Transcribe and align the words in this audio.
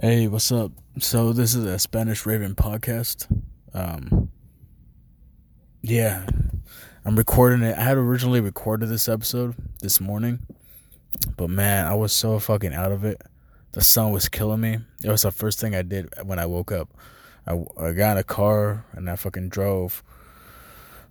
Hey, 0.00 0.28
what's 0.28 0.52
up? 0.52 0.70
So 1.00 1.32
this 1.32 1.56
is 1.56 1.64
a 1.64 1.76
Spanish 1.76 2.24
Raven 2.24 2.54
podcast. 2.54 3.26
Um, 3.74 4.30
yeah, 5.82 6.24
I'm 7.04 7.16
recording 7.16 7.62
it. 7.64 7.76
I 7.76 7.82
had 7.82 7.96
originally 7.96 8.40
recorded 8.40 8.90
this 8.90 9.08
episode 9.08 9.56
this 9.80 10.00
morning, 10.00 10.46
but 11.36 11.50
man, 11.50 11.84
I 11.84 11.96
was 11.96 12.12
so 12.12 12.38
fucking 12.38 12.72
out 12.72 12.92
of 12.92 13.04
it. 13.04 13.20
The 13.72 13.80
sun 13.80 14.12
was 14.12 14.28
killing 14.28 14.60
me. 14.60 14.78
It 15.02 15.10
was 15.10 15.22
the 15.22 15.32
first 15.32 15.58
thing 15.58 15.74
I 15.74 15.82
did 15.82 16.14
when 16.22 16.38
I 16.38 16.46
woke 16.46 16.70
up. 16.70 16.96
I, 17.44 17.60
I 17.76 17.90
got 17.90 18.12
in 18.12 18.18
a 18.18 18.22
car 18.22 18.84
and 18.92 19.10
I 19.10 19.16
fucking 19.16 19.48
drove. 19.48 20.04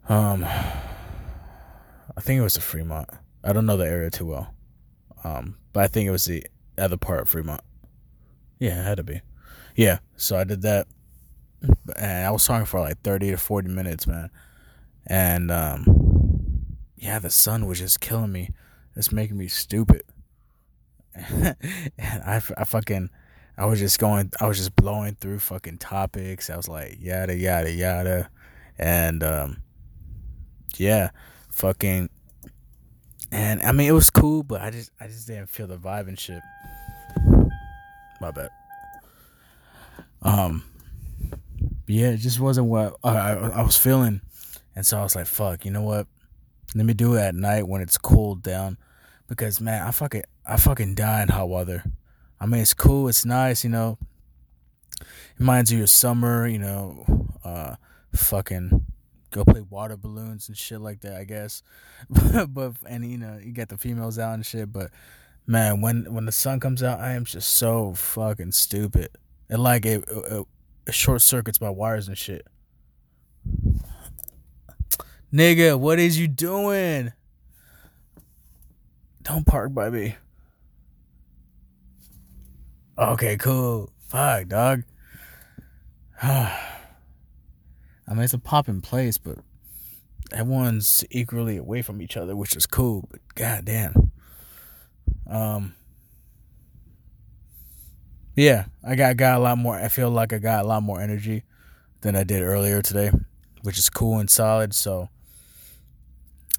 Um, 0.08 0.46
I 0.46 2.22
think 2.22 2.40
it 2.40 2.44
was 2.44 2.54
the 2.54 2.62
Fremont. 2.62 3.10
I 3.44 3.52
don't 3.52 3.66
know 3.66 3.76
the 3.76 3.86
area 3.86 4.12
too 4.12 4.28
well. 4.28 4.56
Um, 5.26 5.58
but 5.74 5.84
I 5.84 5.88
think 5.88 6.08
it 6.08 6.12
was 6.12 6.24
the 6.24 6.48
other 6.78 6.96
part 6.96 7.20
of 7.20 7.28
Fremont. 7.28 7.60
Yeah, 8.60 8.80
it 8.80 8.84
had 8.84 8.98
to 8.98 9.04
be. 9.04 9.22
Yeah, 9.76 10.00
so 10.16 10.38
I 10.38 10.44
did 10.44 10.64
that, 10.64 10.88
and 11.96 12.26
I 12.26 12.32
was 12.32 12.46
talking 12.46 12.66
for 12.66 12.80
like 12.80 13.02
thirty 13.02 13.30
to 13.32 13.38
forty 13.38 13.70
minutes, 13.70 14.08
man. 14.08 14.30
And 15.06 15.52
um, 15.52 16.78
yeah, 16.96 17.20
the 17.20 17.30
sun 17.30 17.66
was 17.66 17.80
just 17.80 18.02
killing 18.02 18.32
me. 18.32 18.50
It's 18.96 19.12
making 19.12 19.38
me 19.38 19.48
stupid. 19.48 20.02
and 21.16 21.56
I, 22.00 22.42
I 22.58 22.64
fucking, 22.64 23.10
I 23.58 23.66
was 23.66 23.80
just 23.80 24.00
going, 24.00 24.32
I 24.42 24.48
was 24.48 24.58
just 24.58 24.76
blowing 24.76 25.16
through 25.16 25.40
fucking 25.40 25.78
topics. 25.78 26.50
I 26.50 26.58
was 26.58 26.68
like 26.68 26.98
yada 27.00 27.36
yada 27.36 27.72
yada, 27.72 28.30
and 28.78 29.24
um, 29.24 29.62
yeah, 30.76 31.12
fucking, 31.52 32.10
and 33.32 33.62
I 33.62 33.72
mean 33.72 33.88
it 33.88 33.94
was 33.94 34.10
cool, 34.10 34.44
but 34.44 34.62
I 34.62 34.72
just, 34.72 34.92
I 35.00 35.08
just 35.08 35.28
didn't 35.28 35.50
feel 35.50 35.68
the 35.68 35.78
vibe 35.78 36.08
and 36.08 36.20
shit. 36.20 36.42
My 38.22 38.32
bad. 38.32 38.50
Um, 40.22 40.64
yeah, 41.88 42.10
it 42.10 42.18
just 42.18 42.40
wasn't 42.40 42.68
what 42.68 42.98
I, 43.04 43.32
I, 43.34 43.62
was 43.62 43.78
feeling, 43.78 44.22
and 44.76 44.86
so 44.86 44.98
I 44.98 45.04
was 45.04 45.16
like, 45.16 45.28
"Fuck, 45.28 45.66
you 45.66 45.72
know 45.72 45.84
what? 45.84 46.08
Let 46.76 46.86
me 46.86 46.94
do 46.94 47.16
it 47.16 47.22
at 47.22 47.36
night 47.36 47.68
when 47.68 47.82
it's 47.82 47.98
cooled 47.98 48.44
down." 48.44 48.78
Because 49.28 49.62
man, 49.62 49.86
I 49.86 49.92
fucking 49.92 50.24
I 50.46 50.58
fucking 50.58 50.96
die 50.96 51.22
in 51.22 51.30
hot 51.30 51.50
weather. 51.50 51.84
I 52.40 52.46
mean, 52.46 52.62
it's 52.62 52.74
cool, 52.74 53.08
it's 53.08 53.26
nice, 53.26 53.64
you 53.64 53.70
know. 53.70 53.98
It 55.00 55.08
reminds 55.40 55.72
you 55.72 55.84
of 55.84 55.90
summer, 55.90 56.48
you 56.48 56.60
know. 56.60 57.06
Uh, 57.44 57.76
fucking 58.14 58.86
go 59.32 59.44
play 59.44 59.62
water 59.62 59.98
balloons 59.98 60.48
and 60.48 60.58
shit 60.58 60.82
like 60.82 61.02
that, 61.02 61.16
I 61.16 61.24
guess. 61.24 61.64
but 62.50 62.74
and 62.88 63.10
you 63.10 63.18
know, 63.18 63.40
you 63.42 63.52
get 63.52 63.70
the 63.70 63.78
females 63.78 64.20
out 64.20 64.34
and 64.34 64.46
shit, 64.46 64.72
but 64.72 64.92
man, 65.48 65.82
when 65.82 66.14
when 66.14 66.26
the 66.26 66.32
sun 66.32 66.60
comes 66.60 66.84
out, 66.84 67.00
I 67.00 67.14
am 67.14 67.26
just 67.26 67.50
so 67.52 67.94
fucking 67.94 68.52
stupid. 68.52 69.10
And 69.50 69.64
like 69.64 69.86
it, 69.86 70.04
it, 70.08 70.46
it 70.86 70.94
short 70.94 71.22
circuits 71.22 71.62
my 71.62 71.70
wires 71.70 72.08
and 72.08 72.18
shit. 72.18 72.46
Nigga, 75.34 75.80
what 75.80 76.00
is 76.00 76.20
you 76.20 76.28
doing? 76.28 77.14
Don't 79.24 79.46
park 79.46 79.74
by 79.74 79.90
me. 79.90 80.16
Okay, 82.98 83.38
cool. 83.38 83.92
Fuck, 84.08 84.48
dog. 84.48 84.84
I 86.24 86.58
mean, 88.10 88.20
it's 88.20 88.34
a 88.34 88.40
popping 88.40 88.82
place, 88.82 89.18
but 89.18 89.40
everyone's 90.32 91.04
equally 91.12 91.58
away 91.58 91.82
from 91.82 92.02
each 92.02 92.16
other, 92.16 92.36
which 92.36 92.56
is 92.56 92.66
cool. 92.66 93.06
But 93.12 93.20
goddamn. 93.36 94.07
Um, 95.30 95.76
yeah, 98.36 98.66
I 98.86 98.96
got 98.96 99.18
got 99.18 99.38
a 99.38 99.40
lot 99.40 99.58
more. 99.58 99.76
I 99.76 99.88
feel 99.88 100.10
like 100.10 100.32
I 100.32 100.38
got 100.38 100.64
a 100.64 100.68
lot 100.68 100.84
more 100.84 101.02
energy 101.02 101.44
than 102.02 102.16
I 102.16 102.24
did 102.24 102.44
earlier 102.44 102.82
today, 102.82 103.12
which 103.64 103.78
is 103.78 103.90
cool 103.90 104.20
and 104.20 104.30
solid. 104.30 104.74
So, 104.74 105.10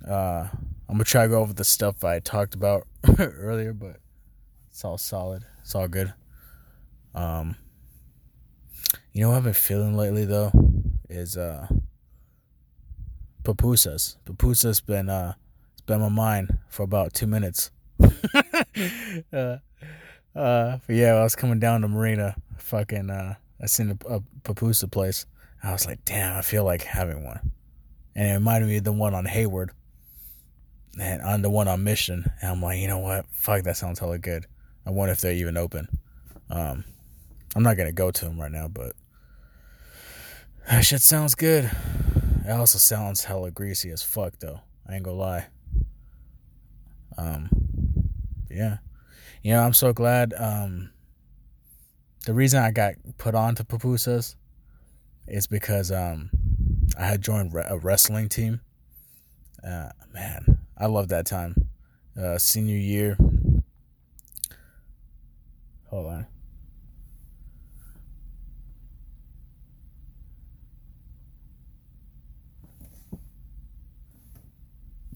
uh, 0.07 0.49
I'm 0.89 0.95
gonna 0.95 1.05
try 1.05 1.23
to 1.23 1.29
go 1.29 1.41
over 1.41 1.53
the 1.53 1.65
stuff 1.65 2.03
I 2.03 2.19
talked 2.19 2.55
about 2.55 2.87
earlier, 3.19 3.73
but 3.73 3.97
it's 4.71 4.85
all 4.85 4.99
solid. 4.99 5.45
It's 5.63 5.75
all 5.75 5.89
good. 5.89 6.13
Um, 7.15 7.57
you 9.13 9.23
know 9.23 9.31
what 9.31 9.39
I've 9.39 9.45
been 9.45 9.53
feeling 9.53 9.97
lately 9.97 10.25
though 10.25 10.53
is 11.09 11.37
uh 11.37 11.69
pupusas. 13.43 14.17
Pupusas 14.25 14.85
been 14.85 15.09
uh 15.09 15.35
it's 15.73 15.83
been 15.83 16.01
my 16.01 16.09
mind 16.09 16.59
for 16.69 16.83
about 16.83 17.15
two 17.15 17.27
minutes. 17.27 17.71
uh, 19.33 19.57
uh, 20.39 20.79
yeah, 20.89 21.15
I 21.15 21.23
was 21.23 21.37
coming 21.37 21.59
down 21.59 21.83
to 21.83 21.89
Marina, 21.89 22.37
fucking, 22.59 23.11
uh, 23.11 23.35
I 23.61 23.67
seen 23.67 23.99
a, 24.09 24.21
a 24.45 24.55
place. 24.55 25.27
I 25.63 25.73
was 25.73 25.87
like, 25.87 26.05
damn, 26.05 26.37
I 26.37 26.43
feel 26.43 26.65
like 26.65 26.83
having 26.83 27.25
one. 27.25 27.53
And 28.15 28.29
it 28.29 28.35
reminded 28.35 28.69
me 28.69 28.77
of 28.79 28.85
the 28.85 28.93
one 28.93 29.15
on 29.15 29.25
Hayward 29.25 29.71
and 31.01 31.23
on 31.23 31.43
the 31.43 31.51
one 31.51 31.69
on 31.69 31.85
Mission. 31.85 32.31
And 32.41 32.51
I'm 32.51 32.63
like, 32.63 32.79
you 32.79 32.89
know 32.89 32.99
what? 32.99 33.27
Fuck, 33.31 33.63
that 33.65 33.77
sounds 33.77 33.99
hella 33.99 34.19
good. 34.19 34.47
I 34.87 34.91
wonder 34.91 35.13
if 35.13 35.21
they're 35.21 35.33
even 35.33 35.57
open. 35.57 35.89
Um, 36.51 36.85
I'm 37.55 37.63
not 37.63 37.77
gonna 37.77 37.93
go 37.93 38.11
to 38.11 38.25
them 38.25 38.41
right 38.41 38.51
now, 38.51 38.69
but 38.69 38.93
that 40.69 40.85
shit 40.85 41.03
sounds 41.03 41.35
good. 41.35 41.71
It 42.45 42.51
also 42.51 42.79
sounds 42.79 43.25
hella 43.25 43.51
greasy 43.51 43.91
as 43.91 44.03
fuck, 44.03 44.39
though. 44.39 44.61
I 44.89 44.95
ain't 44.95 45.03
gonna 45.03 45.17
lie. 45.17 45.47
Um, 47.17 47.68
yeah. 48.51 48.79
You 49.43 49.53
know, 49.53 49.63
I'm 49.63 49.75
so 49.75 49.93
glad. 49.93 50.35
Um, 50.37 50.91
the 52.27 52.35
reason 52.35 52.63
I 52.63 52.71
got 52.71 52.95
put 53.17 53.35
on 53.35 53.55
to 53.57 53.65
pupusas 53.65 54.35
is 55.27 55.47
because 55.47 55.91
um, 55.93 56.31
I 56.99 57.07
had 57.07 57.23
joined 57.23 57.55
a 57.55 57.79
wrestling 57.79 58.29
team. 58.29 58.61
Uh, 59.65 59.91
man, 60.13 60.59
I 60.77 60.87
love 60.87 61.09
that 61.09 61.27
time. 61.27 61.69
Uh, 62.21 62.39
senior 62.39 62.77
year. 62.77 63.17
Hold 65.91 66.07
on. 66.07 66.27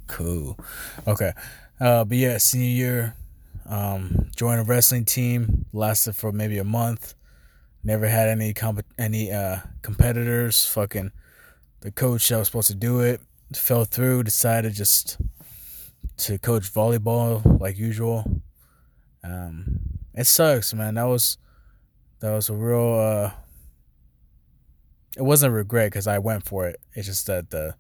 Cool. 0.07 0.59
Okay. 1.07 1.33
Uh, 1.81 2.05
but 2.05 2.17
yeah, 2.17 2.39
senior 2.39 2.69
year, 2.69 3.17
um, 3.73 4.29
joined 4.37 4.61
a 4.61 4.65
wrestling 4.65 5.07
team. 5.07 5.65
Lasted 5.73 6.15
for 6.15 6.31
maybe 6.31 6.59
a 6.59 6.65
month. 6.65 7.15
Never 7.83 8.07
had 8.07 8.29
any 8.29 8.53
comp- 8.53 8.85
any 8.99 9.33
uh, 9.33 9.61
competitors. 9.81 10.67
Fucking 10.67 11.11
the 11.81 11.91
coach 11.91 12.29
that 12.29 12.37
was 12.37 12.49
supposed 12.49 12.69
to 12.69 12.75
do 12.75 13.01
it 13.01 13.21
fell 13.55 13.85
through. 13.85 14.25
Decided 14.25 14.75
just 14.75 15.17
to 16.19 16.39
coach 16.39 16.71
volleyball 16.73 17.61
like 17.61 17.79
usual. 17.79 18.43
Um, 19.25 19.81
it 20.15 20.27
sucks, 20.27 20.75
man. 20.75 20.95
That 20.95 21.05
was 21.05 21.39
that 22.21 22.31
was 22.33 22.51
a 22.51 22.55
real. 22.55 22.99
Uh, 23.01 23.31
it 25.17 25.23
wasn't 25.23 25.53
a 25.53 25.57
regret 25.57 25.87
because 25.87 26.07
I 26.07 26.19
went 26.19 26.45
for 26.45 26.67
it. 26.69 26.79
It's 26.93 27.07
just 27.07 27.27
that 27.27 27.49
the 27.49 27.77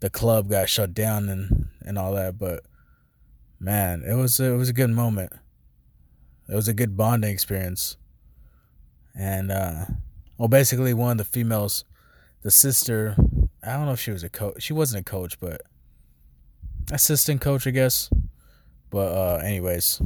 the 0.00 0.08
club 0.08 0.48
got 0.48 0.70
shut 0.70 0.94
down 0.94 1.28
and 1.28 1.68
and 1.82 1.98
all 1.98 2.14
that, 2.14 2.38
but 2.38 2.62
man, 3.58 4.02
it 4.02 4.14
was 4.14 4.38
it 4.40 4.56
was 4.56 4.68
a 4.68 4.72
good 4.72 4.90
moment. 4.90 5.32
It 6.48 6.54
was 6.54 6.68
a 6.68 6.74
good 6.74 6.96
bonding 6.96 7.30
experience. 7.30 7.96
And 9.14 9.50
uh 9.50 9.86
well 10.38 10.48
basically 10.48 10.94
one 10.94 11.12
of 11.12 11.18
the 11.18 11.24
females, 11.24 11.84
the 12.42 12.50
sister, 12.50 13.16
I 13.62 13.72
don't 13.72 13.86
know 13.86 13.92
if 13.92 14.00
she 14.00 14.10
was 14.10 14.22
a 14.22 14.28
coach. 14.28 14.62
She 14.62 14.72
wasn't 14.72 15.06
a 15.06 15.10
coach, 15.10 15.40
but 15.40 15.62
assistant 16.92 17.40
coach, 17.40 17.66
I 17.66 17.70
guess. 17.70 18.10
But 18.90 19.12
uh 19.12 19.40
anyways, 19.44 20.00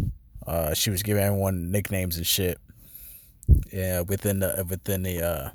uh 0.47 0.75
she 0.75 0.91
was 0.91 1.03
giving 1.03 1.23
everyone 1.23 1.71
nicknames 1.71 2.17
and 2.17 2.27
shit. 2.27 2.59
Yeah, 3.73 4.03
within 4.03 4.41
the 4.41 4.65
within 4.69 5.03
the 5.03 5.23
uh 5.23 5.51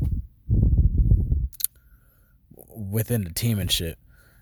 within 2.76 3.24
the 3.24 3.32
team 3.32 3.58
and 3.58 3.72
shit. 3.72 3.98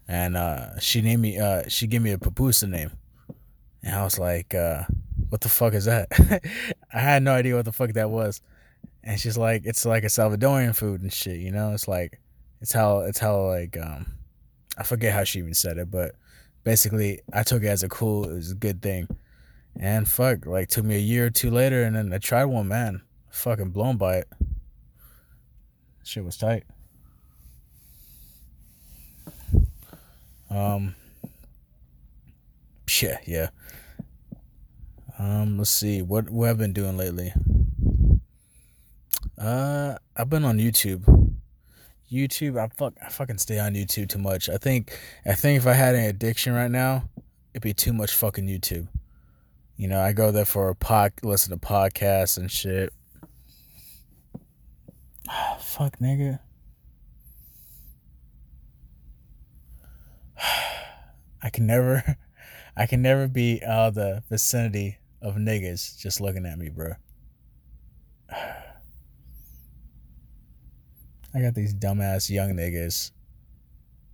And 0.08 0.36
uh 0.36 0.80
she 0.80 1.02
named 1.02 1.22
me 1.22 1.40
uh 1.40 1.70
she 1.70 1.88
gave 1.88 2.02
me 2.02 2.12
a 2.12 2.18
pupusa 2.18 2.68
name. 2.68 2.92
And 3.84 3.96
I 3.96 4.04
was 4.04 4.18
like, 4.18 4.56
uh, 4.56 4.84
what 5.30 5.42
the 5.42 5.50
fuck 5.50 5.74
is 5.74 5.86
that? 5.86 6.08
I 6.94 7.00
had 7.00 7.24
no 7.24 7.34
idea 7.34 7.56
what 7.56 7.66
the 7.66 7.72
fuck 7.72 7.94
that 7.94 8.10
was. 8.10 8.42
And 9.04 9.20
she's 9.20 9.38
like, 9.38 9.64
it's 9.66 9.86
like 9.86 10.04
a 10.04 10.08
Salvadorian 10.08 10.76
food 10.76 11.02
and 11.02 11.12
shit, 11.12 11.40
you 11.40 11.52
know? 11.52 11.74
It's 11.74 11.88
like, 11.88 12.20
it's 12.62 12.72
how, 12.72 13.00
it's 13.00 13.20
how, 13.20 13.48
like, 13.48 13.78
um, 13.78 14.14
I 14.78 14.84
forget 14.84 15.14
how 15.14 15.26
she 15.26 15.40
even 15.40 15.54
said 15.54 15.78
it, 15.78 15.92
but 15.92 16.16
basically, 16.64 17.20
I 17.34 17.44
took 17.44 17.64
it 17.64 17.68
as 17.68 17.84
a 17.84 17.90
cool, 17.90 18.30
it 18.30 18.34
was 18.34 18.52
a 18.52 18.56
good 18.56 18.82
thing. 18.82 19.08
And 19.76 20.08
fuck, 20.08 20.46
like, 20.46 20.70
took 20.70 20.86
me 20.86 20.96
a 20.96 21.00
year 21.00 21.26
or 21.26 21.30
two 21.30 21.52
later, 21.52 21.84
and 21.84 21.96
then 21.96 22.14
I 22.14 22.20
tried 22.20 22.46
one, 22.46 22.68
man. 22.70 23.02
Fucking 23.32 23.72
blown 23.72 23.98
by 23.98 24.18
it. 24.18 24.28
Shit 26.04 26.24
was 26.24 26.38
tight. 26.38 26.64
Um, 30.50 30.96
yeah, 33.02 33.18
yeah. 33.26 33.50
Um, 35.20 35.58
let's 35.58 35.70
see 35.70 36.02
what 36.02 36.30
what 36.30 36.50
I've 36.50 36.58
been 36.58 36.74
doing 36.74 36.98
lately. 36.98 37.34
Uh, 39.38 39.96
I've 40.16 40.30
been 40.30 40.46
on 40.46 40.58
YouTube. 40.58 41.34
YouTube, 42.12 42.60
I 42.60 42.68
fuck, 42.68 42.94
I 43.04 43.10
fucking 43.10 43.40
stay 43.40 43.60
on 43.60 43.74
YouTube 43.74 44.10
too 44.10 44.20
much. 44.20 44.48
I 44.48 44.58
think, 44.58 44.98
I 45.26 45.34
think 45.34 45.58
if 45.58 45.68
I 45.68 45.74
had 45.74 45.96
an 45.96 46.06
addiction 46.06 46.54
right 46.54 46.70
now, 46.70 47.10
it'd 47.54 47.64
be 47.64 47.74
too 47.74 47.92
much 47.92 48.14
fucking 48.14 48.48
YouTube. 48.48 48.88
You 49.78 49.88
know, 49.88 50.00
I 50.00 50.14
go 50.14 50.32
there 50.32 50.46
for 50.46 50.70
a 50.70 50.76
pod, 50.76 51.14
listen 51.24 51.52
to 51.52 51.58
podcasts 51.58 52.38
and 52.38 52.52
shit. 52.52 52.94
fuck, 55.60 55.98
nigga. 55.98 56.40
I 61.42 61.50
can 61.50 61.66
never, 61.66 62.18
I 62.76 62.88
can 62.88 63.02
never 63.04 63.28
be 63.28 63.62
out 63.64 63.90
of 63.90 63.96
the 63.96 64.24
vicinity 64.30 64.98
of 65.22 65.36
niggas 65.36 66.00
just 66.00 66.20
looking 66.20 66.46
at 66.46 66.58
me, 66.58 66.70
bro. 66.70 66.94
I 71.36 71.42
got 71.42 71.56
these 71.56 71.74
dumbass 71.74 72.30
young 72.30 72.54
niggas 72.54 73.12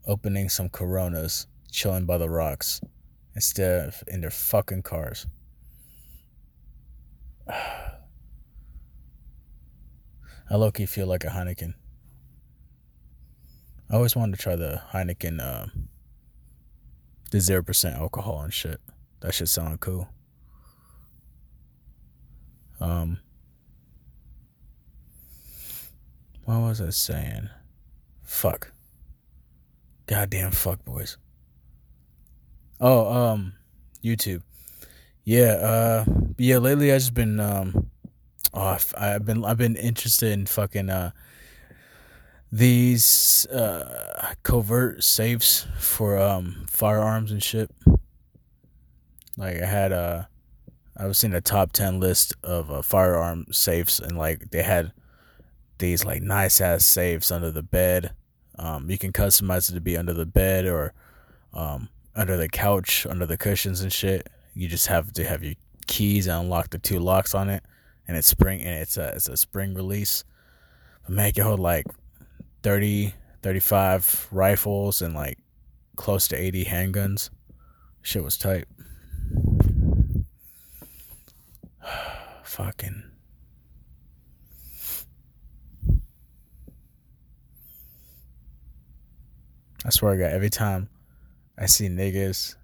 opening 0.06 0.50
some 0.50 0.70
Coronas, 0.70 1.48
chilling 1.72 2.06
by 2.06 2.18
the 2.18 2.30
rocks, 2.30 2.82
instead 3.36 3.88
of 3.88 4.04
in 4.08 4.22
their 4.22 4.30
fucking 4.30 4.84
cars. 4.84 5.28
I 10.52 10.56
low 10.56 10.72
feel 10.72 11.08
like 11.08 11.24
a 11.24 11.28
Heineken. 11.28 11.76
I 13.90 13.96
always 13.96 14.16
wanted 14.16 14.38
to 14.38 14.42
try 14.42 14.56
the 14.56 14.82
Heineken, 14.92 15.40
uh, 15.40 15.68
the 17.30 17.40
zero 17.40 17.64
percent 17.64 17.96
alcohol 17.96 18.42
and 18.42 18.54
shit. 18.54 18.80
That 19.22 19.34
shit 19.34 19.50
sound 19.50 19.80
cool. 19.80 20.10
Um, 22.80 23.20
what 26.46 26.60
was 26.60 26.82
I 26.82 26.90
saying? 26.90 27.50
Fuck. 28.24 28.72
Goddamn 30.08 30.52
fuck 30.52 30.84
boys. 30.86 31.18
Oh, 32.80 33.12
um, 33.12 33.54
YouTube. 34.04 34.42
Yeah, 35.24 35.52
uh, 35.54 36.06
yeah. 36.38 36.58
Lately, 36.58 36.92
I've 36.92 37.02
just 37.02 37.14
been 37.14 37.40
um, 37.40 37.92
oh, 38.54 38.78
I've 38.98 39.26
been 39.26 39.44
I've 39.46 39.58
been 39.58 39.76
interested 39.76 40.32
in 40.32 40.46
fucking 40.46 40.90
uh 40.90 41.12
these 42.52 43.46
uh 43.48 44.34
covert 44.44 45.04
safes 45.04 45.68
for 45.78 46.18
um 46.18 46.66
firearms 46.68 47.32
and 47.32 47.44
shit. 47.44 47.70
Like 49.38 49.62
I 49.62 49.66
had 49.66 49.92
uh 49.92 50.24
I 50.98 51.06
was 51.06 51.18
seeing 51.18 51.34
a 51.34 51.42
top 51.42 51.72
ten 51.72 52.00
list 52.00 52.34
of 52.44 52.70
uh, 52.70 52.82
firearm 52.82 53.46
safes 53.52 54.00
and 54.00 54.18
like 54.18 54.50
they 54.52 54.64
had 54.64 54.92
these 55.78 56.06
like 56.06 56.22
nice 56.22 56.60
ass 56.62 56.86
safes 56.86 57.32
under 57.32 57.52
the 57.52 57.64
bed. 57.64 58.12
Um, 58.58 58.90
you 58.90 58.98
can 58.98 59.14
customize 59.14 59.70
it 59.70 59.74
to 59.76 59.82
be 59.82 59.96
under 59.96 60.14
the 60.14 60.26
bed 60.26 60.66
or 60.66 60.94
um, 61.54 61.88
under 62.16 62.36
the 62.36 62.50
couch, 62.50 63.06
under 63.06 63.26
the 63.26 63.38
cushions 63.38 63.82
and 63.82 63.92
shit. 63.92 64.28
You 64.54 64.68
just 64.68 64.88
have 64.88 65.14
to 65.14 65.24
have 65.24 65.42
your 65.42 65.56
keys 65.88 66.28
and 66.28 66.44
unlock 66.44 66.70
the 66.70 66.80
two 66.80 67.00
locks 67.00 67.34
on 67.34 67.50
it, 67.50 67.64
and 68.08 68.18
it's 68.18 68.28
spring 68.28 68.62
and 68.62 68.82
it's 68.82 68.98
a 68.98 69.14
it's 69.16 69.30
a 69.30 69.38
spring 69.38 69.74
release. 69.74 70.26
But 71.04 71.12
man, 71.12 71.32
you 71.36 71.44
hold 71.44 71.62
like 71.62 71.86
30, 72.64 73.14
35 73.42 74.28
rifles 74.32 75.02
and 75.02 75.14
like 75.14 75.38
close 75.96 76.28
to 76.30 76.36
80 76.36 76.66
handguns. 76.66 77.30
Shit 78.02 78.24
was 78.24 78.38
tight. 78.38 78.66
Fucking. 82.44 83.04
I 89.86 89.90
swear 89.92 90.16
to 90.16 90.24
God, 90.24 90.32
every 90.32 90.50
time 90.50 90.90
I 91.58 91.66
see 91.66 91.88
niggas 91.88 92.56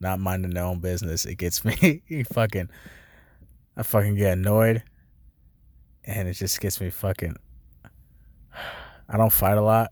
not 0.00 0.18
minding 0.18 0.54
their 0.54 0.64
own 0.64 0.80
business, 0.80 1.24
it 1.24 1.36
gets 1.36 1.64
me 1.64 2.02
fucking. 2.32 2.68
I 3.76 3.82
fucking 3.82 4.16
get 4.16 4.34
annoyed, 4.34 4.82
and 6.04 6.28
it 6.28 6.34
just 6.34 6.60
gets 6.60 6.80
me 6.80 6.90
fucking. 6.90 7.36
I 9.08 9.16
don't 9.16 9.32
fight 9.32 9.58
a 9.58 9.62
lot, 9.62 9.90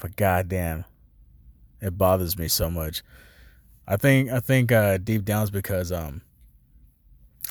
but 0.00 0.16
goddamn, 0.16 0.84
it 1.80 1.96
bothers 1.96 2.38
me 2.38 2.48
so 2.48 2.70
much. 2.70 3.02
I 3.86 3.96
think 3.96 4.30
I 4.30 4.40
think 4.40 4.72
uh, 4.72 4.98
deep 4.98 5.24
down 5.24 5.44
is 5.44 5.50
because 5.50 5.92
um, 5.92 6.22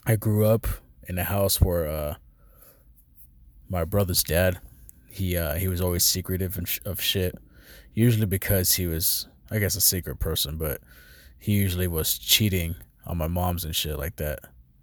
I 0.05 0.15
grew 0.15 0.45
up 0.45 0.67
in 1.07 1.17
a 1.17 1.23
house 1.23 1.61
where 1.61 1.87
uh, 1.87 2.15
my 3.69 3.85
brother's 3.85 4.23
dad, 4.23 4.59
he 5.09 5.37
uh, 5.37 5.55
he 5.55 5.67
was 5.67 5.81
always 5.81 6.03
secretive 6.03 6.57
and 6.57 6.67
of 6.85 7.01
shit. 7.01 7.35
Usually 7.93 8.25
because 8.25 8.73
he 8.73 8.87
was, 8.87 9.27
I 9.51 9.59
guess, 9.59 9.75
a 9.75 9.81
secret 9.81 10.19
person, 10.19 10.57
but 10.57 10.81
he 11.37 11.53
usually 11.53 11.87
was 11.87 12.17
cheating 12.17 12.75
on 13.05 13.17
my 13.17 13.27
mom's 13.27 13.63
and 13.65 13.75
shit 13.75 13.99
like 13.99 14.15
that. 14.15 14.39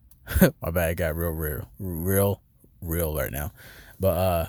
my 0.63 0.71
bad, 0.71 0.97
got 0.97 1.17
real, 1.17 1.31
real, 1.31 1.69
real, 1.81 2.41
real 2.81 3.17
right 3.17 3.33
now. 3.33 3.51
But 3.99 4.17
uh, 4.17 4.47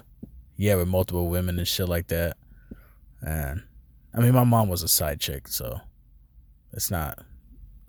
yeah, 0.61 0.75
with 0.75 0.87
multiple 0.87 1.27
women 1.27 1.57
and 1.57 1.67
shit 1.67 1.89
like 1.89 2.05
that. 2.09 2.37
And 3.23 3.63
I 4.13 4.19
mean, 4.19 4.33
my 4.33 4.43
mom 4.43 4.69
was 4.69 4.83
a 4.83 4.87
side 4.87 5.19
chick, 5.19 5.47
so 5.47 5.81
it's 6.71 6.91
not, 6.91 7.17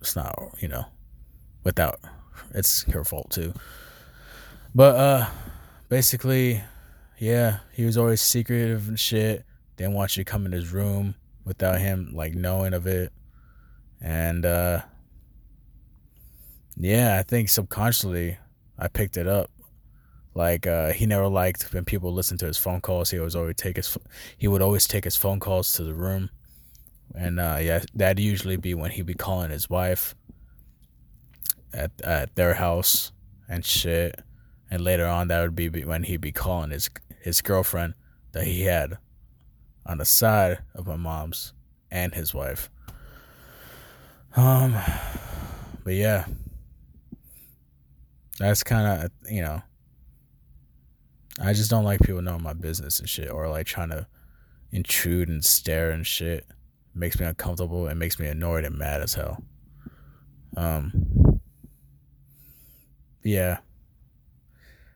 it's 0.01 0.15
not, 0.15 0.35
you 0.59 0.67
know, 0.67 0.85
without, 1.63 1.99
it's 2.51 2.81
her 2.85 3.03
fault 3.03 3.29
too. 3.29 3.53
But 4.73 4.95
uh, 4.95 5.29
basically, 5.87 6.63
yeah, 7.19 7.59
he 7.73 7.85
was 7.85 7.95
always 7.95 8.21
secretive 8.21 8.87
and 8.87 8.99
shit. 8.99 9.45
Didn't 9.77 9.93
want 9.93 10.17
you 10.17 10.23
to 10.23 10.31
come 10.31 10.47
in 10.47 10.51
his 10.51 10.71
room 10.73 11.13
without 11.45 11.79
him 11.79 12.09
like 12.15 12.33
knowing 12.33 12.73
of 12.73 12.87
it. 12.87 13.13
And 14.01 14.47
uh 14.47 14.81
yeah, 16.75 17.19
I 17.19 17.21
think 17.21 17.49
subconsciously 17.49 18.39
I 18.79 18.87
picked 18.87 19.15
it 19.15 19.27
up. 19.27 19.51
Like 20.35 20.65
uh 20.65 20.93
he 20.93 21.05
never 21.05 21.27
liked 21.27 21.73
when 21.73 21.85
people 21.85 22.11
listened 22.13 22.39
to 22.39 22.47
his 22.47 22.57
phone 22.57 22.81
calls. 22.81 23.11
He 23.11 23.19
was 23.19 23.35
always 23.35 23.55
take 23.55 23.75
his 23.75 23.97
he 24.37 24.47
would 24.47 24.61
always 24.61 24.87
take 24.87 25.03
his 25.03 25.15
phone 25.15 25.39
calls 25.39 25.73
to 25.73 25.83
the 25.83 25.93
room. 25.93 26.29
And 27.15 27.39
uh 27.39 27.59
yeah, 27.61 27.83
that'd 27.93 28.19
usually 28.19 28.57
be 28.57 28.73
when 28.73 28.91
he'd 28.91 29.05
be 29.05 29.13
calling 29.13 29.51
his 29.51 29.69
wife 29.69 30.15
at 31.73 31.91
at 32.03 32.35
their 32.35 32.55
house 32.55 33.11
and 33.47 33.63
shit. 33.63 34.19
And 34.71 34.83
later 34.83 35.05
on 35.05 35.27
that 35.27 35.41
would 35.41 35.55
be 35.55 35.69
when 35.69 36.03
he'd 36.03 36.21
be 36.21 36.31
calling 36.31 36.71
his 36.71 36.89
his 37.21 37.41
girlfriend 37.41 37.93
that 38.31 38.45
he 38.45 38.61
had 38.61 38.97
on 39.85 39.99
the 39.99 40.05
side 40.05 40.59
of 40.73 40.87
my 40.87 40.95
mom's 40.95 41.53
and 41.91 42.13
his 42.15 42.33
wife. 42.33 42.69
Um, 44.35 44.75
but 45.83 45.93
yeah, 45.93 46.25
that's 48.39 48.63
kind 48.63 49.03
of 49.03 49.11
you 49.31 49.41
know. 49.41 49.61
I 51.39 51.53
just 51.53 51.69
don't 51.69 51.83
like 51.83 51.99
people 52.01 52.21
knowing 52.21 52.43
my 52.43 52.53
business 52.53 52.99
and 52.99 53.09
shit, 53.09 53.31
or 53.31 53.49
like 53.49 53.65
trying 53.65 53.89
to 53.89 54.07
intrude 54.71 55.29
and 55.29 55.43
stare 55.43 55.91
and 55.91 56.05
shit. 56.05 56.45
It 56.49 56.95
makes 56.95 57.19
me 57.19 57.25
uncomfortable. 57.25 57.87
It 57.87 57.95
makes 57.95 58.19
me 58.19 58.27
annoyed 58.27 58.65
and 58.65 58.77
mad 58.77 59.01
as 59.01 59.13
hell. 59.13 59.43
Um, 60.55 61.41
yeah. 63.23 63.59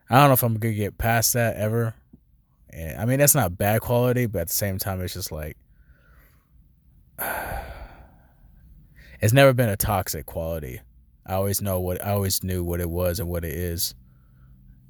I 0.09 0.15
don't 0.15 0.27
know 0.29 0.33
if 0.33 0.43
I'm 0.43 0.57
gonna 0.57 0.73
get 0.73 0.97
past 0.97 1.33
that 1.33 1.55
ever. 1.57 1.95
And 2.69 2.99
I 2.99 3.05
mean, 3.05 3.19
that's 3.19 3.35
not 3.35 3.57
bad 3.57 3.81
quality, 3.81 4.25
but 4.25 4.41
at 4.41 4.47
the 4.47 4.53
same 4.53 4.77
time, 4.77 5.01
it's 5.01 5.13
just 5.13 5.31
like 5.31 5.57
it's 9.21 9.33
never 9.33 9.53
been 9.53 9.69
a 9.69 9.77
toxic 9.77 10.25
quality. 10.25 10.81
I 11.25 11.33
always 11.33 11.61
know 11.61 11.79
what 11.79 12.03
I 12.05 12.11
always 12.11 12.43
knew 12.43 12.63
what 12.63 12.79
it 12.79 12.89
was 12.89 13.19
and 13.19 13.27
what 13.27 13.43
it 13.43 13.53
is, 13.53 13.95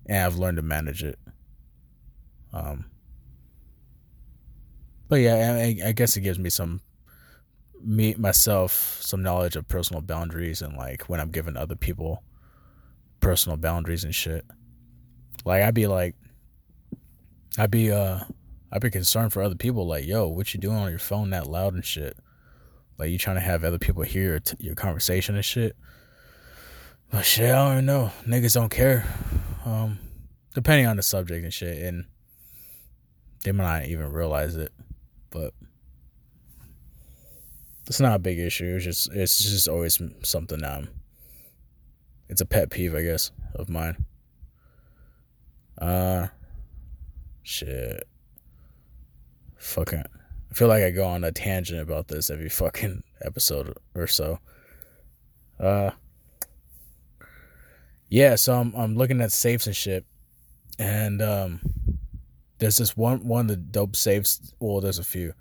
and 0.05 0.17
I've 0.17 0.37
learned 0.37 0.57
to 0.57 0.63
manage 0.63 1.03
it. 1.03 1.17
Um, 2.57 2.85
but 5.07 5.17
yeah, 5.17 5.57
I, 5.61 5.89
I 5.89 5.91
guess 5.91 6.17
it 6.17 6.21
gives 6.21 6.39
me 6.39 6.49
some 6.49 6.81
me 7.79 8.15
myself 8.15 8.99
some 9.01 9.21
knowledge 9.21 9.55
of 9.55 9.67
personal 9.67 10.01
boundaries 10.01 10.63
and 10.63 10.75
like 10.75 11.03
when 11.03 11.19
I'm 11.19 11.29
giving 11.29 11.55
other 11.55 11.75
people 11.75 12.23
personal 13.19 13.57
boundaries 13.57 14.03
and 14.03 14.15
shit. 14.15 14.45
Like 15.45 15.61
I'd 15.61 15.75
be 15.75 15.87
like, 15.87 16.15
I'd 17.57 17.71
be 17.71 17.91
uh 17.91 18.21
I'd 18.71 18.81
be 18.81 18.89
concerned 18.89 19.33
for 19.33 19.41
other 19.43 19.55
people. 19.55 19.87
Like, 19.87 20.05
yo, 20.05 20.27
what 20.27 20.53
you 20.53 20.59
doing 20.59 20.77
on 20.77 20.89
your 20.89 20.99
phone 20.99 21.29
that 21.29 21.47
loud 21.47 21.73
and 21.73 21.85
shit? 21.85 22.17
Like, 22.97 23.11
you 23.11 23.17
trying 23.17 23.35
to 23.37 23.41
have 23.41 23.63
other 23.63 23.77
people 23.77 24.03
hear 24.03 24.39
t- 24.39 24.57
your 24.59 24.75
conversation 24.75 25.35
and 25.35 25.45
shit? 25.45 25.75
But 27.11 27.23
shit, 27.23 27.51
I 27.51 27.55
don't 27.55 27.73
even 27.73 27.85
know. 27.85 28.11
Niggas 28.25 28.55
don't 28.55 28.69
care. 28.69 29.05
Um, 29.65 29.99
depending 30.53 30.87
on 30.87 30.97
the 30.97 31.03
subject 31.03 31.43
and 31.43 31.53
shit, 31.53 31.77
and 31.83 32.05
they 33.43 33.51
might 33.51 33.79
not 33.79 33.87
even 33.87 34.11
realize 34.11 34.55
it. 34.55 34.71
But 35.29 35.53
it's 37.87 37.99
not 37.99 38.15
a 38.15 38.19
big 38.19 38.39
issue. 38.39 38.75
It's 38.75 38.85
just 38.85 39.11
it's 39.13 39.39
just 39.39 39.67
always 39.67 40.01
something. 40.23 40.63
Um, 40.63 40.89
it's 42.29 42.41
a 42.41 42.45
pet 42.45 42.69
peeve, 42.69 42.95
I 42.95 43.03
guess, 43.03 43.31
of 43.55 43.69
mine. 43.69 44.05
Uh, 45.77 46.27
Shit. 47.49 48.05
Fucking. 49.55 50.03
I 50.03 50.53
feel 50.53 50.67
like 50.67 50.83
I 50.83 50.91
go 50.91 51.07
on 51.07 51.23
a 51.23 51.31
tangent 51.31 51.79
about 51.79 52.09
this 52.09 52.29
every 52.29 52.49
fucking 52.49 53.03
episode 53.21 53.73
or 53.95 54.05
so. 54.05 54.39
Uh. 55.57 55.91
Yeah, 58.09 58.35
so 58.35 58.53
I'm 58.53 58.73
I'm 58.75 58.95
looking 58.97 59.21
at 59.21 59.31
safes 59.31 59.65
and 59.65 59.75
shit, 59.75 60.05
and 60.77 61.21
um, 61.21 61.61
there's 62.59 62.77
this 62.77 62.97
one 62.97 63.27
one 63.27 63.47
the 63.47 63.55
dope 63.55 63.95
safes. 63.95 64.53
Well, 64.59 64.81
there's 64.81 64.99
a 64.99 65.03
few. 65.03 65.33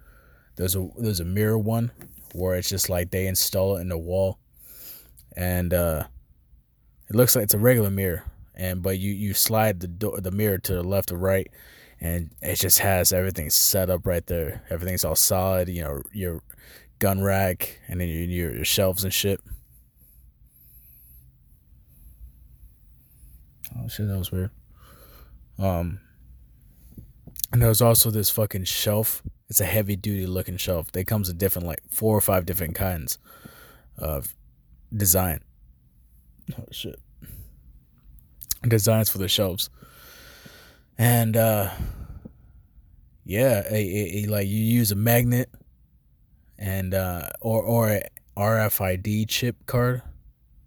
There's 0.57 0.77
a 0.77 0.89
there's 0.99 1.21
a 1.21 1.25
mirror 1.25 1.59
one 1.59 1.93
where 2.35 2.57
it's 2.57 2.69
just 2.69 2.89
like 2.89 3.11
they 3.11 3.27
install 3.27 3.77
it 3.77 3.81
in 3.81 3.89
the 3.89 3.99
wall, 3.99 4.39
and 5.37 5.73
uh, 5.73 6.05
it 7.09 7.17
looks 7.17 7.35
like 7.35 7.45
it's 7.45 7.55
a 7.55 7.59
regular 7.59 7.91
mirror, 7.91 8.25
and 8.55 8.83
but 8.83 8.99
you 8.99 9.13
you 9.13 9.35
slide 9.35 9.81
the 9.81 9.89
door 9.89 10.21
the 10.21 10.31
mirror 10.31 10.59
to 10.59 10.75
the 10.75 10.83
left 10.83 11.13
or 11.13 11.17
right, 11.17 11.51
and 12.01 12.31
it 12.43 12.57
just 12.57 12.81
has 12.81 13.13
everything 13.13 13.51
set 13.51 13.91
up 13.91 14.07
right 14.07 14.27
there. 14.27 14.63
Everything's 14.71 15.05
all 15.05 15.17
solid. 15.17 15.69
You 15.69 15.83
know 15.83 16.03
your 16.13 16.43
gun 16.99 17.23
rack 17.23 17.81
and 17.89 18.01
then 18.01 18.09
your 18.09 18.55
your 18.55 18.65
shelves 18.65 19.05
and 19.05 19.13
shit. 19.13 19.41
Oh 23.79 23.89
shit, 23.89 24.09
that 24.09 24.19
was 24.19 24.33
weird. 24.33 24.51
Um, 25.59 26.01
and 27.57 27.63
there 27.63 27.71
was 27.71 27.81
also 27.81 28.11
this 28.11 28.29
fucking 28.29 28.65
shelf. 28.65 29.23
It's 29.49 29.63
a 29.63 29.65
heavy 29.65 29.97
duty 29.97 30.27
looking 30.27 30.59
shelf. 30.59 30.93
They 30.93 31.05
comes 31.05 31.31
in 31.31 31.39
different 31.39 31.67
like 31.67 31.81
four 31.89 32.15
or 32.15 32.21
five 32.21 32.45
different 32.45 32.75
kinds 32.75 33.17
of 33.97 34.35
design. 34.95 35.41
Oh 36.53 36.67
shit. 36.71 37.01
Designs 38.61 39.09
for 39.09 39.17
the 39.17 39.27
shelves. 39.27 39.71
And 40.99 41.35
uh 41.35 41.71
yeah, 43.25 43.63
a, 43.71 44.27
like 44.27 44.49
you 44.49 44.63
use 44.63 44.93
a 44.93 44.95
magnet 44.95 45.49
and 46.59 46.93
uh 46.93 47.31
or 47.41 47.63
or 47.63 47.89
a 47.89 48.03
RFID 48.37 49.31
chip 49.31 49.65
card 49.65 50.03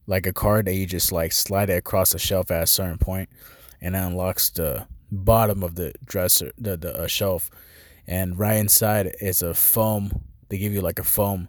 like 0.07 0.25
a 0.25 0.33
card 0.33 0.65
that 0.65 0.73
you 0.73 0.87
just 0.87 1.11
like 1.11 1.33
slide 1.33 1.69
it 1.69 1.77
across 1.77 2.13
the 2.13 2.17
shelf 2.17 2.49
at 2.49 2.63
a 2.63 2.65
certain 2.65 2.97
point 2.97 3.29
and 3.79 3.95
it 3.95 3.99
unlocks 3.99 4.49
the 4.49 4.87
bottom 5.11 5.63
of 5.63 5.75
the 5.75 5.93
dresser 6.05 6.51
the, 6.57 6.77
the 6.77 6.95
uh, 6.95 7.07
shelf 7.07 7.49
and 8.07 8.37
right 8.37 8.57
inside 8.57 9.11
is 9.21 9.41
a 9.41 9.53
foam 9.53 10.23
they 10.49 10.57
give 10.57 10.73
you 10.73 10.81
like 10.81 10.99
a 10.99 11.03
foam 11.03 11.47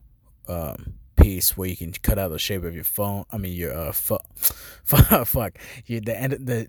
um, 0.48 0.94
piece 1.16 1.56
where 1.56 1.68
you 1.68 1.76
can 1.76 1.92
cut 1.92 2.18
out 2.18 2.30
the 2.30 2.38
shape 2.38 2.64
of 2.64 2.74
your 2.74 2.84
phone 2.84 3.24
i 3.30 3.36
mean 3.36 3.52
your 3.52 3.76
uh 3.76 3.92
fu- 3.92 4.16
fuck 4.84 5.26
fuck, 5.26 5.58
you 5.86 6.00
the 6.00 6.16
end 6.16 6.32
the 6.32 6.66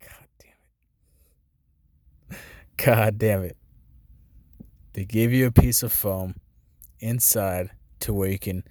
god 0.00 0.28
damn 0.38 0.54
it 2.30 2.36
god 2.76 3.18
damn 3.18 3.42
it 3.44 3.56
they 4.94 5.04
give 5.04 5.32
you 5.32 5.46
a 5.46 5.52
piece 5.52 5.82
of 5.82 5.92
foam 5.92 6.36
inside 7.00 7.70
to 8.00 8.14
where 8.14 8.30
you 8.30 8.38
can 8.38 8.64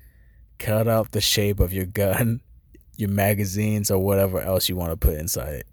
cut 0.58 0.88
out 0.88 1.12
the 1.12 1.22
shape 1.22 1.60
of 1.60 1.74
your 1.74 1.86
gun, 1.86 2.42
your 2.98 3.10
magazines, 3.10 3.92
or 3.92 4.00
whatever 4.00 4.40
else 4.40 4.70
you 4.70 4.76
want 4.76 4.92
to 4.92 4.98
put 4.98 5.18
inside 5.18 5.54
it. 5.54 5.68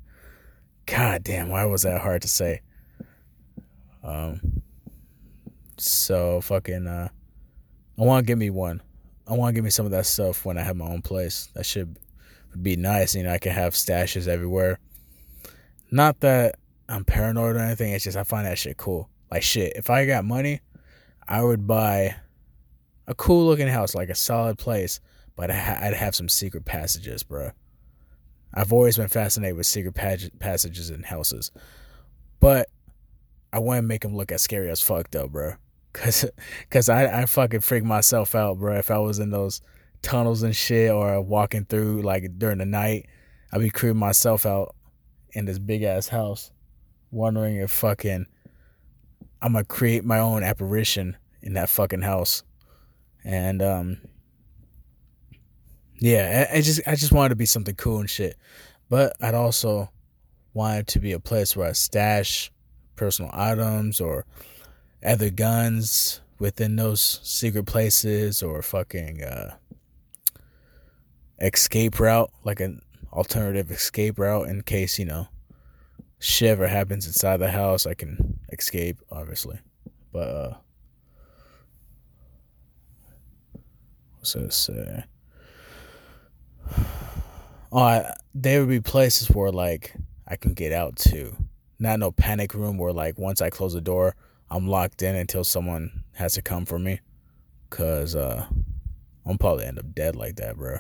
God 0.91 1.23
damn, 1.23 1.49
why 1.49 1.65
was 1.67 1.83
that 1.83 2.01
hard 2.01 2.23
to 2.23 2.29
say? 2.29 2.63
Um, 4.03 4.63
so 5.77 6.41
fucking, 6.41 6.87
uh, 6.87 7.09
I 7.99 8.03
want 8.03 8.27
to 8.27 8.27
give 8.27 8.39
me 8.39 8.51
one. 8.51 8.83
I 9.29 9.35
want 9.35 9.51
to 9.51 9.55
give 9.55 9.63
me 9.65 9.71
some 9.71 9.87
of 9.87 9.93
that 9.93 10.07
stuff 10.07 10.45
when 10.45 10.59
I 10.59 10.63
have 10.63 10.77
my 10.77 10.87
own 10.87 11.03
place. 11.03 11.49
That 11.55 11.65
should 11.65 11.97
be 12.61 12.75
nice. 12.75 13.15
You 13.15 13.23
know, 13.23 13.33
I 13.33 13.39
can 13.39 13.53
have 13.53 13.75
stashes 13.75 14.27
everywhere. 14.27 14.81
Not 15.93 16.21
that 16.21 16.57
I'm 16.89 17.05
paranoid 17.05 17.55
or 17.55 17.61
anything. 17.61 17.93
It's 17.93 18.05
just 18.05 18.17
I 18.17 18.25
find 18.25 18.47
that 18.47 18.59
shit 18.59 18.77
cool. 18.77 19.09
Like 19.31 19.45
shit, 19.45 19.75
if 19.77 19.91
I 19.91 20.07
got 20.07 20.25
money, 20.25 20.61
I 21.29 21.43
would 21.43 21.69
buy 21.69 22.17
a 23.07 23.15
cool 23.15 23.47
looking 23.47 23.69
house, 23.69 23.95
like 23.95 24.09
a 24.09 24.15
solid 24.17 24.59
place, 24.59 25.01
but 25.37 25.51
I'd 25.51 25.95
have 25.95 26.17
some 26.17 26.29
secret 26.29 26.65
passages, 26.65 27.23
bro. 27.23 27.53
I've 28.53 28.73
always 28.73 28.97
been 28.97 29.09
fascinated 29.09 29.57
with 29.57 29.67
secret 29.67 29.95
passages 29.95 30.91
in 30.91 31.03
houses, 31.05 31.51
but 32.41 32.69
I 33.53 33.59
want 33.59 33.79
to 33.79 33.83
make 33.83 34.03
them 34.03 34.17
look 34.17 34.33
as 34.33 34.43
scary 34.43 34.71
as 34.71 34.81
fuck 34.81 35.11
though, 35.11 35.29
bro. 35.29 35.55
Cause, 35.93 36.25
cause 36.71 36.89
I, 36.89 37.23
I 37.23 37.27
fucking 37.27 37.63
freak 37.63 37.83
myself 37.83 38.37
out, 38.37 38.59
bro. 38.59 38.77
If 38.77 38.93
I 38.93 38.99
was 38.99 39.19
in 39.19 39.31
those 39.31 39.61
tunnels 40.03 40.45
and 40.45 40.55
shit, 40.55 40.91
or 40.91 41.21
walking 41.21 41.65
through 41.65 42.03
like 42.03 42.39
during 42.39 42.59
the 42.59 42.65
night, 42.65 43.09
I'd 43.53 43.61
be 43.61 43.71
creeping 43.71 43.99
myself 43.99 44.47
out 44.47 44.77
in 45.33 45.47
this 45.47 45.59
big 45.59 45.83
ass 45.83 46.07
house, 46.07 46.53
wondering 47.11 47.57
if 47.57 47.73
fucking 47.73 48.27
I'm 49.43 49.53
gonna 49.55 49.65
create 49.65 50.05
my 50.05 50.21
own 50.21 50.45
apparition 50.45 51.17
in 51.43 51.55
that 51.55 51.69
fucking 51.69 52.03
house 52.03 52.45
and 53.25 53.63
um, 53.63 53.99
yeah, 56.01 56.49
I, 56.51 56.57
I 56.57 56.61
just 56.63 56.81
I 56.87 56.95
just 56.97 57.13
wanted 57.13 57.31
to 57.31 57.37
be 57.37 57.47
something 57.47 57.75
cool 57.77 58.01
and 58.01 58.11
shit, 58.11 58.37
but 58.89 59.15
I'd 59.21 59.35
also 59.35 59.91
wanted 60.55 60.87
to 60.89 60.99
be 60.99 61.13
a 61.13 61.21
place 61.21 61.55
where 61.55 61.69
I 61.69 61.73
stash 61.73 62.51
personal 62.97 63.31
items 63.33 64.01
or 64.01 64.25
other 65.05 65.31
guns 65.31 66.21
within 66.39 66.77
those 66.77 67.21
secret 67.23 67.67
places 67.67 68.43
or 68.43 68.63
fucking 68.63 69.23
uh, 69.23 69.57
escape 71.41 72.01
route, 72.01 72.31
like 72.45 72.61
an 72.61 72.81
alternative 73.13 73.71
escape 73.71 74.19
route 74.19 74.49
in 74.49 74.63
case, 74.63 74.99
you 74.99 75.05
know, 75.05 75.29
shit 76.19 76.49
ever 76.49 76.67
happens 76.67 77.07
inside 77.07 77.37
the 77.39 77.51
house, 77.51 77.87
I 77.87 77.95
can 77.95 78.41
escape, 78.51 78.99
obviously. 79.11 79.59
But 80.13 80.29
uh 80.29 80.55
what's 84.19 84.33
this 84.33 84.57
say? 84.57 85.05
Oh, 87.73 88.05
there 88.35 88.59
would 88.59 88.69
be 88.69 88.81
places 88.81 89.31
where 89.31 89.53
like 89.53 89.95
I 90.27 90.35
can 90.35 90.55
get 90.55 90.73
out 90.73 90.97
to. 90.97 91.37
Not 91.79 92.01
no 92.01 92.11
panic 92.11 92.53
room 92.53 92.79
where 92.79 92.93
like 92.93 93.17
once 93.17 93.41
I 93.41 93.49
close 93.49 93.75
the 93.75 93.81
door, 93.81 94.17
I'm 94.51 94.67
locked 94.67 95.03
in 95.03 95.15
until 95.15 95.45
someone 95.45 96.03
has 96.15 96.35
to 96.35 96.43
come 96.43 96.67
for 96.67 96.81
me. 96.81 96.99
Cause 97.71 98.17
uh, 98.17 98.45
I'm 99.25 99.39
probably 99.39 99.67
end 99.67 99.79
up 99.79 99.95
dead 99.95 100.17
like 100.17 100.35
that, 100.37 100.57
bro. 100.57 100.79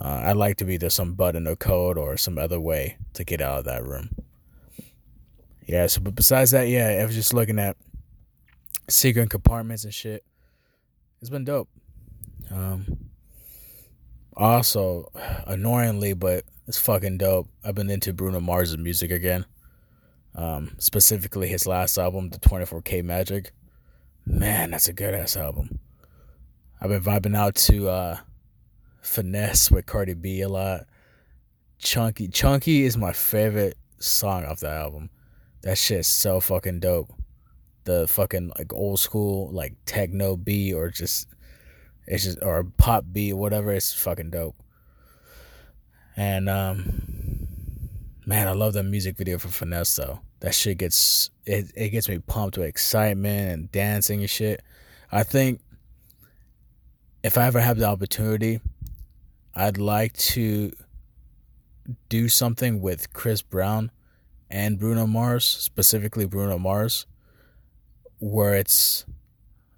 Uh, 0.00 0.22
I'd 0.26 0.36
like 0.36 0.58
to 0.58 0.64
be 0.64 0.76
there 0.76 0.90
some 0.90 1.14
button 1.14 1.48
or 1.48 1.56
code 1.56 1.98
or 1.98 2.16
some 2.16 2.38
other 2.38 2.60
way 2.60 2.96
to 3.14 3.24
get 3.24 3.40
out 3.40 3.58
of 3.58 3.64
that 3.64 3.84
room. 3.84 4.10
Yeah, 5.66 5.86
so 5.86 6.00
but 6.00 6.14
besides 6.14 6.50
that, 6.50 6.68
yeah, 6.68 6.98
I 7.00 7.04
was 7.04 7.14
just 7.14 7.34
looking 7.34 7.58
at 7.58 7.76
secret 8.88 9.30
compartments 9.30 9.84
and 9.84 9.94
shit. 9.94 10.24
It's 11.20 11.30
been 11.30 11.44
dope. 11.44 11.68
Um, 12.50 13.10
also, 14.36 15.10
annoyingly, 15.46 16.14
but 16.14 16.44
it's 16.66 16.78
fucking 16.78 17.18
dope. 17.18 17.48
I've 17.62 17.74
been 17.74 17.90
into 17.90 18.12
Bruno 18.12 18.40
Mars' 18.40 18.76
music 18.76 19.10
again. 19.10 19.46
Um, 20.34 20.72
specifically 20.78 21.48
his 21.48 21.66
last 21.66 21.96
album, 21.98 22.30
the 22.30 22.38
24K 22.38 23.04
Magic. 23.04 23.52
Man, 24.26 24.70
that's 24.70 24.88
a 24.88 24.92
good 24.92 25.14
ass 25.14 25.36
album. 25.36 25.78
I've 26.80 26.90
been 26.90 27.02
vibing 27.02 27.36
out 27.36 27.54
to 27.56 27.88
uh, 27.88 28.18
Finesse 29.00 29.70
with 29.70 29.86
Cardi 29.86 30.14
B 30.14 30.40
a 30.40 30.48
lot. 30.48 30.86
Chunky. 31.78 32.28
Chunky 32.28 32.84
is 32.84 32.96
my 32.96 33.12
favorite 33.12 33.76
song 33.98 34.44
off 34.44 34.60
the 34.60 34.70
album. 34.70 35.10
That 35.62 35.78
shit's 35.78 36.08
so 36.08 36.40
fucking 36.40 36.80
dope. 36.80 37.12
The 37.84 38.08
fucking 38.08 38.52
like 38.58 38.72
old 38.72 38.98
school 38.98 39.50
like 39.52 39.74
techno 39.84 40.36
beat 40.36 40.72
or 40.72 40.88
just 40.90 41.28
it's 42.06 42.24
just 42.24 42.42
or 42.42 42.64
pop 42.64 43.04
beat, 43.12 43.34
whatever. 43.34 43.72
It's 43.72 43.92
fucking 43.92 44.30
dope. 44.30 44.56
And 46.16 46.48
um, 46.48 47.48
man, 48.26 48.48
I 48.48 48.52
love 48.52 48.72
the 48.74 48.82
music 48.82 49.16
video 49.16 49.38
for 49.38 49.48
Finesse 49.48 49.96
though. 49.96 50.20
That 50.40 50.54
shit 50.54 50.78
gets 50.78 51.30
it. 51.44 51.72
It 51.74 51.90
gets 51.90 52.08
me 52.08 52.18
pumped 52.18 52.58
with 52.58 52.66
excitement 52.66 53.50
and 53.50 53.72
dancing 53.72 54.20
and 54.20 54.30
shit. 54.30 54.62
I 55.10 55.22
think 55.22 55.60
if 57.22 57.38
I 57.38 57.46
ever 57.46 57.60
have 57.60 57.78
the 57.78 57.86
opportunity, 57.86 58.60
I'd 59.54 59.78
like 59.78 60.12
to 60.14 60.72
do 62.08 62.28
something 62.28 62.80
with 62.80 63.12
Chris 63.12 63.42
Brown 63.42 63.90
and 64.50 64.78
Bruno 64.78 65.06
Mars, 65.06 65.44
specifically 65.44 66.26
Bruno 66.26 66.58
Mars, 66.58 67.06
where 68.18 68.54
it's 68.54 69.04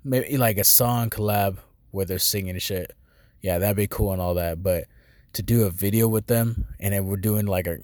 maybe 0.03 0.37
like 0.37 0.59
a 0.59 0.65
song 0.65 1.11
collab 1.11 1.59
where 1.97 2.05
they're 2.05 2.19
singing 2.19 2.51
and 2.51 2.63
shit. 2.63 2.93
Yeah, 3.41 3.59
that'd 3.59 3.77
be 3.77 3.87
cool 3.87 4.13
and 4.13 4.21
all 4.21 4.35
that. 4.35 4.63
But 4.63 4.85
to 5.33 5.43
do 5.43 5.65
a 5.65 5.71
video 5.71 6.07
with 6.07 6.27
them 6.27 6.67
and 6.79 6.93
then 6.93 7.07
we're 7.07 7.17
doing 7.17 7.47
like 7.47 7.67
a 7.67 7.79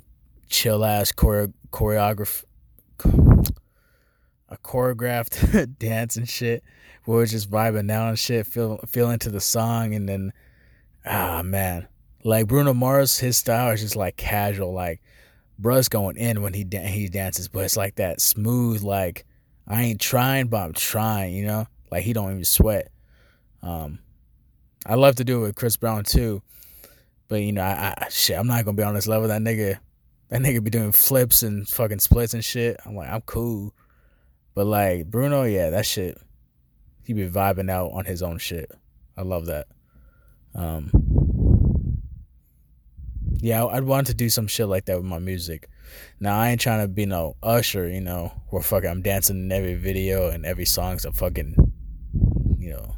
chill 0.48 0.84
ass 0.84 1.12
choreo- 1.12 1.54
choreograph 1.72 2.44
a 3.04 4.58
choreographed 4.58 5.78
dance 5.78 6.16
and 6.16 6.28
shit. 6.28 6.62
We 7.06 7.16
are 7.16 7.26
just 7.26 7.50
vibing 7.50 7.86
now 7.86 8.08
and 8.08 8.18
shit, 8.18 8.46
feel 8.46 8.78
feel 8.86 9.10
into 9.10 9.30
the 9.30 9.40
song 9.40 9.94
and 9.94 10.08
then 10.08 10.32
ah 11.06 11.42
man. 11.42 11.88
Like 12.22 12.46
Bruno 12.46 12.74
Mars, 12.74 13.18
his 13.18 13.36
style 13.38 13.72
is 13.72 13.80
just 13.80 13.96
like 13.96 14.16
casual, 14.16 14.72
like 14.72 15.00
bruh's 15.60 15.88
going 15.88 16.16
in 16.16 16.42
when 16.42 16.52
he 16.52 16.66
he 16.84 17.08
dances, 17.08 17.48
but 17.48 17.64
it's 17.64 17.76
like 17.78 17.96
that 17.96 18.20
smooth, 18.20 18.82
like 18.82 19.24
I 19.66 19.82
ain't 19.82 20.00
trying, 20.00 20.48
but 20.48 20.58
I'm 20.58 20.74
trying, 20.74 21.34
you 21.34 21.46
know, 21.46 21.66
like 21.90 22.04
he 22.04 22.12
don't 22.12 22.30
even 22.30 22.44
sweat. 22.44 22.91
Um, 23.62 24.00
I 24.84 24.96
love 24.96 25.16
to 25.16 25.24
do 25.24 25.40
it 25.40 25.46
with 25.46 25.54
Chris 25.56 25.76
Brown 25.76 26.04
too, 26.04 26.42
but 27.28 27.36
you 27.36 27.52
know, 27.52 27.62
I, 27.62 27.94
I 27.96 28.08
shit, 28.10 28.38
I'm 28.38 28.46
not 28.46 28.64
gonna 28.64 28.76
be 28.76 28.82
on 28.82 28.94
this 28.94 29.06
level. 29.06 29.28
That 29.28 29.42
nigga, 29.42 29.78
that 30.28 30.40
nigga 30.40 30.62
be 30.62 30.70
doing 30.70 30.92
flips 30.92 31.42
and 31.42 31.68
fucking 31.68 32.00
splits 32.00 32.34
and 32.34 32.44
shit. 32.44 32.78
I'm 32.84 32.96
like, 32.96 33.08
I'm 33.08 33.20
cool, 33.22 33.72
but 34.54 34.66
like 34.66 35.06
Bruno, 35.06 35.44
yeah, 35.44 35.70
that 35.70 35.86
shit, 35.86 36.18
he 37.04 37.12
be 37.12 37.28
vibing 37.28 37.70
out 37.70 37.92
on 37.92 38.04
his 38.04 38.22
own 38.22 38.38
shit. 38.38 38.70
I 39.16 39.22
love 39.22 39.46
that. 39.46 39.68
Um, 40.54 40.90
yeah, 43.42 43.64
I'd 43.66 43.84
want 43.84 44.06
to 44.08 44.14
do 44.14 44.28
some 44.28 44.46
shit 44.46 44.68
like 44.68 44.84
that 44.86 44.96
with 44.96 45.04
my 45.04 45.18
music. 45.18 45.68
Now 46.20 46.38
I 46.38 46.50
ain't 46.50 46.60
trying 46.60 46.82
to 46.82 46.88
be 46.88 47.06
no 47.06 47.36
usher, 47.42 47.88
you 47.88 48.00
know, 48.00 48.32
where 48.48 48.62
fucking 48.62 48.88
I'm 48.88 49.02
dancing 49.02 49.44
in 49.44 49.52
every 49.52 49.74
video 49.74 50.30
and 50.30 50.46
every 50.46 50.64
song's 50.64 51.04
a 51.04 51.12
fucking, 51.12 51.56
you 52.58 52.70
know, 52.70 52.96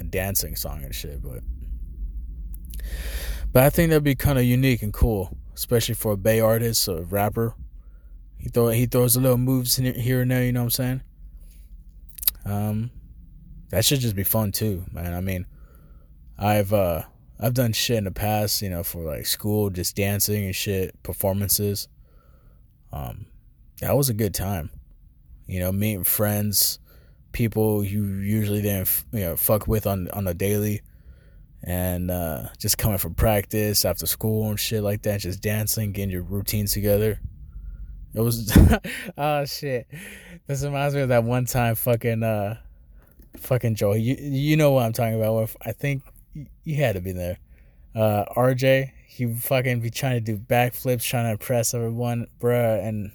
a 0.00 0.04
dancing 0.04 0.56
song 0.56 0.82
and 0.82 0.94
shit. 0.94 1.22
But, 1.22 1.42
but 3.52 3.62
I 3.62 3.70
think 3.70 3.90
that'd 3.90 4.02
be 4.02 4.14
kind 4.14 4.38
of 4.38 4.44
unique 4.44 4.82
and 4.82 4.92
cool, 4.92 5.36
especially 5.54 5.94
for 5.94 6.12
a 6.12 6.16
Bay 6.16 6.40
artist 6.40 6.88
or 6.88 6.98
a 6.98 7.02
rapper. 7.02 7.54
He 8.38 8.48
throw 8.48 8.68
he 8.70 8.86
throws 8.86 9.16
a 9.16 9.20
little 9.20 9.36
moves 9.36 9.76
here 9.76 10.22
and 10.22 10.30
there, 10.30 10.44
you 10.44 10.52
know 10.52 10.60
what 10.60 10.64
I'm 10.64 10.70
saying? 10.70 11.02
Um, 12.46 12.90
that 13.68 13.84
should 13.84 14.00
just 14.00 14.16
be 14.16 14.24
fun 14.24 14.50
too, 14.50 14.84
man. 14.92 15.12
I 15.12 15.20
mean, 15.20 15.46
I've 16.38 16.72
uh 16.72 17.02
I've 17.38 17.54
done 17.54 17.72
shit 17.72 17.98
in 17.98 18.04
the 18.04 18.10
past, 18.10 18.62
you 18.62 18.70
know, 18.70 18.82
for 18.82 19.02
like 19.02 19.26
school, 19.26 19.70
just 19.70 19.96
dancing 19.96 20.44
and 20.44 20.54
shit, 20.54 21.02
performances. 21.02 21.88
Um, 22.92 23.26
that 23.80 23.96
was 23.96 24.08
a 24.08 24.14
good 24.14 24.34
time. 24.34 24.70
You 25.46 25.60
know, 25.60 25.72
meeting 25.72 26.04
friends, 26.04 26.78
people 27.32 27.84
you 27.84 28.04
usually 28.04 28.62
didn't, 28.62 29.04
you 29.12 29.20
know, 29.20 29.36
fuck 29.36 29.66
with 29.66 29.86
on 29.86 30.08
on 30.10 30.26
a 30.26 30.34
daily, 30.34 30.82
and 31.62 32.10
uh, 32.10 32.48
just 32.58 32.78
coming 32.78 32.98
from 32.98 33.14
practice 33.14 33.84
after 33.84 34.06
school 34.06 34.48
and 34.48 34.58
shit 34.58 34.82
like 34.82 35.02
that, 35.02 35.20
just 35.20 35.42
dancing, 35.42 35.92
getting 35.92 36.10
your 36.10 36.22
routines 36.22 36.72
together. 36.72 37.20
It 38.14 38.20
was, 38.20 38.56
oh 39.18 39.44
shit. 39.44 39.86
This 40.46 40.64
reminds 40.64 40.94
me 40.94 41.02
of 41.02 41.10
that 41.10 41.22
one 41.22 41.44
time, 41.44 41.76
fucking, 41.76 42.22
uh, 42.22 42.56
fucking 43.36 43.76
Joe. 43.76 43.94
You 43.94 44.16
you 44.18 44.56
know 44.56 44.72
what 44.72 44.84
I'm 44.84 44.92
talking 44.92 45.14
about? 45.14 45.50
I 45.62 45.72
think 45.72 46.02
you 46.64 46.76
had 46.76 46.94
to 46.94 47.00
be 47.00 47.12
there. 47.12 47.38
Uh, 47.94 48.24
RJ, 48.36 48.92
he 49.06 49.32
fucking 49.34 49.80
be 49.80 49.90
trying 49.90 50.14
to 50.14 50.20
do 50.20 50.38
backflips, 50.38 51.02
trying 51.02 51.26
to 51.26 51.32
impress 51.32 51.74
everyone, 51.74 52.26
bruh, 52.40 52.84
and 52.84 53.10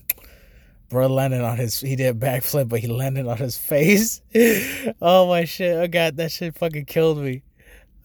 bruh 0.95 1.09
landed 1.09 1.41
on 1.41 1.57
his. 1.57 1.79
He 1.81 1.97
did 1.97 2.15
a 2.15 2.17
backflip, 2.17 2.69
but 2.69 2.79
he 2.79 2.87
landed 2.87 3.27
on 3.27 3.37
his 3.37 3.57
face. 3.57 4.21
oh 5.01 5.27
my 5.27 5.43
shit! 5.43 5.75
Oh 5.75 5.87
god, 5.87 6.15
that 6.17 6.31
shit 6.31 6.57
fucking 6.57 6.85
killed 6.85 7.17
me. 7.17 7.43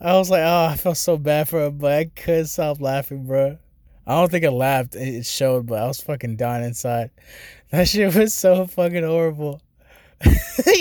I 0.00 0.14
was 0.14 0.30
like, 0.30 0.42
oh, 0.42 0.66
I 0.70 0.76
felt 0.76 0.96
so 0.96 1.16
bad 1.16 1.48
for 1.48 1.66
him, 1.66 1.78
but 1.78 1.92
I 1.92 2.04
couldn't 2.06 2.46
stop 2.46 2.80
laughing, 2.80 3.26
bro. 3.26 3.58
I 4.06 4.14
don't 4.14 4.30
think 4.30 4.44
I 4.44 4.48
laughed. 4.48 4.96
It 4.96 5.24
showed, 5.24 5.66
but 5.66 5.80
I 5.80 5.86
was 5.86 6.00
fucking 6.00 6.36
dying 6.36 6.64
inside. 6.64 7.10
That 7.70 7.86
shit 7.86 8.12
was 8.16 8.34
so 8.34 8.66
fucking 8.66 9.04
horrible. 9.04 9.60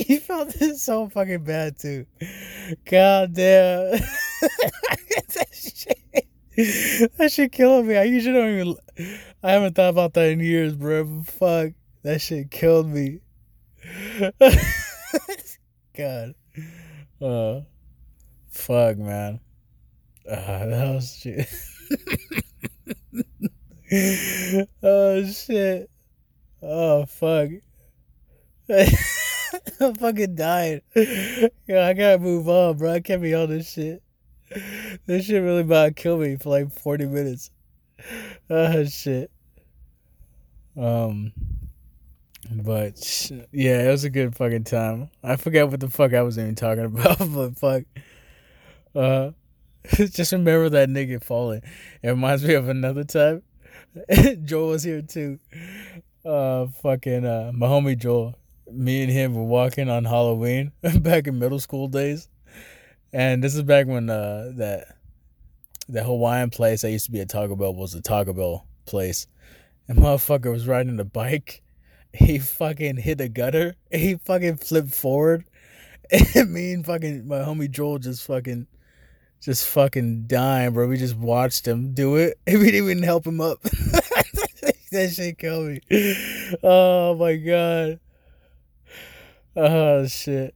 you 0.07 0.19
felt 0.19 0.49
this 0.55 0.81
so 0.81 1.09
fucking 1.09 1.43
bad 1.43 1.77
too. 1.77 2.05
God 2.85 3.33
damn. 3.33 3.91
that 3.91 5.47
shit. 5.53 7.11
That 7.17 7.31
shit 7.31 7.51
killing 7.51 7.87
me. 7.87 7.97
I 7.97 8.03
usually 8.03 8.33
don't 8.33 8.59
even. 8.59 8.75
I 9.43 9.51
haven't 9.51 9.75
thought 9.75 9.89
about 9.89 10.13
that 10.15 10.29
in 10.29 10.39
years, 10.39 10.75
bro. 10.75 11.21
Fuck, 11.23 11.73
that 12.03 12.21
shit 12.21 12.51
killed 12.51 12.87
me. 12.87 13.19
God. 15.97 16.35
Uh, 17.21 17.61
fuck, 18.49 18.97
man. 18.97 19.39
Uh, 20.29 20.35
that 20.65 20.93
was 20.93 21.15
shit. 21.15 21.49
oh 24.83 25.25
shit. 25.25 25.89
Oh 26.61 27.05
fuck. 27.05 27.49
I'm 29.79 29.95
fucking 29.95 30.35
dying. 30.35 30.81
Yo, 30.95 31.81
I 31.81 31.93
gotta 31.93 32.19
move 32.19 32.47
on, 32.47 32.77
bro. 32.77 32.93
I 32.93 32.99
can't 32.99 33.21
be 33.21 33.33
on 33.33 33.49
this 33.49 33.71
shit. 33.71 34.03
This 35.05 35.25
shit 35.25 35.41
really 35.41 35.61
about 35.61 35.85
to 35.85 35.93
kill 35.93 36.17
me 36.17 36.35
for 36.37 36.49
like 36.49 36.71
40 36.71 37.05
minutes. 37.07 37.51
Oh, 38.49 38.83
shit. 38.85 39.31
Um, 40.77 41.33
but 42.51 43.31
yeah, 43.51 43.87
it 43.87 43.91
was 43.91 44.03
a 44.03 44.09
good 44.09 44.35
fucking 44.35 44.63
time. 44.63 45.09
I 45.23 45.35
forgot 45.35 45.69
what 45.69 45.79
the 45.79 45.89
fuck 45.89 46.13
I 46.13 46.21
was 46.21 46.37
even 46.37 46.55
talking 46.55 46.85
about, 46.85 47.17
but 47.19 47.57
fuck. 47.57 47.83
Uh, 48.95 49.31
just 49.95 50.31
remember 50.31 50.69
that 50.69 50.89
nigga 50.89 51.23
falling. 51.23 51.61
It 52.01 52.09
reminds 52.09 52.43
me 52.43 52.53
of 52.55 52.67
another 52.69 53.03
time. 53.03 53.43
Joel 54.43 54.69
was 54.69 54.83
here 54.83 55.01
too. 55.01 55.39
Uh, 56.25 56.67
fucking 56.67 57.25
uh, 57.25 57.51
my 57.53 57.67
homie 57.67 57.97
Joel 57.97 58.35
me 58.71 59.03
and 59.03 59.11
him 59.11 59.33
were 59.33 59.43
walking 59.43 59.89
on 59.89 60.05
Halloween 60.05 60.71
back 60.99 61.27
in 61.27 61.39
middle 61.39 61.59
school 61.59 61.87
days, 61.87 62.29
and 63.13 63.43
this 63.43 63.55
is 63.55 63.63
back 63.63 63.87
when 63.87 64.09
uh, 64.09 64.51
that 64.55 64.95
the 65.87 66.03
Hawaiian 66.03 66.49
place 66.49 66.81
that 66.81 66.91
used 66.91 67.05
to 67.05 67.11
be 67.11 67.19
a 67.19 67.25
Taco 67.25 67.55
Bell 67.55 67.73
was 67.73 67.95
a 67.95 68.01
Taco 68.01 68.33
Bell 68.33 68.67
place, 68.85 69.27
and 69.87 69.97
motherfucker 69.97 70.51
was 70.51 70.67
riding 70.67 70.99
a 70.99 71.05
bike. 71.05 71.61
He 72.13 72.39
fucking 72.39 72.97
hit 72.97 73.21
a 73.21 73.29
gutter. 73.29 73.75
He 73.91 74.15
fucking 74.15 74.57
flipped 74.57 74.93
forward, 74.93 75.45
and 76.11 76.27
me 76.53 76.73
and 76.73 76.85
fucking 76.85 77.27
my 77.27 77.37
homie 77.37 77.69
Joel 77.69 77.99
just 77.99 78.25
fucking. 78.25 78.67
Just 79.41 79.65
fucking 79.67 80.25
dying, 80.27 80.73
bro. 80.73 80.89
We 80.89 80.97
just 80.97 81.15
watched 81.15 81.65
him 81.65 81.93
do 81.93 82.17
it. 82.17 82.37
We 82.45 82.57
didn't 82.57 82.75
even 82.75 83.03
help 83.03 83.25
him 83.25 83.39
up. 83.39 83.61
that 83.61 85.13
shit 85.15 85.37
killed 85.37 85.69
me. 85.69 85.79
Oh 86.61 87.15
my 87.15 87.37
god. 87.37 88.01
Oh 89.55 90.05
shit. 90.07 90.53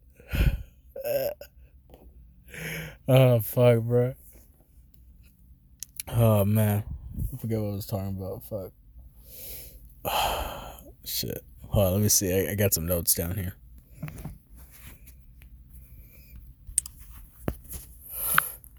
oh 3.07 3.39
fuck, 3.39 3.79
bro. 3.83 4.15
Oh 6.09 6.43
man, 6.43 6.83
I 7.33 7.37
forget 7.37 7.61
what 7.61 7.69
I 7.69 7.75
was 7.75 7.85
talking 7.85 8.17
about. 8.17 8.43
Fuck. 8.43 8.73
Oh. 10.05 10.62
Shit. 11.05 11.43
Hold 11.67 11.87
on, 11.87 11.93
let 11.93 12.01
me 12.01 12.09
see. 12.09 12.31
I, 12.33 12.51
I 12.51 12.55
got 12.55 12.73
some 12.73 12.85
notes 12.85 13.13
down 13.13 13.35
here. 13.35 13.55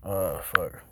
Oh 0.03 0.41
fuck. 0.55 0.83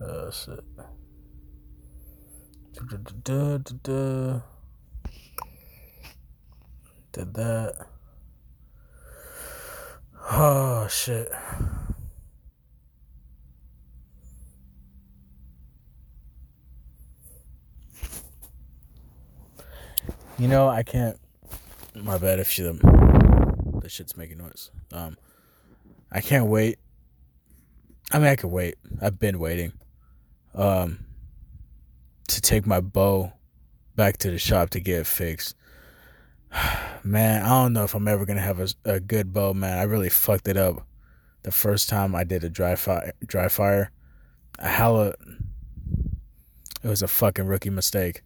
Uh, 0.00 0.04
oh 0.04 0.30
shit. 0.30 0.60
Da, 2.74 2.96
da, 3.32 3.58
da, 3.82 4.40
Did 7.12 7.34
that. 7.34 7.86
Oh 10.30 10.86
shit. 10.88 11.30
You 20.38 20.48
know, 20.48 20.68
I 20.68 20.82
can't. 20.82 21.18
My 21.94 22.18
bad 22.18 22.40
if 22.40 22.50
she, 22.50 22.62
the, 22.62 22.74
the 23.80 23.88
shit's 23.88 24.18
making 24.18 24.36
noise. 24.36 24.70
Um, 24.92 25.16
I 26.12 26.20
can't 26.20 26.46
wait. 26.46 26.78
I 28.12 28.18
mean, 28.18 28.28
I 28.28 28.36
could 28.36 28.50
wait. 28.50 28.74
I've 29.00 29.18
been 29.18 29.38
waiting. 29.38 29.72
Um, 30.54 31.06
to 32.28 32.40
take 32.40 32.66
my 32.66 32.80
bow 32.80 33.32
back 33.94 34.18
to 34.18 34.30
the 34.30 34.38
shop 34.38 34.70
to 34.70 34.80
get 34.80 35.00
it 35.00 35.06
fixed. 35.06 35.56
man, 37.04 37.42
I 37.42 37.48
don't 37.48 37.72
know 37.72 37.84
if 37.84 37.94
I'm 37.94 38.06
ever 38.06 38.26
gonna 38.26 38.40
have 38.40 38.60
a, 38.60 38.68
a 38.84 39.00
good 39.00 39.32
bow, 39.32 39.54
man. 39.54 39.78
I 39.78 39.84
really 39.84 40.10
fucked 40.10 40.48
it 40.48 40.58
up 40.58 40.86
the 41.44 41.50
first 41.52 41.88
time 41.88 42.14
I 42.14 42.24
did 42.24 42.44
a 42.44 42.50
dry 42.50 42.76
fire. 42.76 43.12
Dry 43.24 43.48
fire, 43.48 43.90
a 44.58 44.68
hella. 44.68 45.14
It 46.82 46.88
was 46.88 47.02
a 47.02 47.08
fucking 47.08 47.46
rookie 47.46 47.70
mistake. 47.70 48.22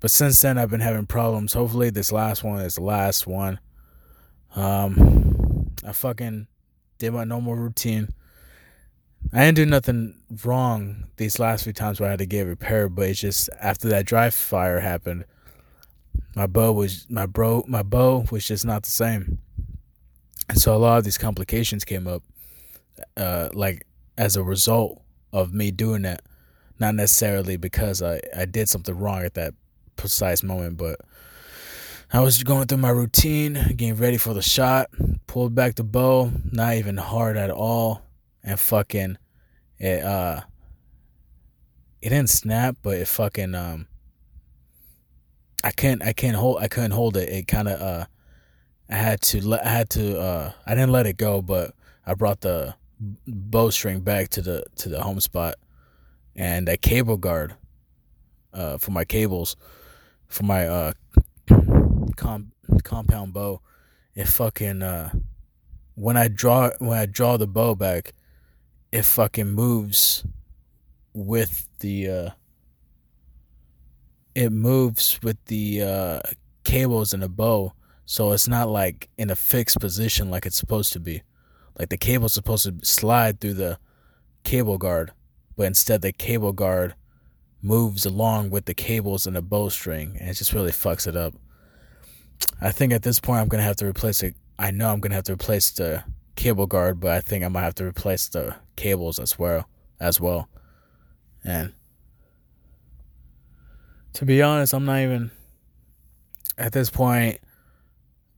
But 0.00 0.10
since 0.10 0.40
then, 0.40 0.58
I've 0.58 0.70
been 0.70 0.80
having 0.80 1.06
problems. 1.06 1.52
Hopefully, 1.52 1.90
this 1.90 2.12
last 2.12 2.44
one 2.44 2.60
is 2.60 2.76
the 2.76 2.82
last 2.82 3.26
one. 3.26 3.60
Um, 4.56 5.72
I 5.84 5.92
fucking 5.92 6.46
did 6.98 7.12
my 7.12 7.24
normal 7.24 7.54
routine. 7.56 8.08
I 9.32 9.44
didn't 9.44 9.56
do 9.56 9.66
nothing 9.66 10.20
wrong 10.44 11.06
these 11.16 11.38
last 11.38 11.64
few 11.64 11.72
times 11.72 12.00
where 12.00 12.08
I 12.08 12.12
had 12.12 12.20
to 12.20 12.26
get 12.26 12.46
repaired, 12.46 12.94
but 12.94 13.08
it's 13.08 13.20
just 13.20 13.50
after 13.60 13.88
that 13.88 14.06
dry 14.06 14.30
fire 14.30 14.80
happened, 14.80 15.24
my 16.36 16.46
bow 16.46 16.72
was 16.72 17.06
my 17.10 17.26
bro 17.26 17.64
my 17.68 17.82
bow 17.82 18.26
was 18.30 18.46
just 18.46 18.64
not 18.64 18.84
the 18.84 18.90
same. 18.90 19.38
And 20.48 20.58
so 20.58 20.74
a 20.74 20.78
lot 20.78 20.98
of 20.98 21.04
these 21.04 21.18
complications 21.18 21.84
came 21.84 22.06
up. 22.06 22.22
uh, 23.16 23.48
like 23.52 23.86
as 24.16 24.36
a 24.36 24.42
result 24.42 25.02
of 25.32 25.52
me 25.52 25.70
doing 25.70 26.02
that, 26.02 26.22
not 26.78 26.94
necessarily 26.94 27.56
because 27.56 28.02
I 28.02 28.20
I 28.36 28.44
did 28.44 28.68
something 28.68 28.96
wrong 28.96 29.24
at 29.24 29.34
that 29.34 29.54
precise 29.98 30.42
moment, 30.42 30.78
but 30.78 31.00
I 32.10 32.20
was 32.20 32.42
going 32.42 32.66
through 32.66 32.78
my 32.78 32.88
routine, 32.88 33.52
getting 33.52 33.96
ready 33.96 34.16
for 34.16 34.32
the 34.32 34.40
shot, 34.40 34.88
pulled 35.26 35.54
back 35.54 35.74
the 35.74 35.84
bow, 35.84 36.32
not 36.50 36.74
even 36.74 36.96
hard 36.96 37.36
at 37.36 37.50
all, 37.50 38.00
and 38.42 38.58
fucking 38.58 39.18
it 39.78 40.02
uh 40.02 40.40
it 42.00 42.08
didn't 42.08 42.30
snap, 42.30 42.76
but 42.82 42.96
it 42.96 43.08
fucking 43.08 43.54
um 43.54 43.88
I 45.62 45.70
can't 45.70 46.02
I 46.02 46.14
can't 46.14 46.36
hold 46.36 46.62
I 46.62 46.68
couldn't 46.68 46.92
hold 46.92 47.16
it. 47.18 47.28
It 47.28 47.46
kind 47.46 47.68
of 47.68 47.80
uh 47.80 48.06
I 48.88 48.94
had 48.94 49.20
to 49.22 49.46
let 49.46 49.66
I 49.66 49.68
had 49.68 49.90
to 49.90 50.18
uh 50.18 50.52
I 50.66 50.74
didn't 50.74 50.92
let 50.92 51.06
it 51.06 51.18
go, 51.18 51.42
but 51.42 51.74
I 52.06 52.14
brought 52.14 52.40
the 52.40 52.74
bowstring 53.26 54.00
back 54.00 54.30
to 54.30 54.40
the 54.40 54.64
to 54.76 54.88
the 54.88 55.02
home 55.02 55.20
spot 55.20 55.56
and 56.34 56.68
a 56.70 56.78
cable 56.78 57.18
guard 57.18 57.54
uh 58.54 58.78
for 58.78 58.92
my 58.92 59.04
cables 59.04 59.56
for 60.28 60.44
my 60.44 60.66
uh 60.66 60.92
com- 62.16 62.52
compound 62.84 63.32
bow, 63.32 63.60
it 64.14 64.28
fucking 64.28 64.82
uh, 64.82 65.10
when 65.94 66.16
I 66.16 66.28
draw 66.28 66.70
when 66.78 66.98
I 66.98 67.06
draw 67.06 67.36
the 67.36 67.46
bow 67.46 67.74
back, 67.74 68.12
it 68.92 69.04
fucking 69.04 69.50
moves 69.50 70.24
with 71.12 71.66
the 71.80 72.08
uh, 72.08 72.30
it 74.34 74.50
moves 74.50 75.18
with 75.22 75.42
the 75.46 75.82
uh, 75.82 76.20
cables 76.64 77.12
in 77.12 77.20
the 77.20 77.28
bow, 77.28 77.72
so 78.06 78.32
it's 78.32 78.48
not 78.48 78.68
like 78.68 79.08
in 79.18 79.30
a 79.30 79.36
fixed 79.36 79.80
position 79.80 80.30
like 80.30 80.46
it's 80.46 80.56
supposed 80.56 80.92
to 80.92 81.00
be. 81.00 81.22
Like 81.78 81.90
the 81.90 81.96
cable's 81.96 82.34
supposed 82.34 82.64
to 82.64 82.86
slide 82.86 83.40
through 83.40 83.54
the 83.54 83.78
cable 84.44 84.78
guard, 84.78 85.12
but 85.56 85.66
instead 85.66 86.02
the 86.02 86.12
cable 86.12 86.52
guard 86.52 86.94
moves 87.60 88.06
along 88.06 88.50
with 88.50 88.66
the 88.66 88.74
cables 88.74 89.26
and 89.26 89.36
the 89.36 89.42
bowstring, 89.42 90.16
and 90.20 90.28
it 90.28 90.34
just 90.34 90.52
really 90.52 90.70
fucks 90.70 91.06
it 91.06 91.16
up. 91.16 91.34
I 92.60 92.70
think 92.70 92.92
at 92.92 93.02
this 93.02 93.20
point 93.20 93.40
I'm 93.40 93.48
gonna 93.48 93.62
have 93.62 93.76
to 93.76 93.86
replace 93.86 94.22
it. 94.22 94.34
I 94.58 94.70
know 94.70 94.92
I'm 94.92 95.00
gonna 95.00 95.14
have 95.14 95.24
to 95.24 95.32
replace 95.32 95.70
the 95.70 96.04
cable 96.36 96.66
guard, 96.66 97.00
but 97.00 97.10
I 97.10 97.20
think 97.20 97.44
I 97.44 97.48
might 97.48 97.62
have 97.62 97.74
to 97.76 97.84
replace 97.84 98.28
the 98.28 98.54
cables 98.76 99.18
as 99.18 99.38
well. 99.38 99.68
As 100.00 100.20
well, 100.20 100.48
and 101.42 101.72
to 104.12 104.24
be 104.24 104.40
honest, 104.42 104.72
I'm 104.72 104.84
not 104.84 105.00
even 105.00 105.32
at 106.56 106.72
this 106.72 106.88
point. 106.88 107.40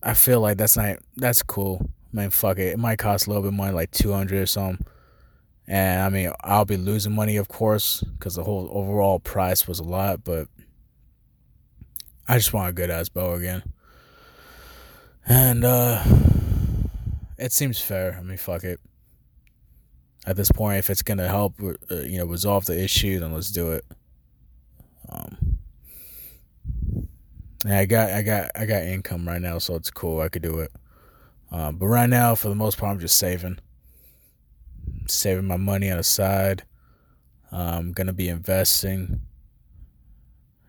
I 0.02 0.14
feel 0.14 0.40
like 0.40 0.56
that's 0.56 0.78
not 0.78 1.00
that's 1.16 1.42
cool. 1.42 1.90
I 2.12 2.16
mean, 2.16 2.30
fuck 2.30 2.58
it. 2.58 2.68
It 2.68 2.78
might 2.78 2.98
cost 2.98 3.26
a 3.26 3.30
little 3.30 3.42
bit 3.42 3.52
more, 3.52 3.72
like 3.72 3.90
two 3.90 4.12
hundred 4.12 4.40
or 4.40 4.46
something. 4.46 4.86
And 5.66 6.02
I 6.02 6.08
mean, 6.08 6.32
I'll 6.42 6.64
be 6.64 6.76
losing 6.76 7.14
money, 7.14 7.36
of 7.36 7.48
course, 7.48 8.02
because 8.02 8.34
the 8.34 8.44
whole 8.44 8.68
overall 8.72 9.20
price 9.20 9.68
was 9.68 9.78
a 9.78 9.84
lot. 9.84 10.24
But 10.24 10.48
I 12.26 12.36
just 12.36 12.52
want 12.52 12.70
a 12.70 12.72
good 12.72 12.90
ass 12.90 13.08
bow 13.08 13.34
again. 13.34 13.62
And 15.26 15.64
uh 15.64 16.02
it 17.40 17.52
seems 17.52 17.80
fair. 17.80 18.16
I 18.18 18.22
mean, 18.22 18.36
fuck 18.36 18.64
it. 18.64 18.78
At 20.26 20.36
this 20.36 20.52
point, 20.52 20.78
if 20.78 20.90
it's 20.90 21.02
gonna 21.02 21.26
help, 21.26 21.54
uh, 21.62 21.94
you 22.02 22.18
know, 22.18 22.26
resolve 22.26 22.66
the 22.66 22.78
issue, 22.78 23.18
then 23.18 23.32
let's 23.32 23.50
do 23.50 23.72
it. 23.72 23.84
Um, 25.08 25.58
I 27.66 27.86
got, 27.86 28.10
I 28.10 28.22
got, 28.22 28.50
I 28.54 28.66
got 28.66 28.82
income 28.82 29.26
right 29.26 29.40
now, 29.40 29.58
so 29.58 29.74
it's 29.74 29.90
cool. 29.90 30.20
I 30.20 30.28
could 30.28 30.42
do 30.42 30.58
it. 30.58 30.70
Um, 31.50 31.76
but 31.76 31.86
right 31.86 32.08
now, 32.08 32.34
for 32.34 32.48
the 32.48 32.54
most 32.54 32.76
part, 32.78 32.92
I'm 32.92 33.00
just 33.00 33.16
saving, 33.16 33.58
saving 35.06 35.46
my 35.46 35.56
money 35.56 35.90
on 35.90 35.96
the 35.96 36.02
side. 36.02 36.64
I'm 37.52 37.92
gonna 37.92 38.12
be 38.12 38.28
investing. 38.28 39.22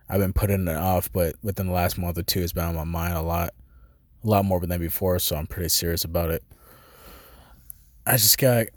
I've 0.09 0.19
been 0.19 0.33
putting 0.33 0.67
it 0.67 0.75
off, 0.75 1.11
but 1.11 1.35
within 1.41 1.67
the 1.67 1.73
last 1.73 1.97
month 1.97 2.17
or 2.17 2.23
two, 2.23 2.41
it's 2.41 2.53
been 2.53 2.65
on 2.65 2.75
my 2.75 2.83
mind 2.83 3.13
a 3.13 3.21
lot 3.21 3.51
a 4.23 4.27
lot 4.27 4.45
more 4.45 4.59
than 4.59 4.79
before, 4.79 5.19
so 5.19 5.35
I'm 5.35 5.47
pretty 5.47 5.69
serious 5.69 6.03
about 6.03 6.29
it. 6.29 6.43
I 8.05 8.13
just 8.13 8.37
got 8.37 8.67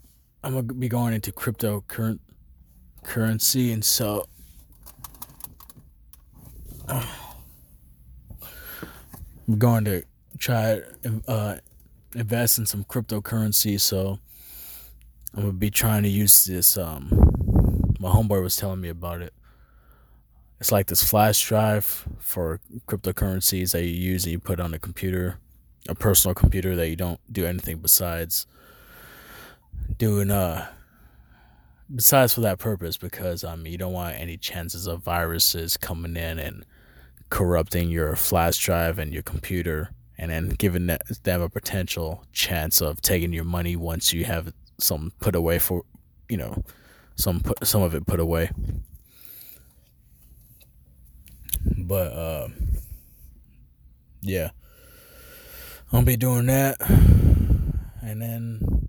I'm 0.43 0.53
gonna 0.53 0.63
be 0.63 0.89
going 0.89 1.15
into 1.15 1.33
crypto 1.33 1.85
current 1.89 2.21
currency, 3.03 3.73
and 3.73 3.85
so 3.85 4.27
uh, 6.89 7.07
I'm 9.49 9.59
going 9.59 9.85
to 9.87 10.05
try 10.39 10.81
uh, 11.29 11.57
invest 12.15 12.59
in 12.59 12.67
some 12.67 12.85
cryptocurrency. 12.85 13.81
So 13.81 14.19
I'm 15.37 15.43
gonna 15.43 15.53
be 15.53 15.71
trying 15.71 16.05
to 16.05 16.09
use 16.09 16.45
this. 16.45 16.77
Um, 16.79 17.09
my 17.99 18.11
homeboy 18.11 18.43
was 18.43 18.57
telling 18.57 18.81
me 18.81 18.89
about 18.89 19.23
it 19.23 19.33
it's 20.65 20.73
like 20.73 20.87
this 20.87 21.03
flash 21.03 21.47
drive 21.47 22.09
for 22.19 22.59
cryptocurrencies 22.87 23.73
that 23.73 23.85
you 23.85 23.91
use 23.91 24.25
and 24.25 24.33
you 24.33 24.39
put 24.39 24.61
on 24.61 24.73
a 24.73 24.79
computer, 24.79 25.37
a 25.91 25.95
personal 25.95 26.35
computer 26.35 26.75
that 26.77 26.89
you 26.89 26.97
don't 26.97 27.21
do 27.31 27.45
anything 27.45 27.79
besides 27.79 28.47
doing 29.99 30.31
uh 30.31 30.67
besides 31.95 32.33
for 32.33 32.41
that 32.41 32.59
purpose 32.59 32.97
because 32.97 33.45
um 33.45 33.67
you 33.67 33.77
don't 33.77 33.93
want 33.93 34.19
any 34.19 34.39
chances 34.39 34.87
of 34.87 35.03
viruses 35.03 35.77
coming 35.77 36.17
in 36.17 36.39
and 36.39 36.65
corrupting 37.29 37.91
your 37.91 38.17
flash 38.17 38.57
drive 38.57 38.99
and 38.99 39.13
your 39.13 39.23
computer 39.23 39.91
and 40.17 40.31
then 40.31 40.49
giving 40.49 40.87
them 40.87 41.43
a 41.43 41.49
potential 41.51 42.25
chance 42.33 42.81
of 42.81 43.03
taking 43.03 43.35
your 43.35 43.45
money 43.45 43.77
once 43.77 44.15
you 44.15 44.25
have 44.25 44.55
some 44.79 45.13
put 45.21 45.35
away 45.35 45.59
for 45.59 45.85
you 46.29 46.37
know 46.37 46.63
some 47.17 47.41
put, 47.41 47.67
some 47.67 47.83
of 47.83 47.95
it 47.95 48.07
put 48.07 48.21
away 48.21 48.51
but 51.77 52.13
uh, 52.13 52.49
yeah, 54.21 54.51
I'll 55.93 56.03
be 56.03 56.17
doing 56.17 56.47
that, 56.47 56.81
and 58.03 58.21
then 58.21 58.89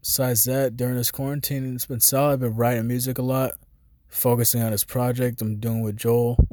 besides 0.00 0.44
that, 0.44 0.76
during 0.76 0.96
this 0.96 1.10
quarantine, 1.10 1.74
it's 1.74 1.86
been 1.86 2.00
solid. 2.00 2.34
I've 2.34 2.40
been 2.40 2.56
writing 2.56 2.86
music 2.86 3.18
a 3.18 3.22
lot, 3.22 3.52
focusing 4.08 4.62
on 4.62 4.70
this 4.70 4.84
project 4.84 5.40
I'm 5.42 5.56
doing 5.56 5.82
with 5.82 5.96
Joel. 5.96 6.46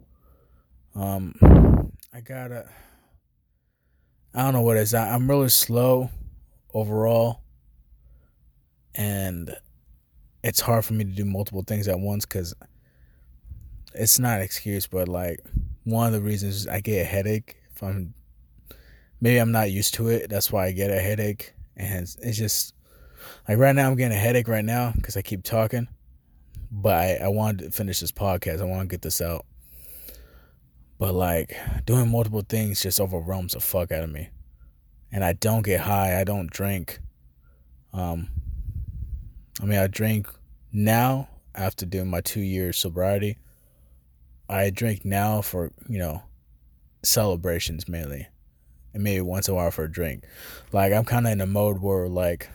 Um, 0.96 1.36
I 2.14 2.22
gotta. 2.22 2.70
I 4.34 4.44
don't 4.44 4.54
know 4.54 4.62
what 4.62 4.78
it 4.78 4.82
is. 4.82 4.94
I, 4.94 5.14
I'm 5.14 5.30
really 5.30 5.50
slow 5.50 6.10
overall, 6.74 7.42
and 8.96 9.56
it's 10.44 10.62
hard 10.62 10.86
for 10.86 10.94
me 10.94 11.04
to 11.04 11.12
do 11.12 11.26
multiple 11.26 11.64
things 11.66 11.88
at 11.88 12.00
once 12.00 12.26
because 12.26 12.54
it's 13.94 14.20
not 14.20 14.38
an 14.38 14.44
excuse, 14.44 14.88
but 14.88 15.08
like 15.08 15.40
one 15.84 16.08
of 16.08 16.14
the 16.14 16.22
reasons 16.22 16.68
I 16.68 16.80
get 16.80 17.02
a 17.02 17.06
headache 17.06 17.58
if 17.76 17.84
I'm 17.84 18.14
maybe 19.20 19.38
I'm 19.38 19.52
not 19.52 19.72
used 19.72 19.94
to 19.96 20.10
it. 20.10 20.30
That's 20.30 20.52
why 20.52 20.68
I 20.68 20.72
get 20.72 20.92
a 20.92 21.00
headache, 21.00 21.54
and 21.78 22.04
it's, 22.04 22.16
it's 22.18 22.38
just 22.38 22.74
like 23.48 23.58
right 23.58 23.76
now 23.76 23.90
I'm 23.90 23.96
getting 23.96 24.18
a 24.18 24.20
headache 24.20 24.48
right 24.48 24.66
now 24.66 24.92
because 24.96 25.16
I 25.16 25.22
keep 25.22 25.44
talking. 25.44 25.88
But 26.72 26.94
I, 26.94 27.16
I 27.24 27.28
wanted 27.28 27.66
to 27.66 27.72
finish 27.72 28.00
this 28.00 28.14
podcast. 28.14 28.62
I 28.62 28.66
want 28.66 28.82
to 28.90 28.94
get 28.94 29.02
this 29.02 29.22
out. 29.22 29.46
But 30.98 31.14
like 31.14 31.56
doing 31.86 32.10
multiple 32.10 32.44
things 32.48 32.82
just 32.82 33.00
overwhelms 33.00 33.54
the 33.54 33.60
fuck 33.60 33.92
out 33.92 34.04
of 34.04 34.12
me, 34.12 34.30
and 35.12 35.24
I 35.24 35.34
don't 35.34 35.64
get 35.64 35.82
high. 35.82 36.20
I 36.20 36.24
don't 36.24 36.50
drink. 36.50 37.00
Um, 37.94 38.30
I 39.60 39.66
mean 39.66 39.80
I 39.80 39.88
drink 39.88 40.28
now 40.72 41.28
after 41.56 41.86
doing 41.86 42.10
my 42.10 42.22
two 42.22 42.42
years 42.42 42.78
sobriety 42.78 43.38
I 44.52 44.70
drink 44.70 45.06
now 45.06 45.42
for, 45.42 45.72
you 45.88 45.98
know, 45.98 46.24
celebrations 47.04 47.88
mainly. 47.88 48.28
And 48.94 49.02
maybe 49.02 49.22
once 49.22 49.48
in 49.48 49.54
a 49.54 49.56
while 49.56 49.72
for 49.72 49.86
a 49.86 49.92
drink. 49.92 50.26
Like 50.74 50.92
I'm 50.92 51.06
kinda 51.06 51.32
in 51.32 51.40
a 51.40 51.48
mode 51.48 51.82
where 51.82 52.10
like 52.10 52.50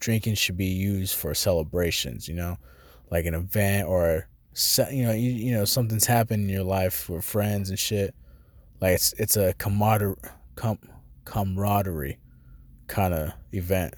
drinking 0.00 0.34
should 0.34 0.56
be 0.56 0.66
used 0.66 1.14
for 1.14 1.32
celebrations, 1.32 2.26
you 2.28 2.34
know? 2.34 2.58
Like 3.10 3.26
an 3.26 3.34
event 3.34 3.86
or 3.86 4.28
you 4.90 5.04
know, 5.04 5.12
you, 5.12 5.30
you 5.30 5.52
know, 5.52 5.64
something's 5.64 6.06
happened 6.06 6.44
in 6.44 6.48
your 6.48 6.64
life 6.64 7.08
with 7.08 7.24
friends 7.24 7.70
and 7.70 7.78
shit. 7.78 8.14
Like 8.80 8.94
it's 8.94 9.12
it's 9.14 9.36
a 9.36 9.54
camaraderie, 9.54 10.16
com, 10.56 10.78
camaraderie 11.24 12.18
kind 12.88 13.14
of 13.14 13.32
event. 13.52 13.94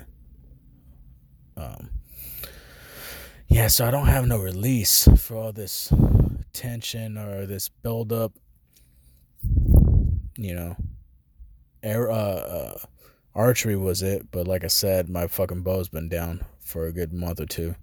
Um, 1.57 1.89
yeah, 3.49 3.69
so 3.69 3.87
I 3.87 3.91
don't 3.91 4.07
have 4.07 4.27
no 4.27 4.39
release 4.39 5.09
for 5.19 5.37
all 5.37 5.53
this 5.53 5.93
tension 6.53 7.17
or 7.17 7.47
this 7.47 7.69
buildup. 7.69 8.33
You 10.37 10.55
know, 10.55 10.77
air, 11.83 12.11
uh, 12.11 12.15
uh, 12.15 12.79
archery 13.35 13.77
was 13.77 14.03
it, 14.03 14.31
but 14.31 14.47
like 14.47 14.65
I 14.65 14.69
said, 14.69 15.09
my 15.09 15.27
fucking 15.27 15.63
bow's 15.63 15.89
been 15.89 16.09
down 16.09 16.45
for 16.61 16.87
a 16.87 16.93
good 16.93 17.13
month 17.13 17.41
or 17.41 17.47
two. 17.47 17.75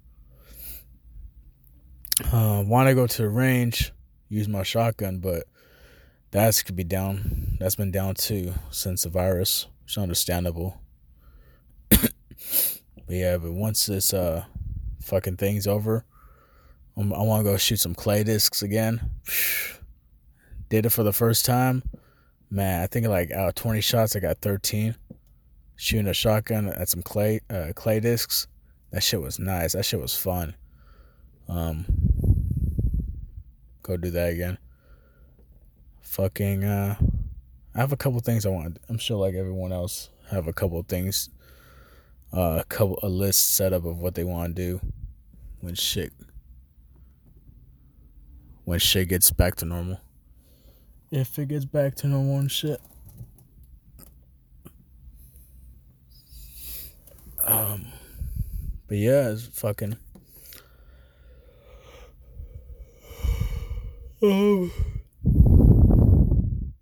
Uh, 2.31 2.63
Want 2.65 2.87
to 2.89 2.95
go 2.95 3.07
to 3.07 3.21
the 3.23 3.29
range, 3.29 3.91
use 4.29 4.47
my 4.47 4.63
shotgun, 4.63 5.19
but 5.19 5.45
that's 6.31 6.61
could 6.61 6.75
be 6.75 6.83
down. 6.83 7.57
That's 7.59 7.75
been 7.75 7.91
down 7.91 8.15
too 8.15 8.53
since 8.69 9.03
the 9.03 9.09
virus. 9.09 9.67
It's 9.85 9.97
understandable. 9.97 10.81
But 13.05 13.15
yeah, 13.15 13.37
but 13.37 13.51
once 13.51 13.87
this 13.87 14.13
uh 14.13 14.45
fucking 15.03 15.37
thing's 15.37 15.67
over, 15.67 16.05
I'm, 16.97 17.13
I 17.13 17.21
want 17.21 17.45
to 17.45 17.51
go 17.51 17.57
shoot 17.57 17.79
some 17.79 17.95
clay 17.95 18.23
discs 18.23 18.61
again. 18.61 19.09
Did 20.69 20.85
it 20.85 20.91
for 20.91 21.03
the 21.03 21.13
first 21.13 21.45
time. 21.45 21.83
Man, 22.49 22.81
I 22.81 22.87
think 22.87 23.07
like 23.07 23.31
out 23.31 23.49
of 23.49 23.55
20 23.55 23.81
shots, 23.81 24.15
I 24.15 24.19
got 24.19 24.37
13. 24.39 24.95
Shooting 25.75 26.07
a 26.07 26.13
shotgun 26.13 26.67
at 26.69 26.87
some 26.87 27.01
clay 27.01 27.41
uh, 27.49 27.73
clay 27.75 27.99
discs. 27.99 28.47
That 28.91 29.01
shit 29.01 29.21
was 29.21 29.39
nice. 29.39 29.73
That 29.73 29.85
shit 29.85 29.99
was 29.99 30.15
fun. 30.15 30.55
Um, 31.49 31.85
go 33.81 33.97
do 33.97 34.11
that 34.11 34.33
again. 34.33 34.59
Fucking, 36.01 36.63
uh, 36.63 36.95
I 37.73 37.79
have 37.79 37.91
a 37.91 37.97
couple 37.97 38.19
things 38.19 38.45
I 38.45 38.49
want. 38.49 38.77
I'm 38.87 38.99
sure, 38.99 39.17
like 39.17 39.33
everyone 39.33 39.71
else, 39.71 40.09
have 40.29 40.47
a 40.47 40.53
couple 40.53 40.81
things, 40.83 41.29
uh, 42.33 42.57
a 42.59 42.63
couple 42.65 42.99
a 43.03 43.09
list 43.09 43.55
set 43.55 43.73
up 43.73 43.85
of 43.85 43.99
what 43.99 44.15
they 44.15 44.23
want 44.23 44.55
to 44.55 44.61
do 44.61 44.81
when 45.61 45.75
shit 45.75 46.11
when 48.65 48.79
shit 48.79 49.09
gets 49.09 49.31
back 49.31 49.55
to 49.55 49.65
normal. 49.65 49.99
If 51.11 51.37
it 51.37 51.49
gets 51.49 51.65
back 51.65 51.95
to 51.95 52.07
normal 52.07 52.39
and 52.39 52.51
shit. 52.51 52.79
Um, 57.45 57.87
but 58.87 58.97
yeah, 58.97 59.29
it's 59.31 59.47
fucking. 59.47 59.97
Um, 64.21 64.71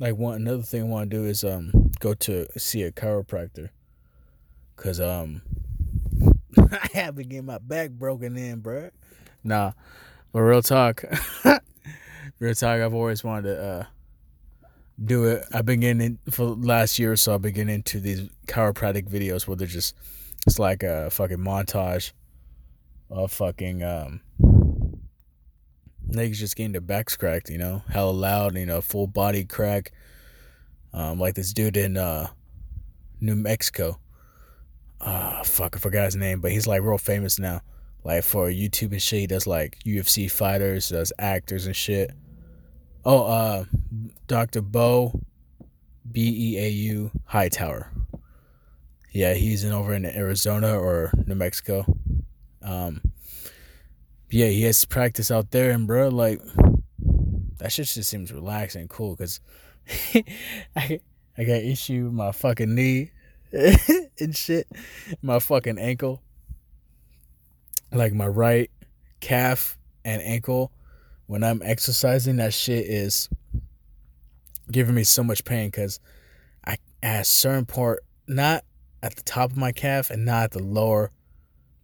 like 0.00 0.16
one 0.16 0.34
another 0.34 0.62
thing 0.62 0.82
I 0.82 0.86
want 0.86 1.10
to 1.10 1.16
do 1.16 1.24
is 1.24 1.44
um 1.44 1.92
go 2.00 2.14
to 2.14 2.46
see 2.58 2.82
a 2.82 2.90
chiropractor, 2.90 3.70
cause 4.80 4.98
um 5.00 5.42
I 6.58 6.88
have 6.94 7.14
been 7.14 7.28
getting 7.28 7.46
my 7.46 7.58
back 7.58 7.90
broken 7.90 8.36
in, 8.36 8.60
bruh. 8.62 8.90
Nah, 9.44 9.72
but 10.32 10.40
real 10.40 10.62
talk, 10.62 11.04
real 12.38 12.54
talk. 12.54 12.80
I've 12.80 12.94
always 12.94 13.22
wanted 13.22 13.54
to 13.54 13.62
uh 13.62 13.84
do 15.02 15.24
it. 15.24 15.44
I've 15.52 15.64
been 15.64 15.80
getting 15.80 16.00
in 16.00 16.18
for 16.30 16.44
last 16.46 16.98
year 16.98 17.12
or 17.12 17.16
so. 17.16 17.34
I've 17.34 17.42
been 17.42 17.54
getting 17.54 17.74
into 17.74 18.00
these 18.00 18.28
chiropractic 18.46 19.08
videos 19.08 19.46
where 19.46 19.56
they're 19.56 19.66
just 19.66 19.94
it's 20.46 20.58
like 20.58 20.82
a 20.82 21.10
fucking 21.10 21.38
montage 21.38 22.12
of 23.10 23.30
fucking 23.32 23.82
um 23.82 24.20
niggas 26.08 26.36
just 26.36 26.56
getting 26.56 26.72
their 26.72 26.80
backs 26.80 27.16
cracked, 27.16 27.50
you 27.50 27.58
know, 27.58 27.82
hella 27.88 28.10
loud, 28.10 28.56
you 28.56 28.66
know, 28.66 28.80
full 28.80 29.06
body 29.06 29.44
crack. 29.44 29.92
Um, 30.92 31.20
like 31.20 31.34
this 31.34 31.52
dude 31.52 31.76
in 31.76 31.96
uh 31.96 32.28
New 33.20 33.36
Mexico. 33.36 34.00
Uh, 35.00 35.42
fuck, 35.44 35.76
I 35.76 35.78
forgot 35.78 36.04
his 36.04 36.16
name, 36.16 36.40
but 36.40 36.52
he's 36.52 36.66
like 36.66 36.82
real 36.82 36.98
famous 36.98 37.38
now. 37.38 37.62
Like 38.04 38.24
for 38.24 38.48
YouTube 38.48 38.92
and 38.92 39.02
shit, 39.02 39.20
he 39.20 39.26
does 39.26 39.46
like 39.46 39.78
UFC 39.84 40.30
fighters, 40.30 40.88
does 40.88 41.12
actors 41.18 41.66
and 41.66 41.76
shit. 41.76 42.10
Oh, 43.04 43.24
uh, 43.24 43.64
Dr. 44.26 44.60
Bo, 44.62 45.20
B 46.10 46.54
E 46.54 46.58
A 46.58 46.68
U 46.68 47.10
Hightower. 47.24 47.90
Yeah, 49.12 49.34
he's 49.34 49.64
in 49.64 49.72
over 49.72 49.92
in 49.92 50.04
Arizona 50.04 50.78
or 50.78 51.12
New 51.26 51.34
Mexico. 51.34 51.84
Um, 52.62 53.00
yeah, 54.30 54.46
he 54.46 54.62
has 54.62 54.84
practice 54.84 55.30
out 55.30 55.50
there, 55.50 55.70
and 55.70 55.86
bro, 55.86 56.08
like 56.08 56.40
that 57.58 57.72
shit 57.72 57.86
just 57.86 58.08
seems 58.08 58.32
relaxing, 58.32 58.82
and 58.82 58.90
cool. 58.90 59.16
Cause 59.16 59.40
I 60.76 61.00
I 61.36 61.44
got 61.44 61.62
issue 61.62 62.04
with 62.04 62.12
my 62.12 62.32
fucking 62.32 62.74
knee 62.74 63.10
and 64.20 64.36
shit, 64.36 64.68
my 65.22 65.38
fucking 65.38 65.78
ankle, 65.78 66.22
like 67.92 68.12
my 68.12 68.26
right 68.26 68.70
calf 69.20 69.78
and 70.04 70.22
ankle. 70.22 70.72
When 71.26 71.44
I'm 71.44 71.62
exercising, 71.62 72.36
that 72.36 72.52
shit 72.52 72.86
is 72.86 73.28
giving 74.70 74.94
me 74.94 75.04
so 75.04 75.22
much 75.22 75.44
pain 75.44 75.68
because 75.68 76.00
I 76.64 76.76
at 77.02 77.20
a 77.20 77.24
certain 77.24 77.66
part, 77.66 78.04
not 78.26 78.64
at 79.02 79.16
the 79.16 79.22
top 79.22 79.50
of 79.50 79.56
my 79.56 79.72
calf 79.72 80.10
and 80.10 80.24
not 80.24 80.44
at 80.44 80.50
the 80.52 80.62
lower 80.62 81.10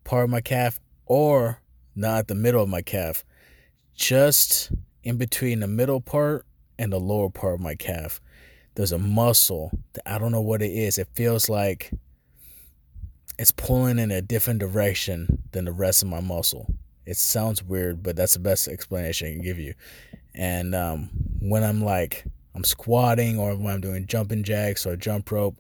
part 0.05 0.25
of 0.25 0.31
my 0.31 0.41
calf, 0.41 0.81
or 1.07 1.61
not 1.95 2.19
at 2.19 2.29
the 2.29 2.35
middle 2.35 2.63
of 2.63 2.69
my 2.69 2.83
calf, 2.83 3.25
just 3.95 4.71
in 5.03 5.17
between 5.17 5.61
the 5.61 5.67
middle 5.67 6.01
part 6.01 6.45
and 6.79 6.93
the 6.93 7.01
lower 7.01 7.31
part 7.31 7.55
of 7.55 7.61
my 7.61 7.75
calf. 7.75 8.21
There's 8.75 8.93
a 8.93 8.99
muscle 8.99 9.71
that 9.95 10.03
I 10.07 10.19
don't 10.19 10.33
know 10.33 10.43
what 10.43 10.61
it 10.61 10.73
is. 10.73 10.99
It 10.99 11.09
feels 11.15 11.49
like 11.49 11.91
it's 13.39 13.53
pulling 13.53 13.99
in 13.99 14.11
a 14.11 14.23
different 14.23 14.61
direction 14.61 15.43
than 15.53 15.67
the 15.67 15.73
rest 15.73 16.03
of 16.03 16.09
my 16.09 16.21
muscle. 16.21 16.75
It 17.05 17.17
sounds 17.17 17.63
weird, 17.63 18.03
but 18.03 18.17
that's 18.17 18.35
the 18.35 18.41
best 18.41 18.69
explanation 18.69 19.29
I 19.29 19.33
can 19.33 19.43
give 19.43 19.59
you. 19.59 19.75
And 20.35 20.75
um, 20.75 21.11
when 21.41 21.63
I'm 21.63 21.83
like 21.83 22.25
I'm 22.55 22.65
squatting 22.65 23.39
or 23.39 23.55
when 23.55 23.75
I'm 23.75 23.81
doing 23.81 24.07
jumping 24.07 24.43
jacks 24.43 24.87
or 24.87 24.97
jump 24.97 25.31
rope, 25.31 25.57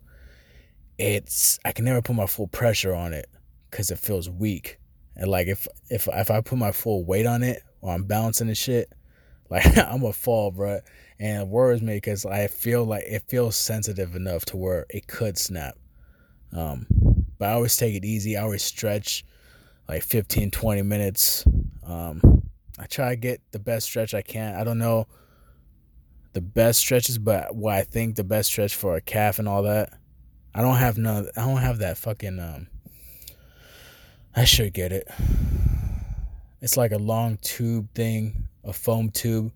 it's 0.98 1.58
I 1.64 1.72
can 1.72 1.84
never 1.84 2.00
put 2.00 2.16
my 2.16 2.26
full 2.26 2.48
pressure 2.48 2.94
on 2.94 3.12
it 3.12 3.28
because 3.70 3.90
it 3.90 3.98
feels 3.98 4.30
weak. 4.30 4.78
And 5.14 5.28
like 5.28 5.46
if 5.46 5.68
if 5.90 6.08
if 6.12 6.30
I 6.30 6.40
put 6.40 6.58
my 6.58 6.72
full 6.72 7.04
weight 7.04 7.26
on 7.26 7.42
it 7.42 7.62
or 7.82 7.94
I'm 7.94 8.04
balancing 8.04 8.48
and 8.48 8.56
shit, 8.56 8.90
like 9.50 9.76
I'm 9.78 10.02
a 10.02 10.12
fall, 10.12 10.50
bro. 10.50 10.80
And 11.18 11.42
it 11.42 11.48
worries 11.48 11.82
me 11.82 11.96
because 11.96 12.26
I 12.26 12.46
feel 12.46 12.84
like 12.84 13.04
it 13.06 13.22
feels 13.28 13.56
sensitive 13.56 14.16
enough 14.16 14.44
to 14.46 14.56
where 14.56 14.86
it 14.90 15.06
could 15.06 15.38
snap. 15.38 15.76
Um, 16.52 16.86
but 17.38 17.48
I 17.48 17.52
always 17.52 17.76
take 17.76 17.94
it 17.94 18.04
easy. 18.04 18.36
I 18.36 18.42
always 18.42 18.62
stretch 18.62 19.24
like 19.88 20.02
15, 20.02 20.50
20 20.50 20.82
minutes. 20.82 21.44
Um, 21.84 22.42
I 22.78 22.86
try 22.86 23.10
to 23.10 23.16
get 23.16 23.40
the 23.52 23.58
best 23.58 23.86
stretch 23.86 24.14
I 24.14 24.22
can. 24.22 24.54
I 24.54 24.64
don't 24.64 24.78
know 24.78 25.06
the 26.36 26.42
best 26.42 26.80
stretches, 26.80 27.16
but 27.16 27.56
what 27.56 27.74
I 27.74 27.82
think 27.82 28.16
the 28.16 28.22
best 28.22 28.50
stretch 28.50 28.74
for 28.74 28.94
a 28.94 29.00
calf 29.00 29.38
and 29.38 29.48
all 29.48 29.62
that. 29.62 29.94
I 30.54 30.60
don't 30.60 30.76
have 30.76 30.98
none. 30.98 31.28
I 31.34 31.46
don't 31.46 31.62
have 31.62 31.78
that 31.78 31.96
fucking 31.96 32.38
um, 32.38 32.66
I 34.34 34.44
should 34.44 34.74
get 34.74 34.92
it. 34.92 35.08
It's 36.60 36.76
like 36.76 36.92
a 36.92 36.98
long 36.98 37.38
tube 37.40 37.88
thing, 37.94 38.48
a 38.64 38.74
foam 38.74 39.08
tube 39.08 39.50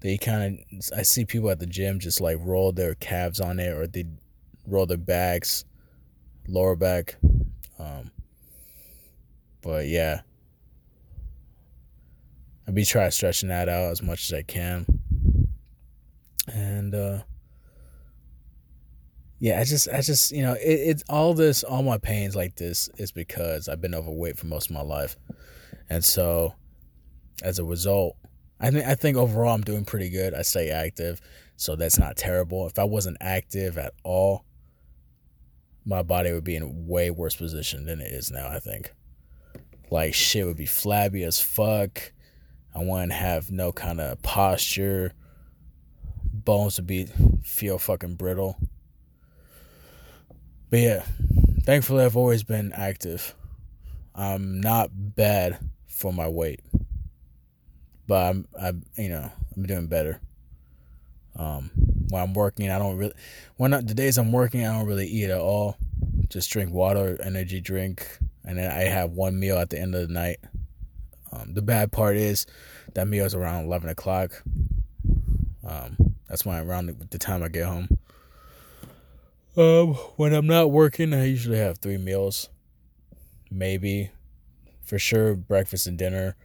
that 0.00 0.10
you 0.10 0.18
kind 0.20 0.64
of. 0.72 0.98
I 0.98 1.02
see 1.02 1.24
people 1.24 1.50
at 1.50 1.58
the 1.58 1.66
gym 1.66 1.98
just 1.98 2.20
like 2.20 2.36
roll 2.40 2.70
their 2.70 2.94
calves 2.94 3.40
on 3.40 3.58
it, 3.58 3.72
or 3.72 3.88
they 3.88 4.04
roll 4.68 4.86
their 4.86 4.98
backs, 4.98 5.64
lower 6.50 6.76
back. 6.76 7.16
Um, 7.78 8.10
but 9.62 9.86
yeah, 9.86 10.20
I'll 12.66 12.74
be 12.74 12.84
trying 12.84 13.10
stretching 13.10 13.48
that 13.48 13.68
out 13.68 13.90
as 13.90 14.02
much 14.02 14.30
as 14.30 14.32
I 14.32 14.42
can, 14.42 14.86
and 16.52 16.94
uh, 16.94 17.18
yeah, 19.38 19.60
I 19.60 19.64
just, 19.64 19.88
I 19.88 20.02
just, 20.02 20.30
you 20.30 20.42
know, 20.42 20.52
it, 20.52 20.60
it's 20.62 21.04
all 21.08 21.34
this, 21.34 21.64
all 21.64 21.82
my 21.82 21.98
pains 21.98 22.36
like 22.36 22.56
this 22.56 22.88
is 22.96 23.12
because 23.12 23.68
I've 23.68 23.80
been 23.80 23.94
overweight 23.94 24.38
for 24.38 24.46
most 24.46 24.70
of 24.70 24.74
my 24.74 24.82
life, 24.82 25.16
and 25.88 26.04
so 26.04 26.54
as 27.42 27.58
a 27.58 27.64
result, 27.64 28.16
I 28.60 28.70
think, 28.70 28.86
I 28.86 28.94
think 28.94 29.16
overall 29.16 29.54
I'm 29.54 29.62
doing 29.62 29.84
pretty 29.84 30.10
good. 30.10 30.34
I 30.34 30.42
stay 30.42 30.70
active, 30.70 31.20
so 31.56 31.76
that's 31.76 31.98
not 31.98 32.16
terrible. 32.16 32.66
If 32.66 32.78
I 32.78 32.84
wasn't 32.84 33.16
active 33.20 33.78
at 33.78 33.94
all, 34.04 34.44
my 35.84 36.02
body 36.02 36.32
would 36.32 36.44
be 36.44 36.56
in 36.56 36.86
way 36.86 37.10
worse 37.10 37.36
position 37.36 37.86
than 37.86 38.00
it 38.00 38.12
is 38.12 38.30
now. 38.30 38.48
I 38.48 38.58
think, 38.58 38.92
like 39.90 40.14
shit 40.14 40.46
would 40.46 40.56
be 40.56 40.66
flabby 40.66 41.22
as 41.24 41.40
fuck. 41.40 42.12
I 42.74 42.84
wouldn't 42.84 43.12
have 43.12 43.50
no 43.50 43.72
kind 43.72 44.00
of 44.00 44.22
posture. 44.22 45.12
Bones 46.32 46.78
would 46.78 46.86
be 46.86 47.08
feel 47.42 47.78
fucking 47.78 48.14
brittle 48.14 48.56
but 50.70 50.78
yeah, 50.78 51.02
thankfully 51.64 52.04
I've 52.04 52.16
always 52.16 52.44
been 52.44 52.72
active. 52.72 53.34
I'm 54.14 54.60
not 54.60 54.90
bad 54.92 55.58
for 55.88 56.12
my 56.12 56.28
weight, 56.28 56.60
but 58.06 58.30
I'm, 58.30 58.46
I'm 58.58 58.84
you 58.96 59.08
know, 59.08 59.30
I'm 59.56 59.64
doing 59.64 59.88
better. 59.88 60.20
Um, 61.34 61.70
when 62.10 62.22
I'm 62.22 62.34
working, 62.34 62.70
I 62.70 62.78
don't 62.78 62.96
really. 62.96 63.14
When 63.56 63.72
I, 63.72 63.80
the 63.80 63.94
days 63.94 64.18
I'm 64.18 64.32
working, 64.32 64.66
I 64.66 64.76
don't 64.76 64.86
really 64.86 65.06
eat 65.06 65.30
at 65.30 65.40
all. 65.40 65.76
Just 66.28 66.50
drink 66.50 66.72
water, 66.72 67.18
energy 67.22 67.60
drink, 67.60 68.18
and 68.44 68.58
then 68.58 68.70
I 68.70 68.82
have 68.82 69.12
one 69.12 69.38
meal 69.38 69.58
at 69.58 69.70
the 69.70 69.80
end 69.80 69.94
of 69.94 70.06
the 70.06 70.12
night. 70.12 70.38
Um, 71.32 71.54
the 71.54 71.62
bad 71.62 71.92
part 71.92 72.16
is 72.16 72.46
that 72.94 73.08
meal 73.08 73.24
is 73.24 73.34
around 73.34 73.64
eleven 73.64 73.88
o'clock. 73.88 74.42
Um, 75.66 76.14
that's 76.28 76.44
when 76.44 76.66
around 76.66 77.08
the 77.10 77.18
time 77.18 77.42
I 77.42 77.48
get 77.48 77.66
home. 77.66 77.98
Um, 79.56 79.94
when 80.16 80.32
I'm 80.32 80.46
not 80.46 80.70
working, 80.70 81.12
I 81.12 81.26
usually 81.26 81.58
have 81.58 81.78
three 81.78 81.98
meals. 81.98 82.48
Maybe, 83.50 84.10
for 84.82 84.98
sure, 84.98 85.34
breakfast 85.34 85.86
and 85.86 85.98
dinner. 85.98 86.36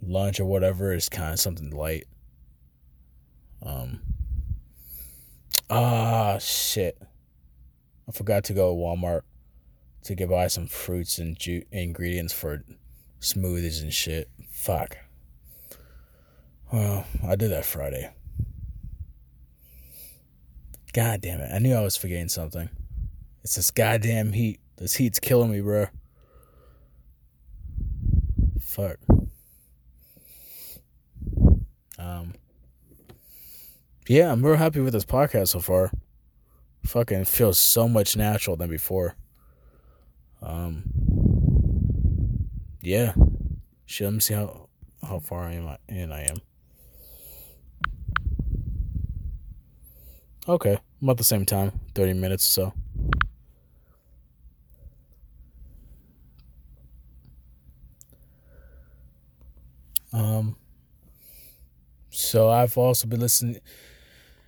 Lunch 0.00 0.38
or 0.38 0.44
whatever 0.44 0.92
is 0.92 1.08
kind 1.08 1.32
of 1.32 1.40
something 1.40 1.70
light. 1.70 2.06
Um. 3.66 4.00
Ah, 5.68 6.38
shit. 6.38 6.96
I 8.08 8.12
forgot 8.12 8.44
to 8.44 8.52
go 8.52 8.72
to 8.72 8.80
Walmart 8.80 9.22
to 10.04 10.14
get 10.14 10.30
buy 10.30 10.46
some 10.46 10.68
fruits 10.68 11.18
and 11.18 11.36
ju- 11.36 11.64
ingredients 11.72 12.32
for 12.32 12.62
smoothies 13.20 13.82
and 13.82 13.92
shit. 13.92 14.30
Fuck. 14.48 14.96
Well, 16.72 17.04
I 17.26 17.34
did 17.34 17.50
that 17.50 17.64
Friday. 17.64 18.12
God 20.92 21.20
damn 21.20 21.40
it. 21.40 21.50
I 21.52 21.58
knew 21.58 21.74
I 21.74 21.82
was 21.82 21.96
forgetting 21.96 22.28
something. 22.28 22.70
It's 23.42 23.56
this 23.56 23.72
goddamn 23.72 24.32
heat. 24.32 24.60
This 24.76 24.94
heat's 24.94 25.18
killing 25.18 25.50
me, 25.50 25.60
bro. 25.60 25.86
Fuck. 28.60 28.98
Um 31.98 32.34
Yeah, 34.08 34.30
I'm 34.30 34.44
real 34.44 34.56
happy 34.56 34.80
with 34.80 34.92
this 34.92 35.04
podcast 35.04 35.48
so 35.48 35.60
far. 35.60 35.90
Fucking 36.84 37.24
feels 37.24 37.58
so 37.58 37.88
much 37.88 38.16
natural 38.16 38.56
than 38.56 38.70
before. 38.70 39.16
Um 40.42 40.84
Yeah. 42.82 43.14
Shit, 43.86 44.04
let 44.06 44.14
me 44.14 44.20
see 44.20 44.34
how 44.34 44.68
how 45.02 45.18
far 45.18 45.46
I 45.46 45.54
am 45.54 45.76
in 45.88 46.12
I 46.12 46.22
am. 46.22 46.36
Okay, 50.48 50.78
about 51.02 51.16
the 51.16 51.24
same 51.24 51.44
time, 51.44 51.72
thirty 51.94 52.12
minutes 52.12 52.58
or 52.58 52.72
so. 60.12 60.18
Um, 60.18 60.56
so 62.10 62.48
I've 62.48 62.78
also 62.78 63.06
been 63.06 63.20
listening. 63.20 63.60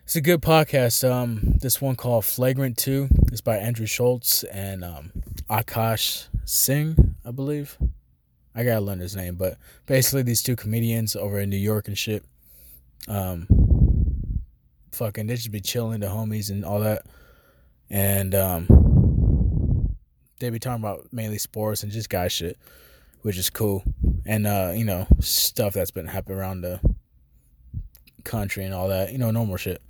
It's 0.09 0.17
a 0.17 0.23
good 0.23 0.41
podcast. 0.41 1.07
Um, 1.07 1.59
this 1.61 1.83
one 1.83 1.95
called 1.95 2.25
Flagrant 2.25 2.79
Two 2.79 3.09
is 3.31 3.43
by 3.43 3.59
Andrew 3.59 3.85
Schulz 3.85 4.43
and 4.45 4.83
um, 4.83 5.13
Akash 5.51 6.29
Singh, 6.47 7.15
I 7.27 7.31
believe. 7.31 7.77
I 8.55 8.65
gotta 8.65 8.81
learn 8.81 9.01
his 9.01 9.15
name, 9.15 9.35
but 9.35 9.59
basically 9.85 10.23
these 10.23 10.43
two 10.43 10.57
comedians 10.57 11.15
over 11.15 11.39
in 11.39 11.51
New 11.51 11.59
York 11.59 11.89
and 11.89 11.99
shit. 11.99 12.25
Um, 13.07 13.49
fucking 14.93 15.27
they 15.27 15.35
just 15.35 15.51
be 15.51 15.61
chilling, 15.61 16.01
the 16.01 16.07
homies 16.07 16.49
and 16.49 16.65
all 16.65 16.81
that, 16.81 17.03
and 17.91 18.35
um, 18.35 19.95
they 20.41 20.49
be 20.49 20.59
talking 20.59 20.83
about 20.83 21.13
mainly 21.13 21.37
sports 21.37 21.83
and 21.83 21.93
just 21.93 22.09
guy 22.09 22.29
shit, 22.29 22.57
which 23.21 23.37
is 23.37 23.51
cool, 23.51 23.85
and 24.25 24.47
uh, 24.47 24.73
you 24.75 24.87
know 24.87 25.07
stuff 25.21 25.75
that's 25.75 25.91
been 25.91 26.07
happening 26.07 26.39
around 26.39 26.63
the 26.63 26.81
country 28.25 28.65
and 28.65 28.73
all 28.75 28.89
that, 28.89 29.13
you 29.13 29.19
know, 29.19 29.31
normal 29.31 29.57
shit. 29.57 29.83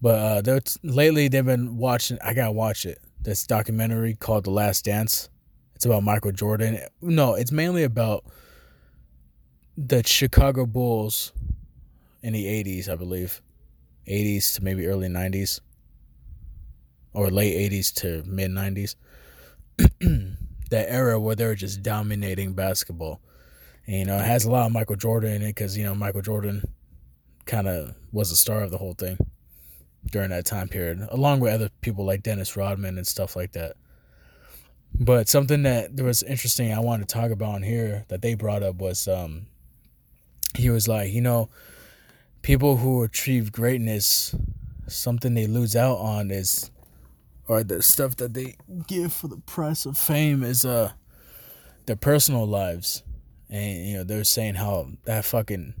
But 0.00 0.46
uh, 0.48 0.60
lately 0.82 1.28
they've 1.28 1.44
been 1.44 1.76
watching. 1.76 2.18
I 2.22 2.34
gotta 2.34 2.52
watch 2.52 2.84
it. 2.84 2.98
This 3.20 3.46
documentary 3.46 4.14
called 4.14 4.44
The 4.44 4.50
Last 4.50 4.84
Dance. 4.84 5.28
It's 5.74 5.84
about 5.84 6.02
Michael 6.02 6.32
Jordan. 6.32 6.78
No, 7.00 7.34
it's 7.34 7.52
mainly 7.52 7.82
about 7.82 8.24
the 9.76 10.02
Chicago 10.06 10.64
Bulls 10.64 11.32
in 12.22 12.32
the 12.32 12.44
80s, 12.44 12.88
I 12.88 12.94
believe. 12.94 13.42
80s 14.08 14.54
to 14.54 14.64
maybe 14.64 14.86
early 14.86 15.08
90s. 15.08 15.60
Or 17.12 17.30
late 17.30 17.70
80s 17.70 17.94
to 17.94 18.22
mid 18.28 18.50
90s. 18.50 18.94
that 20.70 20.86
era 20.88 21.18
where 21.18 21.34
they 21.34 21.46
were 21.46 21.54
just 21.54 21.82
dominating 21.82 22.52
basketball. 22.54 23.20
And, 23.86 23.96
you 23.96 24.04
know, 24.04 24.16
it 24.16 24.24
has 24.24 24.44
a 24.44 24.50
lot 24.50 24.66
of 24.66 24.72
Michael 24.72 24.96
Jordan 24.96 25.32
in 25.32 25.42
it 25.42 25.48
because, 25.48 25.76
you 25.76 25.84
know, 25.84 25.94
Michael 25.94 26.22
Jordan 26.22 26.62
kind 27.44 27.68
of 27.68 27.94
was 28.12 28.30
the 28.30 28.36
star 28.36 28.62
of 28.62 28.70
the 28.70 28.78
whole 28.78 28.94
thing 28.94 29.18
during 30.10 30.30
that 30.30 30.46
time 30.46 30.68
period, 30.68 31.06
along 31.10 31.40
with 31.40 31.52
other 31.52 31.70
people 31.80 32.04
like 32.04 32.22
Dennis 32.22 32.56
Rodman 32.56 32.96
and 32.96 33.06
stuff 33.06 33.36
like 33.36 33.52
that. 33.52 33.76
But 34.98 35.28
something 35.28 35.62
that 35.64 35.94
was 36.00 36.22
interesting 36.22 36.72
I 36.72 36.80
wanted 36.80 37.08
to 37.08 37.14
talk 37.14 37.30
about 37.30 37.56
on 37.56 37.62
here 37.62 38.04
that 38.08 38.22
they 38.22 38.34
brought 38.34 38.62
up 38.62 38.76
was 38.76 39.06
um 39.08 39.46
he 40.56 40.70
was 40.70 40.88
like, 40.88 41.12
you 41.12 41.20
know, 41.20 41.50
people 42.40 42.78
who 42.78 43.02
achieve 43.02 43.52
greatness, 43.52 44.34
something 44.86 45.34
they 45.34 45.46
lose 45.46 45.76
out 45.76 45.98
on 45.98 46.30
is 46.30 46.70
or 47.48 47.62
the 47.62 47.82
stuff 47.82 48.16
that 48.16 48.34
they 48.34 48.56
give 48.86 49.12
for 49.12 49.28
the 49.28 49.38
price 49.38 49.86
of 49.86 49.98
fame 49.98 50.42
is 50.42 50.64
uh 50.64 50.92
their 51.86 51.96
personal 51.96 52.46
lives. 52.46 53.02
And 53.50 53.86
you 53.86 53.96
know, 53.98 54.04
they're 54.04 54.24
saying 54.24 54.54
how 54.54 54.88
that 55.04 55.24
fucking 55.24 55.74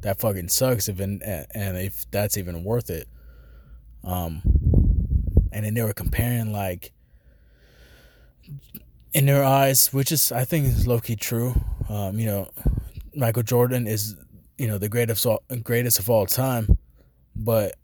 that 0.00 0.20
fucking 0.20 0.48
sucks 0.48 0.88
if 0.88 0.98
and 0.98 1.22
if 1.22 2.10
that's 2.10 2.36
even 2.36 2.64
worth 2.64 2.90
it. 2.90 3.08
Um 4.04 4.42
and 5.52 5.64
then 5.64 5.74
they 5.74 5.82
were 5.82 5.92
comparing 5.92 6.52
like 6.52 6.92
in 9.14 9.26
their 9.26 9.44
eyes, 9.44 9.92
which 9.92 10.12
is 10.12 10.32
I 10.32 10.44
think 10.44 10.66
is 10.66 10.86
low 10.86 11.00
key 11.00 11.16
true. 11.16 11.54
Um, 11.88 12.18
you 12.18 12.26
know, 12.26 12.48
Michael 13.14 13.42
Jordan 13.42 13.86
is 13.86 14.14
you 14.58 14.66
know 14.66 14.78
the 14.78 14.88
greatest 14.88 15.26
all, 15.26 15.42
greatest 15.62 15.98
of 15.98 16.10
all 16.10 16.26
time, 16.26 16.78
but 17.34 17.76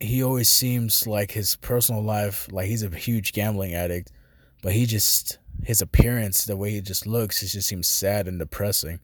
he 0.00 0.22
always 0.22 0.48
seems 0.48 1.06
like 1.06 1.30
his 1.30 1.56
personal 1.56 2.02
life, 2.02 2.48
like 2.50 2.66
he's 2.66 2.82
a 2.82 2.90
huge 2.90 3.32
gambling 3.32 3.74
addict, 3.74 4.10
but 4.62 4.72
he 4.72 4.86
just 4.86 5.38
his 5.62 5.80
appearance, 5.80 6.44
the 6.44 6.56
way 6.56 6.70
he 6.70 6.80
just 6.80 7.06
looks, 7.06 7.42
it 7.42 7.48
just 7.48 7.68
seems 7.68 7.86
sad 7.86 8.26
and 8.26 8.38
depressing, 8.38 9.00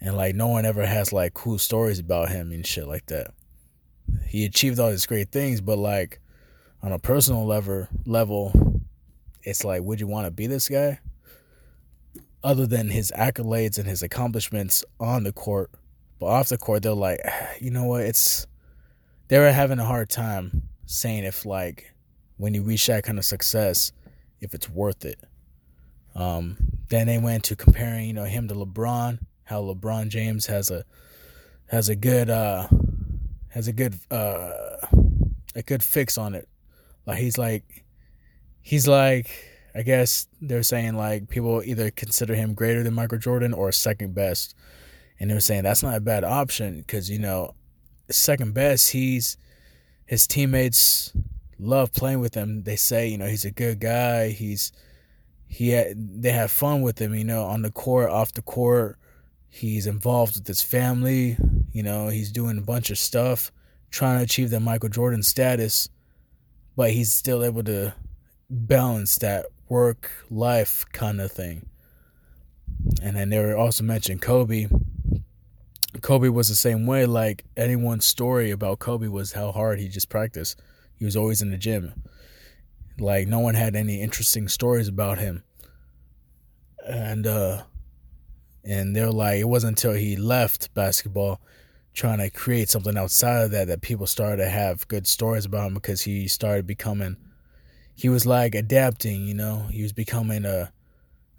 and 0.00 0.16
like 0.16 0.34
no 0.34 0.48
one 0.48 0.64
ever 0.64 0.86
has 0.86 1.12
like 1.12 1.34
cool 1.34 1.58
stories 1.58 1.98
about 1.98 2.30
him 2.30 2.50
and 2.50 2.66
shit 2.66 2.88
like 2.88 3.06
that. 3.06 3.34
He 4.26 4.44
achieved 4.44 4.78
all 4.78 4.90
these 4.90 5.06
great 5.06 5.30
things, 5.30 5.60
but 5.60 5.78
like 5.78 6.20
on 6.82 6.92
a 6.92 6.98
personal 6.98 7.46
level, 7.46 7.88
level 8.04 8.80
it's 9.42 9.64
like, 9.64 9.82
would 9.82 10.00
you 10.00 10.06
want 10.06 10.26
to 10.26 10.30
be 10.30 10.46
this 10.46 10.68
guy? 10.68 11.00
Other 12.42 12.66
than 12.66 12.90
his 12.90 13.12
accolades 13.16 13.78
and 13.78 13.86
his 13.86 14.02
accomplishments 14.02 14.84
on 15.00 15.24
the 15.24 15.32
court, 15.32 15.70
but 16.18 16.26
off 16.26 16.48
the 16.48 16.58
court, 16.58 16.82
they're 16.82 16.92
like, 16.92 17.20
you 17.60 17.70
know 17.70 17.84
what? 17.84 18.02
It's 18.02 18.46
they 19.28 19.38
were 19.38 19.52
having 19.52 19.78
a 19.78 19.84
hard 19.84 20.08
time 20.08 20.62
saying 20.86 21.24
if 21.24 21.44
like 21.44 21.92
when 22.36 22.54
you 22.54 22.62
reach 22.62 22.86
that 22.86 23.04
kind 23.04 23.18
of 23.18 23.24
success, 23.24 23.92
if 24.40 24.54
it's 24.54 24.68
worth 24.68 25.04
it. 25.04 25.18
Um, 26.14 26.56
then 26.88 27.06
they 27.06 27.18
went 27.18 27.44
to 27.44 27.56
comparing, 27.56 28.06
you 28.06 28.12
know, 28.12 28.24
him 28.24 28.48
to 28.48 28.54
LeBron, 28.54 29.18
how 29.44 29.62
LeBron 29.62 30.08
James 30.08 30.46
has 30.46 30.70
a 30.70 30.84
has 31.68 31.88
a 31.88 31.96
good 31.96 32.30
uh 32.30 32.68
has 33.56 33.68
a 33.68 33.72
good 33.72 33.94
uh 34.10 34.76
a 35.54 35.62
good 35.64 35.82
fix 35.82 36.18
on 36.18 36.34
it. 36.34 36.46
Like 37.06 37.18
he's 37.18 37.38
like 37.38 37.84
he's 38.60 38.86
like 38.86 39.30
I 39.74 39.80
guess 39.80 40.26
they're 40.42 40.62
saying 40.62 40.94
like 40.94 41.30
people 41.30 41.62
either 41.64 41.90
consider 41.90 42.34
him 42.34 42.52
greater 42.52 42.82
than 42.82 42.92
Michael 42.92 43.16
Jordan 43.16 43.54
or 43.54 43.72
second 43.72 44.14
best, 44.14 44.54
and 45.18 45.30
they're 45.30 45.40
saying 45.40 45.62
that's 45.62 45.82
not 45.82 45.96
a 45.96 46.00
bad 46.00 46.22
option 46.22 46.80
because 46.80 47.08
you 47.08 47.18
know 47.18 47.54
second 48.10 48.52
best 48.52 48.92
he's 48.92 49.38
his 50.04 50.26
teammates 50.26 51.14
love 51.58 51.92
playing 51.92 52.20
with 52.20 52.34
him. 52.34 52.62
They 52.62 52.76
say 52.76 53.08
you 53.08 53.16
know 53.16 53.26
he's 53.26 53.46
a 53.46 53.50
good 53.50 53.80
guy. 53.80 54.28
He's 54.28 54.70
he 55.48 55.70
had, 55.70 56.22
they 56.22 56.32
have 56.32 56.50
fun 56.50 56.82
with 56.82 57.00
him. 57.00 57.14
You 57.14 57.24
know 57.24 57.44
on 57.44 57.62
the 57.62 57.70
court, 57.72 58.10
off 58.10 58.34
the 58.34 58.42
court. 58.42 58.98
He's 59.48 59.86
involved 59.86 60.34
with 60.34 60.46
his 60.46 60.62
family. 60.62 61.38
You 61.76 61.82
know 61.82 62.08
he's 62.08 62.32
doing 62.32 62.56
a 62.56 62.62
bunch 62.62 62.88
of 62.88 62.96
stuff, 62.96 63.52
trying 63.90 64.16
to 64.16 64.24
achieve 64.24 64.48
the 64.48 64.60
Michael 64.60 64.88
Jordan 64.88 65.22
status, 65.22 65.90
but 66.74 66.92
he's 66.92 67.12
still 67.12 67.44
able 67.44 67.62
to 67.64 67.92
balance 68.48 69.16
that 69.16 69.44
work 69.68 70.10
life 70.30 70.86
kind 70.94 71.20
of 71.20 71.30
thing. 71.30 71.68
And 73.02 73.14
then 73.14 73.28
they 73.28 73.38
were 73.40 73.58
also 73.58 73.84
mentioned 73.84 74.22
Kobe. 74.22 74.68
Kobe 76.00 76.30
was 76.30 76.48
the 76.48 76.54
same 76.54 76.86
way. 76.86 77.04
Like 77.04 77.44
anyone's 77.58 78.06
story 78.06 78.50
about 78.50 78.78
Kobe 78.78 79.08
was 79.08 79.32
how 79.32 79.52
hard 79.52 79.78
he 79.78 79.88
just 79.88 80.08
practiced. 80.08 80.58
He 80.94 81.04
was 81.04 81.14
always 81.14 81.42
in 81.42 81.50
the 81.50 81.58
gym. 81.58 81.92
Like 82.98 83.28
no 83.28 83.40
one 83.40 83.54
had 83.54 83.76
any 83.76 84.00
interesting 84.00 84.48
stories 84.48 84.88
about 84.88 85.18
him. 85.18 85.44
And 86.86 87.26
uh 87.26 87.64
and 88.64 88.96
they're 88.96 89.10
like 89.10 89.40
it 89.40 89.48
wasn't 89.48 89.72
until 89.76 89.92
he 89.92 90.16
left 90.16 90.72
basketball 90.72 91.38
trying 91.96 92.18
to 92.18 92.30
create 92.30 92.68
something 92.68 92.96
outside 92.96 93.44
of 93.44 93.50
that 93.52 93.66
that 93.68 93.80
people 93.80 94.06
started 94.06 94.36
to 94.36 94.48
have 94.48 94.86
good 94.86 95.06
stories 95.06 95.46
about 95.46 95.68
him 95.68 95.74
because 95.74 96.02
he 96.02 96.28
started 96.28 96.66
becoming 96.66 97.16
he 97.96 98.10
was 98.10 98.26
like 98.26 98.54
adapting, 98.54 99.26
you 99.26 99.34
know. 99.34 99.66
He 99.70 99.82
was 99.82 99.94
becoming 99.94 100.44
a 100.44 100.70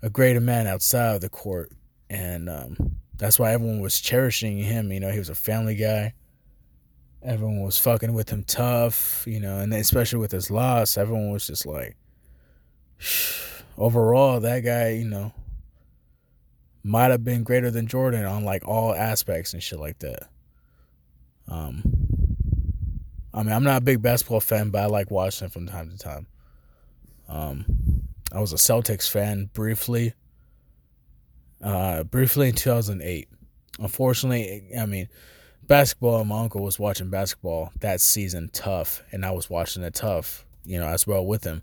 a 0.02 0.10
greater 0.10 0.42
man 0.42 0.68
outside 0.68 1.16
of 1.16 1.22
the 1.22 1.30
court, 1.30 1.72
and 2.10 2.50
um, 2.50 2.98
that's 3.18 3.38
why 3.40 3.54
everyone 3.54 3.80
was 3.80 4.02
cherishing 4.02 4.58
him. 4.58 4.92
You 4.92 5.00
know, 5.00 5.12
he 5.12 5.20
was 5.20 5.30
a 5.30 5.36
family 5.36 5.76
guy. 5.76 6.14
Everyone 7.22 7.62
was 7.62 7.80
fucking 7.80 8.14
with 8.14 8.30
him 8.30 8.44
tough, 8.44 9.24
you 9.28 9.40
know, 9.40 9.60
and 9.60 9.74
especially 9.74 10.20
with 10.20 10.32
his 10.32 10.50
loss, 10.50 10.98
everyone 10.98 11.32
was 11.32 11.46
just 11.46 11.66
like, 11.66 11.96
overall, 13.78 14.40
that 14.40 14.62
guy, 14.62 14.90
you 14.90 15.06
know, 15.06 15.34
might 16.84 17.12
have 17.12 17.24
been 17.24 17.44
greater 17.44 17.70
than 17.70 17.88
Jordan 17.88 18.26
on 18.26 18.46
like 18.46 18.68
all 18.68 18.96
aspects 18.96 19.54
and 19.54 19.62
shit 19.62 19.80
like 19.80 20.00
that. 20.00 20.30
Um, 21.48 21.84
I 23.34 23.44
mean, 23.44 23.52
I'm 23.52 23.64
not 23.64 23.78
a 23.78 23.86
big 23.86 24.02
basketball 24.02 24.40
fan, 24.40 24.70
but 24.70 24.82
I 24.82 24.86
like 24.88 25.12
watching 25.12 25.50
from 25.50 25.68
time 25.68 25.92
to 25.92 25.98
time. 25.98 26.28
Um, 27.30 27.66
I 28.32 28.40
was 28.40 28.54
a 28.54 28.58
Celtics 28.58 29.10
fan 29.10 29.50
briefly. 29.54 30.14
Uh, 31.64 32.04
briefly 32.04 32.50
in 32.50 32.56
2008. 32.56 33.28
Unfortunately, 33.80 34.70
I 34.78 34.86
mean, 34.86 35.08
basketball. 35.68 36.24
My 36.26 36.42
uncle 36.42 36.64
was 36.64 36.80
watching 36.80 37.10
basketball 37.10 37.72
that 37.80 38.02
season, 38.02 38.50
tough, 38.54 39.04
and 39.12 39.26
I 39.26 39.32
was 39.32 39.50
watching 39.50 39.84
it 39.84 39.94
tough, 39.94 40.46
you 40.66 40.80
know, 40.80 40.88
as 40.88 41.06
well 41.06 41.26
with 41.26 41.44
him. 41.44 41.62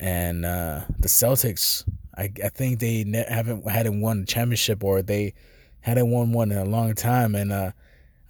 And 0.00 0.44
uh, 0.44 0.82
the 0.98 1.08
Celtics, 1.08 1.88
I, 2.16 2.30
I 2.44 2.48
think 2.50 2.78
they 2.78 3.04
ne- 3.04 3.26
haven't 3.28 3.68
hadn't 3.68 4.00
won 4.00 4.22
a 4.22 4.26
championship 4.26 4.84
or 4.84 5.02
they 5.02 5.34
hadn't 5.80 6.10
won 6.10 6.32
one 6.32 6.52
in 6.52 6.58
a 6.58 6.64
long 6.64 6.94
time. 6.94 7.34
And 7.34 7.52
uh, 7.52 7.72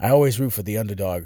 I 0.01 0.11
always 0.11 0.39
root 0.39 0.53
for 0.53 0.63
the 0.63 0.79
underdog. 0.79 1.25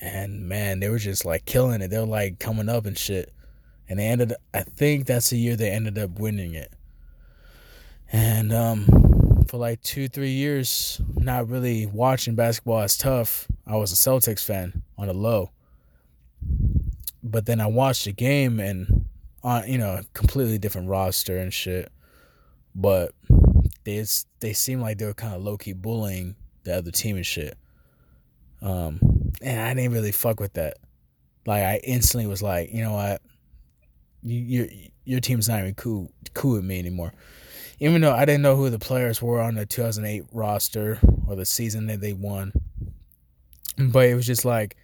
And 0.00 0.48
man, 0.48 0.80
they 0.80 0.88
were 0.88 0.98
just 0.98 1.24
like 1.24 1.44
killing 1.44 1.80
it. 1.82 1.88
They 1.88 1.98
were 1.98 2.06
like 2.06 2.38
coming 2.38 2.68
up 2.68 2.86
and 2.86 2.98
shit. 2.98 3.32
And 3.88 3.98
they 3.98 4.06
ended. 4.06 4.32
I 4.54 4.62
think 4.62 5.06
that's 5.06 5.30
the 5.30 5.38
year 5.38 5.56
they 5.56 5.70
ended 5.70 5.98
up 5.98 6.18
winning 6.18 6.54
it. 6.54 6.72
And 8.10 8.52
um, 8.52 9.44
for 9.48 9.58
like 9.58 9.82
two, 9.82 10.08
three 10.08 10.30
years, 10.30 11.00
not 11.16 11.48
really 11.48 11.86
watching 11.86 12.34
basketball 12.34 12.80
as 12.80 12.96
tough. 12.96 13.46
I 13.66 13.76
was 13.76 13.92
a 13.92 13.94
Celtics 13.94 14.44
fan 14.44 14.82
on 14.98 15.06
the 15.06 15.12
low. 15.12 15.50
But 17.22 17.46
then 17.46 17.60
I 17.60 17.66
watched 17.66 18.06
the 18.06 18.12
game 18.12 18.58
and 18.58 19.06
on 19.44 19.68
you 19.68 19.78
know, 19.78 20.00
completely 20.14 20.58
different 20.58 20.88
roster 20.88 21.38
and 21.38 21.52
shit. 21.52 21.92
But 22.74 23.12
they 23.84 24.04
they 24.40 24.52
seemed 24.52 24.82
like 24.82 24.98
they 24.98 25.06
were 25.06 25.14
kind 25.14 25.34
of 25.34 25.42
low 25.42 25.58
key 25.58 25.72
bullying 25.72 26.36
the 26.64 26.76
other 26.76 26.90
team 26.90 27.16
and 27.16 27.26
shit. 27.26 27.56
Um, 28.62 29.32
and 29.42 29.60
I 29.60 29.74
didn't 29.74 29.92
really 29.92 30.12
fuck 30.12 30.40
with 30.40 30.54
that. 30.54 30.78
Like 31.46 31.62
I 31.62 31.80
instantly 31.82 32.26
was 32.26 32.42
like, 32.42 32.72
you 32.72 32.82
know 32.82 32.92
what, 32.92 33.20
you, 34.22 34.38
your 34.38 34.66
your 35.04 35.20
team's 35.20 35.48
not 35.48 35.60
even 35.60 35.74
cool 35.74 36.12
cool 36.34 36.54
with 36.54 36.64
me 36.64 36.78
anymore. 36.78 37.12
Even 37.80 38.00
though 38.00 38.14
I 38.14 38.24
didn't 38.24 38.42
know 38.42 38.54
who 38.54 38.70
the 38.70 38.78
players 38.78 39.20
were 39.20 39.40
on 39.40 39.56
the 39.56 39.66
2008 39.66 40.24
roster 40.32 41.00
or 41.26 41.34
the 41.34 41.44
season 41.44 41.86
that 41.86 42.00
they 42.00 42.12
won, 42.12 42.52
but 43.76 44.06
it 44.06 44.14
was 44.14 44.26
just 44.26 44.44
like 44.44 44.76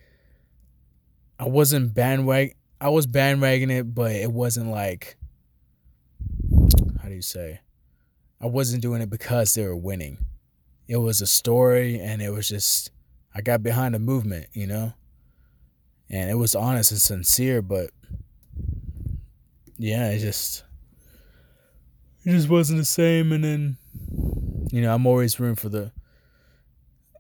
I 1.39 1.47
wasn't 1.47 1.95
bandwagon. 1.95 2.57
I 2.81 2.89
was 2.89 3.07
bandwagoning 3.07 3.79
it, 3.79 3.95
but 3.95 4.13
it 4.13 4.33
wasn't 4.33 4.71
like 4.71 5.17
how 7.01 7.09
do 7.09 7.15
you 7.15 7.23
say? 7.23 7.61
I 8.41 8.47
wasn't 8.47 8.83
doing 8.83 9.03
it 9.03 9.11
because 9.11 9.55
they 9.55 9.65
were 9.65 9.77
winning. 9.77 10.19
It 10.87 10.97
was 10.97 11.21
a 11.21 11.27
story, 11.27 12.01
and 12.01 12.23
it 12.23 12.31
was 12.31 12.49
just 12.49 12.91
I 13.39 13.41
got 13.41 13.63
behind 13.63 13.95
the 13.95 14.01
movement, 14.01 14.49
you 14.53 14.67
know, 14.67 14.93
and 16.11 16.29
it 16.29 16.35
was 16.35 16.57
honest 16.57 16.91
and 16.91 17.01
sincere. 17.01 17.63
But 17.63 17.91
yeah, 19.77 20.11
it 20.11 20.19
just 20.19 20.65
it 22.25 22.33
just 22.33 22.49
wasn't 22.49 22.81
the 22.81 22.85
same. 22.85 23.31
And 23.31 23.45
then 23.45 23.77
you 24.73 24.83
know, 24.83 24.93
I'm 24.93 25.07
always 25.07 25.39
rooting 25.39 25.55
for 25.55 25.69
the. 25.69 25.93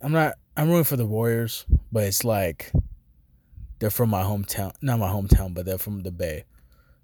I'm 0.02 0.10
not. 0.10 0.34
I'm 0.56 0.68
rooting 0.68 0.82
for 0.82 0.96
the 0.96 1.06
Warriors, 1.06 1.66
but 1.92 2.02
it's 2.02 2.24
like 2.24 2.72
they're 3.78 3.88
from 3.88 4.10
my 4.10 4.24
hometown. 4.24 4.72
Not 4.82 4.98
my 4.98 5.08
hometown, 5.08 5.54
but 5.54 5.66
they're 5.66 5.78
from 5.78 6.02
the 6.02 6.10
Bay. 6.10 6.46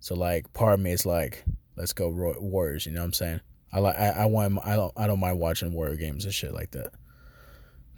So 0.00 0.16
like, 0.16 0.52
part 0.54 0.74
of 0.74 0.80
me 0.80 0.90
is 0.90 1.06
like, 1.06 1.44
let's 1.76 1.92
go 1.92 2.08
Warriors. 2.08 2.84
You 2.84 2.90
know 2.90 3.02
what 3.02 3.06
I'm 3.06 3.12
saying? 3.12 3.40
I 3.72 3.78
like. 3.78 3.96
I, 3.96 4.08
I 4.08 4.24
want. 4.26 4.58
I 4.64 4.74
don't. 4.74 4.92
I 4.96 5.06
don't 5.06 5.20
mind 5.20 5.38
watching 5.38 5.72
Warrior 5.72 5.94
games 5.94 6.24
and 6.24 6.34
shit 6.34 6.52
like 6.52 6.72
that. 6.72 6.90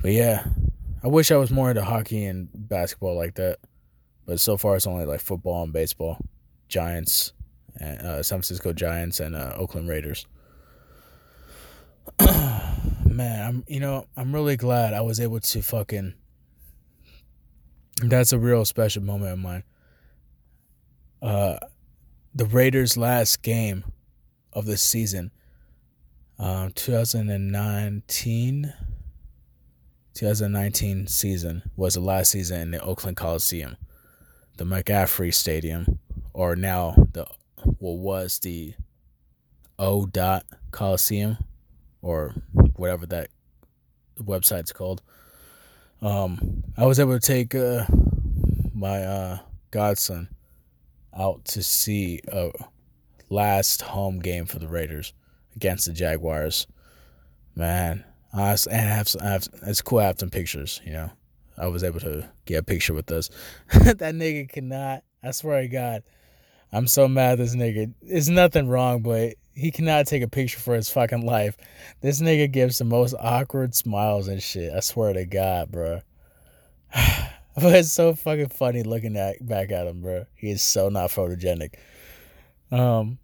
But 0.03 0.13
yeah, 0.13 0.45
I 1.03 1.09
wish 1.09 1.31
I 1.31 1.37
was 1.37 1.51
more 1.51 1.71
into 1.71 1.85
hockey 1.85 2.25
and 2.25 2.49
basketball 2.53 3.17
like 3.17 3.35
that. 3.35 3.59
But 4.27 4.41
so 4.41 4.57
far, 4.57 4.77
it's 4.77 4.87
only 4.87 5.05
like 5.05 5.21
football 5.21 5.63
and 5.63 5.73
baseball. 5.73 6.19
Giants, 6.69 7.33
and, 7.77 8.01
uh, 8.01 8.23
San 8.23 8.39
Francisco 8.39 8.73
Giants, 8.73 9.21
and 9.21 9.37
uh, 9.37 9.55
Oakland 9.57 9.89
Raiders. 9.89 10.27
Man, 12.21 13.47
I'm 13.47 13.65
you 13.69 13.81
know 13.81 14.07
I'm 14.17 14.35
really 14.35 14.57
glad 14.57 14.95
I 14.95 15.03
was 15.03 15.21
able 15.21 15.41
to 15.41 15.63
fucking 15.63 16.15
that's 18.03 18.33
a 18.33 18.39
real 18.39 18.65
special 18.65 19.03
moment 19.03 19.33
of 19.33 19.39
mine. 19.39 19.65
Uh, 21.23 21.59
the 22.35 22.45
Raiders' 22.45 22.97
last 22.97 23.43
game 23.43 23.85
of 24.53 24.67
the 24.67 24.77
season, 24.77 25.31
um, 26.39 26.73
2019, 26.73 28.73
2019 30.17 31.07
season 31.09 31.63
was 31.77 31.93
the 31.93 32.01
last 32.01 32.31
season 32.31 32.59
in 32.63 32.71
the 32.71 32.81
Oakland 32.81 33.19
Coliseum, 33.19 33.77
the 34.57 34.65
McAfee 34.65 35.35
Stadium, 35.35 35.99
or 36.33 36.57
now 36.57 36.95
the 37.13 37.27
what 37.79 37.99
was 37.99 38.39
the 38.39 38.73
O. 39.79 40.07
Dot 40.07 40.47
Coliseum, 40.71 41.37
or 42.01 42.35
whatever 42.77 43.05
that 43.05 43.29
website's 44.19 44.73
called. 44.73 45.03
Um, 46.01 46.65
I 46.79 46.87
was 46.87 46.99
able 46.99 47.19
to 47.19 47.27
take 47.27 47.55
uh, 47.55 47.85
my 48.73 49.03
uh, 49.05 49.39
godson 49.71 50.31
out 51.15 51.45
to 51.45 51.63
see 51.63 52.23
a 52.29 52.53
last 53.29 53.83
home 53.83 54.21
game 54.21 54.47
for 54.47 54.59
the 54.61 54.69
Raiders 54.69 55.13
against 55.55 55.85
the 55.85 55.93
Jaguars. 55.93 56.67
Man, 57.55 58.03
I 58.43 58.57
and 58.71 58.91
I 58.91 58.95
have, 58.95 59.17
I 59.21 59.29
have 59.29 59.49
it's 59.63 59.83
cool. 59.83 59.99
I 59.99 60.05
have 60.05 60.19
some 60.19 60.31
pictures. 60.31 60.81
You 60.85 60.93
know, 60.93 61.11
I 61.59 61.67
was 61.69 61.85
able 61.85 62.01
to 62.01 62.29
get 62.45 62.59
a 62.59 62.63
picture 62.63 62.95
with 62.95 63.11
us. 63.11 63.31
that 63.73 63.99
nigga 63.99 64.49
cannot. 64.49 65.03
I 65.23 65.31
swear 65.31 65.63
to 65.63 65.69
God, 65.69 66.03
I'm 66.73 66.87
so 66.87 67.09
mad 67.09 67.39
this 67.39 67.57
nigga. 67.57 67.93
There's 68.03 68.29
nothing 68.29 68.69
wrong, 68.69 69.03
but 69.03 69.35
he 69.55 69.71
cannot 69.71 70.07
take 70.07 70.23
a 70.23 70.29
picture 70.29 70.59
for 70.59 70.75
his 70.75 70.91
fucking 70.91 71.25
life. 71.25 71.57
This 72.03 72.21
nigga 72.21 72.51
gives 72.51 72.79
the 72.79 72.85
most 72.85 73.15
awkward 73.19 73.75
smiles 73.75 74.29
and 74.29 74.43
shit. 74.43 74.73
I 74.73 74.81
swear 74.81 75.15
to 75.15 75.25
God, 75.25 75.73
bro. 75.73 76.01
but 76.95 77.75
it's 77.75 77.93
so 77.93 78.15
fucking 78.15 78.51
funny 78.51 78.83
looking 78.83 79.17
at 79.17 79.45
back 79.45 79.73
at 79.73 79.87
him, 79.87 80.03
bro. 80.03 80.27
He 80.35 80.51
is 80.51 80.61
so 80.61 80.91
not 80.91 81.11
photogenic. 81.11 81.75
Um, 82.71 83.19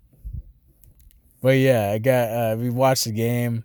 but 1.42 1.58
yeah, 1.58 1.90
I 1.90 1.98
got 1.98 2.30
uh, 2.30 2.56
we 2.58 2.70
watched 2.70 3.04
the 3.04 3.12
game, 3.12 3.64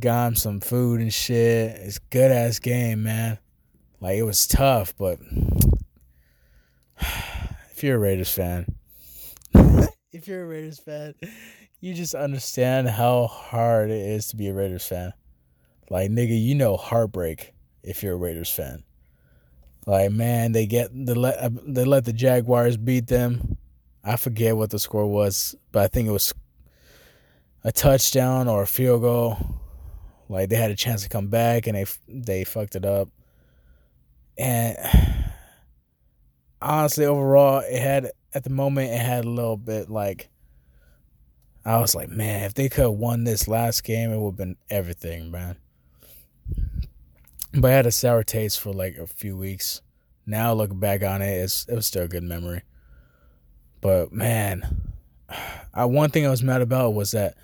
got 0.00 0.28
him 0.28 0.34
some 0.34 0.60
food 0.60 1.00
and 1.00 1.12
shit. 1.12 1.76
It's 1.76 1.98
good 1.98 2.30
ass 2.30 2.58
game, 2.58 3.02
man. 3.02 3.38
Like 4.00 4.16
it 4.16 4.22
was 4.22 4.46
tough, 4.46 4.94
but 4.98 5.18
if 7.00 7.82
you're 7.82 7.96
a 7.96 7.98
Raiders 7.98 8.32
fan, 8.32 8.66
if 10.12 10.28
you're 10.28 10.44
a 10.44 10.46
Raiders 10.46 10.78
fan, 10.78 11.14
you 11.80 11.94
just 11.94 12.14
understand 12.14 12.88
how 12.88 13.26
hard 13.26 13.90
it 13.90 14.00
is 14.00 14.28
to 14.28 14.36
be 14.36 14.48
a 14.48 14.54
Raiders 14.54 14.86
fan. 14.86 15.12
Like 15.90 16.10
nigga, 16.10 16.40
you 16.40 16.54
know 16.54 16.76
heartbreak 16.76 17.54
if 17.82 18.02
you're 18.02 18.14
a 18.14 18.16
Raiders 18.16 18.50
fan. 18.50 18.84
Like 19.86 20.10
man, 20.10 20.52
they 20.52 20.66
get 20.66 20.90
the 20.92 21.14
let 21.14 21.38
uh, 21.38 21.50
they 21.66 21.84
let 21.84 22.04
the 22.04 22.12
Jaguars 22.12 22.76
beat 22.76 23.06
them. 23.06 23.58
I 24.02 24.16
forget 24.16 24.56
what 24.56 24.70
the 24.70 24.78
score 24.78 25.06
was, 25.06 25.54
but 25.72 25.82
I 25.82 25.88
think 25.88 26.08
it 26.08 26.12
was 26.12 26.34
a 27.62 27.72
touchdown 27.72 28.48
or 28.48 28.62
a 28.62 28.66
field 28.66 29.02
goal. 29.02 29.60
Like 30.28 30.48
they 30.48 30.56
had 30.56 30.70
a 30.70 30.76
chance 30.76 31.02
to 31.02 31.08
come 31.08 31.28
back 31.28 31.66
and 31.66 31.76
they 31.76 31.84
they 32.08 32.44
fucked 32.44 32.76
it 32.76 32.84
up. 32.84 33.08
And 34.36 34.76
honestly, 36.60 37.04
overall, 37.04 37.62
it 37.64 37.80
had 37.80 38.10
at 38.32 38.44
the 38.44 38.50
moment 38.50 38.92
it 38.92 39.00
had 39.00 39.24
a 39.24 39.30
little 39.30 39.56
bit 39.56 39.90
like 39.90 40.30
I 41.64 41.78
was 41.78 41.94
like, 41.94 42.10
man, 42.10 42.44
if 42.44 42.54
they 42.54 42.68
could 42.68 42.82
have 42.82 42.92
won 42.92 43.24
this 43.24 43.48
last 43.48 43.84
game, 43.84 44.10
it 44.10 44.18
would 44.18 44.32
have 44.32 44.36
been 44.36 44.56
everything, 44.68 45.30
man. 45.30 45.56
But 47.54 47.70
I 47.70 47.74
had 47.74 47.86
a 47.86 47.92
sour 47.92 48.22
taste 48.22 48.60
for 48.60 48.72
like 48.72 48.96
a 48.96 49.06
few 49.06 49.36
weeks. 49.36 49.80
Now 50.26 50.52
looking 50.52 50.80
back 50.80 51.02
on 51.02 51.22
it, 51.22 51.30
it's 51.30 51.66
it 51.68 51.74
was 51.74 51.86
still 51.86 52.04
a 52.04 52.08
good 52.08 52.22
memory. 52.22 52.62
But 53.80 54.12
man, 54.12 54.92
I 55.74 55.84
one 55.84 56.10
thing 56.10 56.26
I 56.26 56.30
was 56.30 56.42
mad 56.42 56.62
about 56.62 56.94
was 56.94 57.12
that 57.12 57.36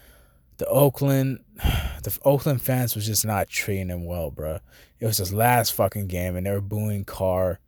the 0.61 0.67
Oakland, 0.67 1.43
the 2.03 2.17
Oakland 2.23 2.63
fans 2.63 2.95
was 2.95 3.07
just 3.07 3.25
not 3.25 3.49
treating 3.49 3.89
him 3.89 4.05
well, 4.05 4.31
bro. 4.31 4.59
It 5.01 5.07
was 5.07 5.17
his 5.17 5.33
last 5.33 5.73
fucking 5.73 6.07
game, 6.07 6.37
and 6.37 6.47
they 6.47 6.53
were 6.53 6.61
booing 6.61 7.05
Carr. 7.05 7.59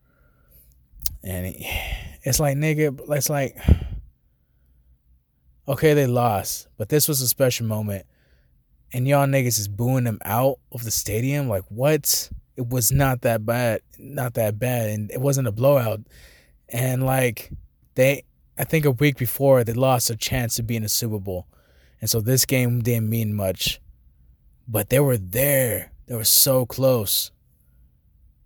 And 1.24 1.56
it's 2.22 2.38
like 2.38 2.56
nigga, 2.56 3.00
it's 3.08 3.30
like 3.30 3.56
okay, 5.68 5.94
they 5.94 6.06
lost, 6.06 6.68
but 6.76 6.90
this 6.90 7.08
was 7.08 7.22
a 7.22 7.28
special 7.28 7.66
moment. 7.66 8.06
And 8.94 9.08
y'all 9.08 9.26
niggas 9.26 9.58
is 9.58 9.68
booing 9.68 10.04
them 10.04 10.18
out 10.22 10.58
of 10.70 10.84
the 10.84 10.90
stadium. 10.90 11.48
Like, 11.48 11.64
what? 11.70 12.28
It 12.56 12.68
was 12.68 12.92
not 12.92 13.22
that 13.22 13.46
bad. 13.46 13.80
Not 13.98 14.34
that 14.34 14.58
bad. 14.58 14.90
And 14.90 15.10
it 15.10 15.18
wasn't 15.18 15.48
a 15.48 15.52
blowout. 15.52 16.00
And 16.68 17.02
like, 17.02 17.50
they, 17.94 18.24
I 18.58 18.64
think 18.64 18.84
a 18.84 18.90
week 18.90 19.16
before, 19.16 19.64
they 19.64 19.72
lost 19.72 20.10
a 20.10 20.16
chance 20.16 20.56
to 20.56 20.62
be 20.62 20.76
in 20.76 20.82
the 20.82 20.90
Super 20.90 21.18
Bowl. 21.18 21.46
And 22.02 22.10
so 22.10 22.20
this 22.20 22.44
game 22.44 22.82
didn't 22.82 23.08
mean 23.08 23.32
much. 23.32 23.80
But 24.68 24.90
they 24.90 25.00
were 25.00 25.16
there. 25.16 25.92
They 26.06 26.16
were 26.16 26.24
so 26.24 26.66
close. 26.66 27.30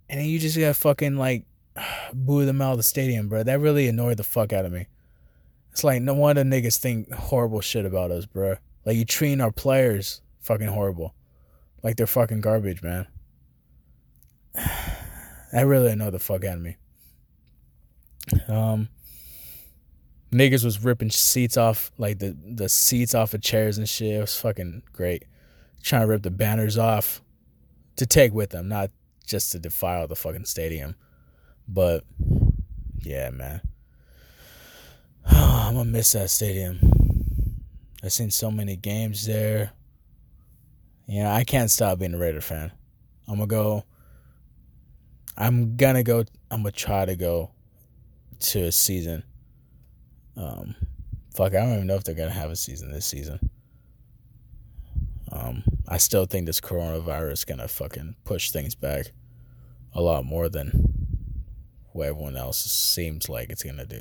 And 0.09 0.21
then 0.21 0.27
you 0.27 0.39
just 0.39 0.59
got 0.59 0.77
fucking 0.77 1.17
like 1.17 1.47
boo 2.15 2.45
them 2.45 2.61
out 2.61 2.73
of 2.73 2.77
the 2.77 2.85
stadium, 2.85 3.29
bro. 3.29 3.43
That 3.43 3.59
really 3.59 3.89
annoyed 3.89 4.19
the 4.19 4.25
fuck 4.25 4.53
out 4.53 4.67
of 4.67 4.73
me. 4.73 4.87
It's 5.73 5.83
like 5.83 6.01
no 6.01 6.15
wonder 6.15 6.43
niggas 6.43 6.77
think 6.77 7.13
horrible 7.13 7.61
shit 7.61 7.85
about 7.85 8.11
us, 8.11 8.27
bro. 8.27 8.57
Like 8.85 8.97
you 8.97 9.05
treating 9.05 9.41
our 9.41 9.51
players 9.51 10.23
fucking 10.41 10.69
horrible, 10.69 11.15
like 11.83 11.97
they're 11.97 12.07
fucking 12.07 12.43
garbage, 12.43 12.83
man. 12.83 13.07
That 15.53 15.63
really 15.63 15.93
annoyed 15.93 16.13
the 16.13 16.19
fuck 16.19 16.45
out 16.45 16.57
of 16.57 16.63
me. 16.63 16.77
Um, 18.49 18.89
niggas 20.37 20.65
was 20.65 20.85
ripping 20.85 21.11
seats 21.11 21.57
off, 21.57 21.91
like 21.99 22.19
the 22.19 22.37
the 22.45 22.69
seats 22.69 23.15
off 23.15 23.35
of 23.35 23.43
chairs 23.43 23.79
and 23.79 23.89
shit. 23.89 24.15
It 24.15 24.21
was 24.21 24.39
fucking 24.39 24.83
great. 24.93 25.25
Trying 25.83 26.03
to 26.03 26.09
rip 26.09 26.23
the 26.23 26.31
banners 26.31 26.77
off 26.79 27.23
to 27.97 28.07
take 28.07 28.33
with 28.33 28.51
them, 28.51 28.69
not 28.69 28.91
just 29.27 29.53
to 29.53 29.59
defile 29.59 30.07
the 30.07 30.17
fucking 30.17 30.45
stadium. 30.45 30.95
But 31.67 32.05
yeah, 33.01 33.31
man. 33.31 33.61
I'm 35.27 35.75
gonna 35.75 35.85
miss 35.85 36.13
that 36.13 36.31
stadium. 36.31 36.79
I've 38.03 38.13
seen 38.13 38.31
so 38.31 38.51
many 38.51 38.77
games 38.77 39.27
there. 39.27 39.73
Yeah, 41.09 41.35
I 41.35 41.45
can't 41.45 41.71
stop 41.71 41.99
being 41.99 42.15
a 42.15 42.19
Raider 42.19 42.41
fan. 42.41 42.73
I'm 43.29 43.35
gonna 43.35 43.47
go. 43.47 43.85
I'm 45.37 45.77
gonna 45.77 46.03
go. 46.03 46.25
I'm 46.51 46.63
gonna 46.63 46.73
try 46.73 47.05
to 47.05 47.17
go 47.17 47.51
to 48.39 48.65
a 48.65 48.73
season. 48.73 49.23
Um, 50.37 50.75
fuck, 51.35 51.55
I 51.55 51.61
don't 51.61 51.75
even 51.75 51.87
know 51.87 51.95
if 51.95 52.05
they're 52.05 52.15
gonna 52.15 52.31
have 52.31 52.51
a 52.51 52.57
season 52.57 52.91
this 52.91 53.07
season. 53.07 53.51
Um, 55.33 55.65
I 55.89 55.99
still 55.99 56.27
think 56.27 56.47
this 56.47 56.61
coronavirus 56.61 57.33
is 57.33 57.45
gonna 57.45 57.69
fucking 57.69 58.17
push 58.25 58.51
things 58.51 58.75
back 58.75 59.07
a 59.93 60.01
lot 60.01 60.25
more 60.25 60.49
than 60.49 60.97
what 61.93 62.09
everyone 62.09 62.37
else 62.37 62.59
seems 62.59 63.29
like 63.29 63.51
it's 63.51 63.63
gonna 63.63 63.87
do. 63.87 64.01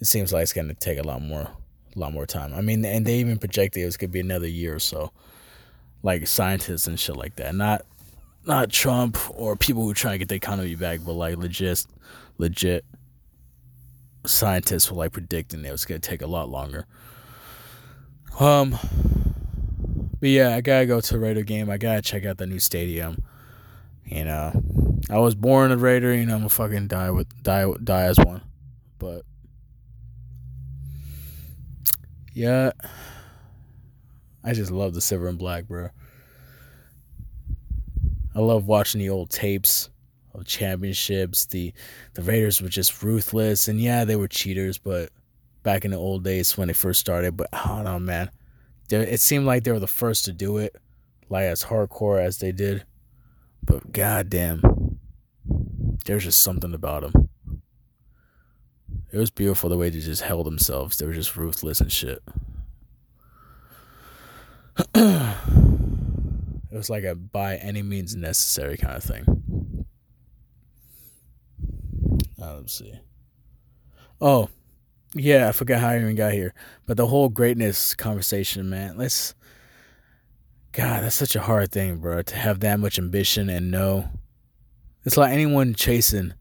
It 0.00 0.06
seems 0.06 0.32
like 0.32 0.42
it's 0.42 0.52
gonna 0.52 0.74
take 0.74 0.98
a 0.98 1.02
lot 1.02 1.22
more, 1.22 1.42
a 1.42 1.98
lot 1.98 2.12
more 2.12 2.26
time. 2.26 2.52
I 2.54 2.60
mean, 2.60 2.84
and 2.84 3.06
they 3.06 3.18
even 3.18 3.38
projected 3.38 3.82
it 3.82 3.86
was 3.86 3.96
gonna 3.96 4.10
be 4.10 4.20
another 4.20 4.48
year 4.48 4.74
or 4.74 4.80
so. 4.80 5.12
Like 6.02 6.26
scientists 6.26 6.86
and 6.86 6.98
shit 6.98 7.16
like 7.16 7.36
that, 7.36 7.54
not 7.54 7.82
not 8.44 8.70
Trump 8.70 9.18
or 9.30 9.56
people 9.56 9.82
who 9.84 9.94
try 9.94 10.12
to 10.12 10.18
get 10.18 10.28
the 10.28 10.34
economy 10.34 10.76
back, 10.76 11.00
but 11.04 11.14
like 11.14 11.36
legit, 11.36 11.84
legit 12.38 12.84
scientists 14.26 14.90
were 14.90 14.96
like 14.98 15.12
predicting 15.12 15.64
it 15.64 15.72
was 15.72 15.84
gonna 15.84 16.00
take 16.00 16.22
a 16.22 16.26
lot 16.26 16.48
longer. 16.48 16.86
Um, 18.38 18.78
but 20.20 20.28
yeah, 20.28 20.54
I 20.54 20.60
gotta 20.60 20.86
go 20.86 21.00
to 21.00 21.16
a 21.16 21.18
Raider 21.18 21.42
game. 21.42 21.70
I 21.70 21.78
gotta 21.78 22.02
check 22.02 22.24
out 22.24 22.38
the 22.38 22.46
new 22.46 22.58
stadium. 22.58 23.22
You 24.04 24.24
know, 24.24 24.52
I 25.10 25.18
was 25.18 25.34
born 25.34 25.72
a 25.72 25.76
Raider. 25.76 26.14
You 26.14 26.26
know, 26.26 26.34
I'm 26.34 26.40
gonna 26.40 26.48
fucking 26.50 26.88
die 26.88 27.10
with 27.10 27.42
die 27.42 27.66
die 27.82 28.04
as 28.04 28.18
one. 28.18 28.42
But 28.98 29.22
yeah, 32.34 32.72
I 34.44 34.52
just 34.52 34.70
love 34.70 34.94
the 34.94 35.00
silver 35.00 35.28
and 35.28 35.38
black, 35.38 35.66
bro. 35.66 35.90
I 38.34 38.40
love 38.40 38.66
watching 38.66 39.00
the 39.00 39.08
old 39.08 39.30
tapes 39.30 39.88
of 40.40 40.46
championships. 40.46 41.46
The 41.46 41.72
the 42.14 42.22
Raiders 42.22 42.60
were 42.60 42.68
just 42.68 43.02
ruthless, 43.02 43.68
and 43.68 43.80
yeah, 43.80 44.04
they 44.04 44.16
were 44.16 44.28
cheaters, 44.28 44.78
but 44.78 45.10
back 45.62 45.84
in 45.84 45.90
the 45.90 45.96
old 45.96 46.24
days 46.24 46.56
when 46.56 46.68
they 46.68 46.74
first 46.74 47.00
started. 47.00 47.36
But 47.36 47.48
I 47.52 47.66
don't 47.68 47.84
know, 47.84 47.98
man. 47.98 48.30
It 48.90 49.20
seemed 49.20 49.46
like 49.46 49.64
they 49.64 49.72
were 49.72 49.80
the 49.80 49.86
first 49.86 50.24
to 50.26 50.32
do 50.32 50.58
it, 50.58 50.76
like 51.28 51.44
as 51.44 51.64
hardcore 51.64 52.20
as 52.20 52.38
they 52.38 52.52
did. 52.52 52.84
But 53.64 53.90
goddamn, 53.92 54.98
there's 56.04 56.24
just 56.24 56.40
something 56.40 56.72
about 56.72 57.02
them. 57.02 57.28
It 59.12 59.18
was 59.18 59.30
beautiful 59.30 59.70
the 59.70 59.76
way 59.76 59.90
they 59.90 60.00
just 60.00 60.22
held 60.22 60.46
themselves. 60.46 60.98
They 60.98 61.06
were 61.06 61.12
just 61.12 61.36
ruthless 61.36 61.80
and 61.80 61.90
shit. 61.90 62.22
it 64.94 65.34
was 66.70 66.90
like 66.90 67.04
a 67.04 67.14
by 67.14 67.56
any 67.56 67.82
means 67.82 68.14
necessary 68.14 68.76
kind 68.76 68.96
of 68.96 69.02
thing. 69.02 69.24
Uh, 72.46 72.56
let's 72.58 72.74
see. 72.74 72.94
Oh, 74.20 74.48
yeah, 75.14 75.48
I 75.48 75.52
forgot 75.52 75.80
how 75.80 75.88
I 75.88 75.96
even 75.98 76.14
got 76.14 76.32
here. 76.32 76.54
But 76.86 76.96
the 76.96 77.06
whole 77.06 77.28
greatness 77.28 77.94
conversation, 77.94 78.68
man. 78.68 78.96
Let's. 78.96 79.34
God, 80.72 81.02
that's 81.02 81.16
such 81.16 81.34
a 81.34 81.40
hard 81.40 81.72
thing, 81.72 81.98
bro. 81.98 82.22
To 82.22 82.36
have 82.36 82.60
that 82.60 82.78
much 82.78 82.98
ambition 82.98 83.48
and 83.48 83.70
know. 83.70 84.08
It's 85.04 85.16
like 85.16 85.32
anyone 85.32 85.74
chasing 85.74 86.34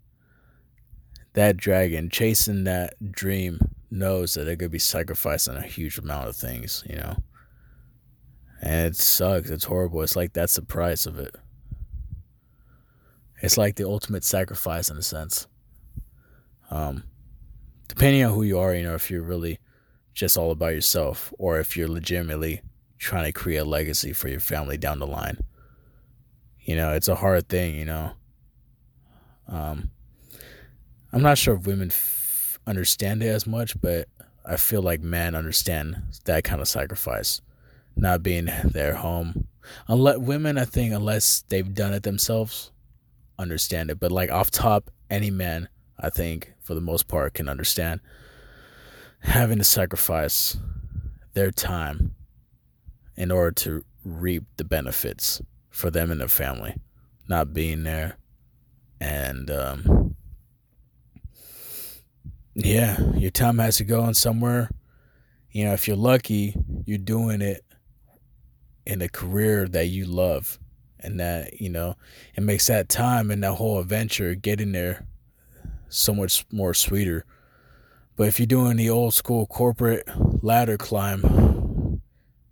that 1.34 1.58
dragon, 1.58 2.10
chasing 2.10 2.66
that 2.66 2.96
dream, 3.12 3.60
knows 3.90 4.34
that 4.34 4.44
they're 4.44 4.56
going 4.56 4.70
to 4.70 4.74
be 4.74 4.80
sacrificing 4.80 5.56
a 5.56 5.62
huge 5.62 5.98
amount 5.98 6.28
of 6.28 6.36
things, 6.36 6.84
you 6.90 6.98
know? 6.98 7.16
And 8.62 8.88
it 8.88 8.96
sucks. 8.96 9.50
It's 9.50 9.66
horrible. 9.66 10.02
It's 10.02 10.16
like 10.16 10.34
that's 10.34 10.56
the 10.56 10.62
price 10.62 11.06
of 11.06 11.18
it. 11.20 11.36
It's 13.42 13.58
like 13.58 13.76
the 13.76 13.88
ultimate 13.88 14.24
sacrifice 14.24 14.90
in 14.90 14.98
a 14.98 15.02
sense. 15.02 15.48
Um, 16.76 17.04
depending 17.88 18.26
on 18.26 18.34
who 18.34 18.44
you 18.44 18.60
are, 18.60 18.76
you 18.76 18.84
know, 18.84 18.96
if 18.96 19.10
you're 19.10 19.22
really 19.22 19.60
just 20.14 20.38
all 20.38 20.52
about 20.52 20.74
yourself 20.74 21.34
or 21.40 21.60
if 21.60 21.78
you're 21.78 21.88
legitimately 21.88 22.62
trying 22.98 23.26
to 23.26 23.32
create 23.32 23.60
a 23.60 23.64
legacy 23.64 24.12
for 24.12 24.28
your 24.28 24.42
family 24.42 24.78
down 24.78 25.00
the 25.00 25.08
line. 25.08 25.38
You 26.60 26.76
know, 26.76 26.92
it's 26.92 27.08
a 27.08 27.16
hard 27.16 27.48
thing, 27.48 27.76
you 27.76 27.86
know. 27.86 28.12
Um, 29.48 29.92
I'm 31.14 31.22
not 31.22 31.38
sure 31.38 31.56
if 31.56 31.66
women 31.66 31.92
f- 31.92 32.60
understand 32.68 33.24
it 33.24 33.28
as 33.28 33.48
much, 33.48 33.80
but 33.80 34.10
I 34.46 34.58
feel 34.58 34.82
like 34.82 35.02
men 35.02 35.34
understand 35.34 36.02
that 36.26 36.44
kind 36.44 36.62
of 36.62 36.68
sacrifice, 36.68 37.42
not 37.96 38.22
being 38.22 38.50
their 38.66 38.96
home. 38.96 39.48
Unless 39.88 40.18
women, 40.18 40.58
I 40.58 40.66
think, 40.66 40.94
unless 40.94 41.44
they've 41.48 41.74
done 41.74 41.94
it 41.94 42.04
themselves, 42.04 42.72
understand 43.40 43.92
it. 43.92 44.00
But 44.00 44.12
like 44.12 44.30
off 44.30 44.52
top, 44.52 44.92
any 45.10 45.32
man 45.32 45.70
I 46.00 46.10
think, 46.10 46.54
for 46.62 46.74
the 46.74 46.82
most 46.82 47.08
part, 47.08 47.34
can 47.34 47.50
understand 47.50 48.02
having 49.20 49.58
to 49.58 49.64
sacrifice 49.64 50.58
their 51.34 51.52
time 51.52 52.16
in 53.16 53.32
order 53.32 53.52
to 53.52 53.86
reap 54.04 54.44
the 54.58 54.64
benefits 54.64 55.42
for 55.70 55.90
them 55.90 56.12
and 56.12 56.22
their 56.22 56.28
family, 56.28 56.76
not 57.28 57.54
being 57.54 57.84
there. 57.84 58.18
And, 59.00 59.50
um, 59.50 60.16
yeah, 62.54 63.14
your 63.16 63.32
time 63.32 63.58
has 63.60 63.78
to 63.78 63.84
go 63.84 64.02
on 64.02 64.14
somewhere. 64.14 64.70
You 65.52 65.66
know, 65.66 65.74
if 65.74 65.88
you're 65.88 65.98
lucky, 65.98 66.56
you're 66.86 66.98
doing 66.98 67.42
it 67.42 67.64
in 68.86 69.02
a 69.02 69.10
career 69.10 69.68
that 69.70 69.88
you 69.88 70.06
love 70.06 70.60
and 71.00 71.20
that, 71.20 71.60
you 71.60 71.70
know, 71.70 71.96
it 72.36 72.44
makes 72.44 72.68
that 72.68 72.90
time 72.90 73.32
and 73.32 73.44
that 73.44 73.54
whole 73.54 73.80
adventure 73.80 74.36
getting 74.36 74.72
there 74.72 75.06
so 75.90 76.14
much 76.14 76.46
more 76.52 76.74
sweeter. 76.74 77.26
But 78.16 78.28
if 78.28 78.40
you're 78.40 78.48
doing 78.48 78.78
the 78.78 78.90
old 78.90 79.14
school 79.14 79.46
corporate 79.46 80.08
ladder 80.44 80.78
climb, 80.78 82.02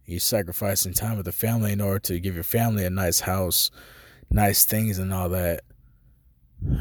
you're 0.05 0.19
sacrificing 0.19 0.93
time 0.93 1.15
with 1.15 1.25
the 1.25 1.31
family 1.31 1.71
in 1.71 1.81
order 1.81 1.99
to 1.99 2.19
give 2.19 2.35
your 2.35 2.43
family 2.43 2.85
a 2.85 2.89
nice 2.89 3.21
house, 3.21 3.71
nice 4.29 4.65
things, 4.65 4.99
and 4.99 5.13
all 5.13 5.29
that. 5.29 5.61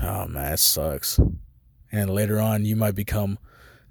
Oh 0.03 0.27
man, 0.27 0.53
it 0.53 0.59
sucks. 0.59 1.21
And 1.93 2.11
later 2.11 2.41
on, 2.41 2.65
you 2.65 2.75
might 2.75 2.95
become 2.95 3.39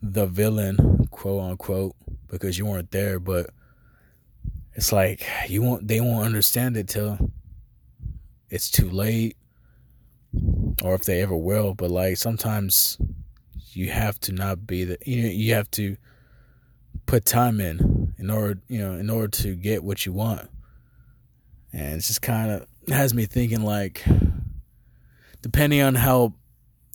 the 0.02 0.26
villain, 0.26 1.08
quote 1.12 1.44
unquote, 1.44 1.96
because 2.28 2.58
you 2.58 2.66
weren't 2.66 2.92
there. 2.92 3.20
But 3.20 3.52
it's 4.74 4.92
like 4.92 5.26
you 5.48 5.62
won't. 5.62 5.88
They 5.88 6.02
won't 6.02 6.26
understand 6.26 6.76
it 6.76 6.90
till 6.90 7.32
it's 8.50 8.70
too 8.70 8.90
late 8.90 9.38
or 10.82 10.96
if 10.96 11.04
they 11.04 11.22
ever 11.22 11.36
will. 11.36 11.74
But 11.74 11.92
like 11.92 12.18
sometimes 12.18 12.98
you 13.74 13.90
have 13.92 14.20
to 14.22 14.32
not 14.32 14.68
be 14.68 14.84
the 14.84 14.98
you 15.06 15.24
know, 15.24 15.30
you 15.30 15.54
have 15.54 15.70
to 15.72 15.98
put 17.06 17.26
time 17.26 17.60
in 17.60 18.14
in 18.18 18.30
order 18.30 18.60
you 18.68 18.80
know 18.80 18.94
in 18.94 19.10
order 19.10 19.28
to 19.28 19.56
get 19.56 19.84
what 19.84 20.06
you 20.06 20.14
want. 20.14 20.50
And 21.74 21.96
it's 21.96 22.08
just 22.08 22.22
kind 22.22 22.52
of 22.52 22.68
has 22.90 23.14
me 23.14 23.26
thinking 23.26 23.62
like 23.62 24.04
depending 25.42 25.82
on 25.82 25.96
how 25.96 26.34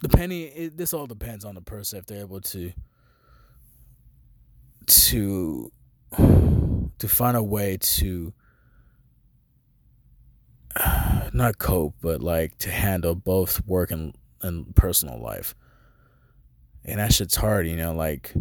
depending 0.02 0.50
it, 0.54 0.76
this 0.76 0.92
all 0.92 1.06
depends 1.06 1.44
on 1.44 1.54
the 1.54 1.60
person 1.60 1.98
if 1.98 2.06
they're 2.06 2.20
able 2.20 2.40
to 2.40 2.72
to 4.86 5.72
to 6.98 7.08
find 7.08 7.36
a 7.36 7.42
way 7.42 7.76
to 7.80 8.32
not 11.36 11.58
cope, 11.58 11.94
but 12.00 12.20
like 12.20 12.58
to 12.58 12.70
handle 12.70 13.14
both 13.14 13.64
work 13.66 13.90
and, 13.90 14.16
and 14.42 14.74
personal 14.74 15.20
life. 15.20 15.54
And 16.84 16.98
that 16.98 17.12
shit's 17.12 17.36
hard, 17.36 17.66
you 17.66 17.76
know, 17.76 17.92
like 17.94 18.32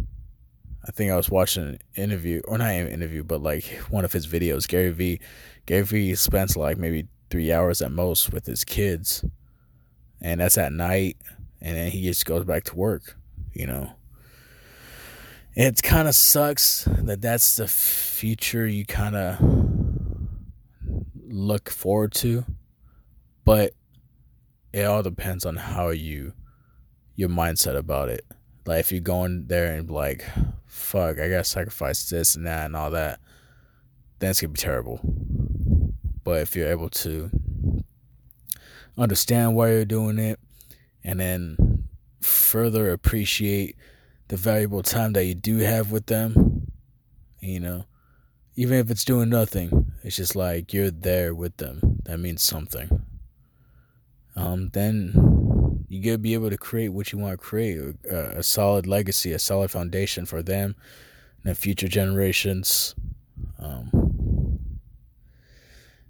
I 0.86 0.92
think 0.92 1.10
I 1.10 1.16
was 1.16 1.30
watching 1.30 1.64
an 1.64 1.78
interview 1.94 2.40
or 2.46 2.58
not 2.58 2.70
an 2.70 2.88
interview, 2.88 3.24
but 3.24 3.42
like 3.42 3.64
one 3.90 4.04
of 4.04 4.12
his 4.12 4.26
videos, 4.26 4.68
Gary 4.68 4.90
V. 4.90 5.20
Gary 5.66 5.82
V 5.82 6.14
spends 6.14 6.56
like 6.56 6.78
maybe 6.78 7.08
three 7.28 7.52
hours 7.52 7.82
at 7.82 7.90
most 7.90 8.32
with 8.32 8.46
his 8.46 8.64
kids. 8.64 9.24
And 10.20 10.40
that's 10.40 10.56
at 10.56 10.72
night 10.72 11.16
and 11.60 11.76
then 11.76 11.90
he 11.90 12.02
just 12.02 12.24
goes 12.26 12.44
back 12.44 12.64
to 12.64 12.76
work, 12.76 13.16
you 13.52 13.66
know. 13.66 13.92
it 15.54 15.82
kind 15.82 16.06
of 16.06 16.14
sucks 16.14 16.84
that 16.84 17.20
that's 17.20 17.56
the 17.56 17.66
future 17.66 18.66
you 18.66 18.84
kind 18.84 19.16
of 19.16 19.38
look 21.28 21.68
forward 21.68 22.12
to 22.14 22.44
but 23.46 23.72
it 24.74 24.84
all 24.84 25.02
depends 25.02 25.46
on 25.46 25.56
how 25.56 25.88
you 25.88 26.34
your 27.14 27.30
mindset 27.30 27.74
about 27.74 28.10
it 28.10 28.26
like 28.66 28.80
if 28.80 28.92
you're 28.92 29.00
going 29.00 29.46
there 29.46 29.72
and 29.72 29.90
like 29.90 30.22
fuck 30.66 31.18
i 31.18 31.28
gotta 31.28 31.42
sacrifice 31.42 32.10
this 32.10 32.36
and 32.36 32.46
that 32.46 32.66
and 32.66 32.76
all 32.76 32.90
that 32.90 33.18
then 34.18 34.30
it's 34.30 34.42
gonna 34.42 34.52
be 34.52 34.58
terrible 34.60 35.00
but 36.22 36.42
if 36.42 36.54
you're 36.54 36.68
able 36.68 36.90
to 36.90 37.30
understand 38.98 39.54
why 39.54 39.70
you're 39.70 39.86
doing 39.86 40.18
it 40.18 40.38
and 41.04 41.20
then 41.20 41.86
further 42.20 42.90
appreciate 42.90 43.76
the 44.28 44.36
valuable 44.36 44.82
time 44.82 45.12
that 45.12 45.24
you 45.24 45.34
do 45.34 45.58
have 45.58 45.92
with 45.92 46.06
them. 46.06 46.66
You 47.40 47.60
know, 47.60 47.84
even 48.56 48.78
if 48.78 48.90
it's 48.90 49.04
doing 49.04 49.28
nothing, 49.28 49.92
it's 50.02 50.16
just 50.16 50.34
like 50.34 50.72
you're 50.72 50.90
there 50.90 51.34
with 51.34 51.56
them. 51.58 52.00
That 52.04 52.18
means 52.18 52.42
something. 52.42 53.05
Um, 54.36 54.70
then 54.72 55.84
you 55.88 56.02
gotta 56.02 56.18
be 56.18 56.34
able 56.34 56.50
to 56.50 56.58
create 56.58 56.88
what 56.88 57.12
you 57.12 57.18
want 57.18 57.32
to 57.32 57.44
create 57.44 57.78
a, 58.10 58.38
a 58.38 58.42
solid 58.42 58.86
legacy, 58.86 59.32
a 59.32 59.38
solid 59.38 59.70
foundation 59.70 60.26
for 60.26 60.42
them 60.42 60.76
and 61.42 61.50
the 61.50 61.54
future 61.54 61.88
generations. 61.88 62.94
Um, 63.58 64.78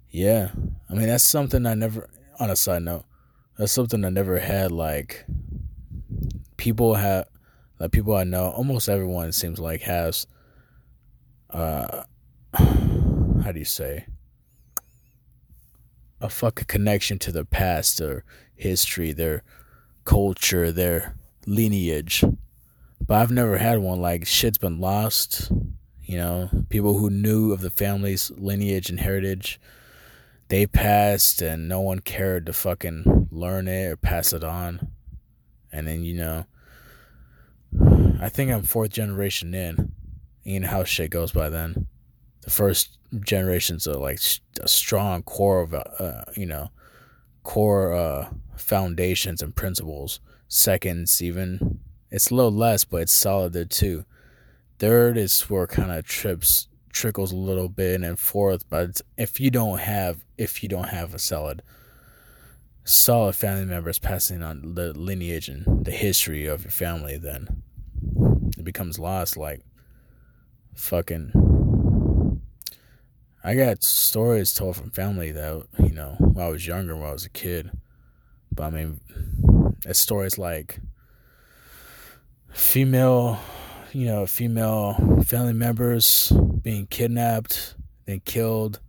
yeah, 0.09 0.49
I 0.89 0.93
mean 0.93 1.07
that's 1.07 1.23
something 1.23 1.65
I 1.65 1.73
never. 1.73 2.09
On 2.39 2.49
a 2.49 2.55
side 2.55 2.83
note, 2.83 3.05
that's 3.57 3.71
something 3.71 4.05
I 4.05 4.09
never 4.09 4.39
had. 4.39 4.71
Like 4.71 5.25
people 6.57 6.95
have 6.95 7.27
like 7.79 7.91
people 7.91 8.15
I 8.15 8.23
know, 8.23 8.49
almost 8.49 8.89
everyone 8.89 9.31
seems 9.31 9.59
like 9.59 9.81
has 9.81 10.27
uh 11.49 12.03
how 12.53 13.51
do 13.51 13.59
you 13.59 13.65
say 13.65 14.05
a 16.19 16.29
fucking 16.29 16.65
connection 16.65 17.19
to 17.19 17.31
their 17.31 17.45
past, 17.45 17.99
their 17.99 18.23
history, 18.55 19.11
their 19.11 19.43
culture, 20.03 20.71
their 20.71 21.15
lineage. 21.45 22.23
But 23.05 23.17
I've 23.17 23.31
never 23.31 23.57
had 23.57 23.79
one 23.79 24.01
like 24.01 24.25
shit's 24.25 24.57
been 24.57 24.79
lost. 24.79 25.51
You 26.03 26.17
know, 26.17 26.49
people 26.69 26.97
who 26.97 27.09
knew 27.09 27.51
of 27.51 27.61
the 27.61 27.69
family's 27.69 28.31
lineage 28.31 28.89
and 28.89 28.99
heritage, 28.99 29.59
they 30.47 30.65
passed 30.65 31.41
and 31.41 31.67
no 31.67 31.81
one 31.81 31.99
cared 31.99 32.45
to 32.45 32.53
fucking 32.53 33.27
learn 33.31 33.67
it 33.67 33.85
or 33.85 33.97
pass 33.97 34.33
it 34.33 34.43
on. 34.43 34.87
And 35.71 35.87
then, 35.87 36.03
you 36.03 36.15
know, 36.15 36.45
I 38.21 38.29
think 38.29 38.51
I'm 38.51 38.63
fourth 38.63 38.91
generation 38.91 39.53
in. 39.53 39.91
You 40.43 40.61
know 40.61 40.69
how 40.69 40.85
shit 40.85 41.11
goes 41.11 41.33
by 41.33 41.49
then. 41.49 41.87
The 42.47 42.51
first 42.51 42.97
generations 43.25 43.85
are 43.89 43.95
like 43.95 44.21
a 44.61 44.69
strong 44.69 45.21
core 45.23 45.59
of, 45.59 45.73
uh, 45.73 46.23
you 46.33 46.45
know, 46.45 46.71
core 47.43 47.91
uh, 47.91 48.29
foundations 48.55 49.41
and 49.41 49.53
principles. 49.53 50.21
Seconds, 50.47 51.21
even 51.21 51.81
it's 52.09 52.31
a 52.31 52.35
little 52.35 52.53
less, 52.53 52.85
but 52.85 53.01
it's 53.01 53.11
solid 53.11 53.51
there 53.51 53.65
too. 53.65 54.05
Third 54.79 55.17
is 55.17 55.41
where 55.49 55.67
kind 55.67 55.91
of 55.91 56.05
trips 56.05 56.69
trickles 56.89 57.33
a 57.33 57.35
little 57.35 57.67
bit, 57.67 58.01
and 58.01 58.17
fourth, 58.17 58.63
but 58.69 59.01
if 59.17 59.41
you 59.41 59.51
don't 59.51 59.79
have 59.79 60.23
if 60.37 60.63
you 60.63 60.69
don't 60.69 60.87
have 60.87 61.13
a 61.13 61.19
solid 61.19 61.61
solid 62.85 63.35
family 63.35 63.65
members 63.65 63.99
passing 63.99 64.41
on 64.41 64.75
the 64.75 64.97
lineage 64.97 65.49
and 65.49 65.83
the 65.83 65.91
history 65.91 66.45
of 66.45 66.63
your 66.63 66.71
family, 66.71 67.17
then 67.17 67.61
it 68.57 68.63
becomes 68.63 68.99
lost. 68.99 69.35
Like, 69.35 69.65
fucking. 70.75 71.46
I 73.47 73.55
got 73.55 73.81
stories 73.81 74.53
told 74.53 74.75
from 74.75 74.91
family 74.91 75.31
that, 75.31 75.65
you 75.79 75.93
know, 75.93 76.17
when 76.19 76.45
I 76.45 76.49
was 76.49 76.67
younger, 76.67 76.97
when 76.97 77.07
I 77.07 77.13
was 77.13 77.23
a 77.23 77.29
kid. 77.29 77.71
But 78.51 78.63
I 78.65 78.69
mean, 78.71 78.99
it's 79.85 79.99
stories 79.99 80.37
like 80.37 80.81
female, 82.51 83.39
you 83.93 84.07
know, 84.07 84.25
female 84.25 84.95
family 85.25 85.53
members 85.53 86.29
being 86.61 86.87
kidnapped, 86.87 87.75
then 88.03 88.19
killed, 88.25 88.81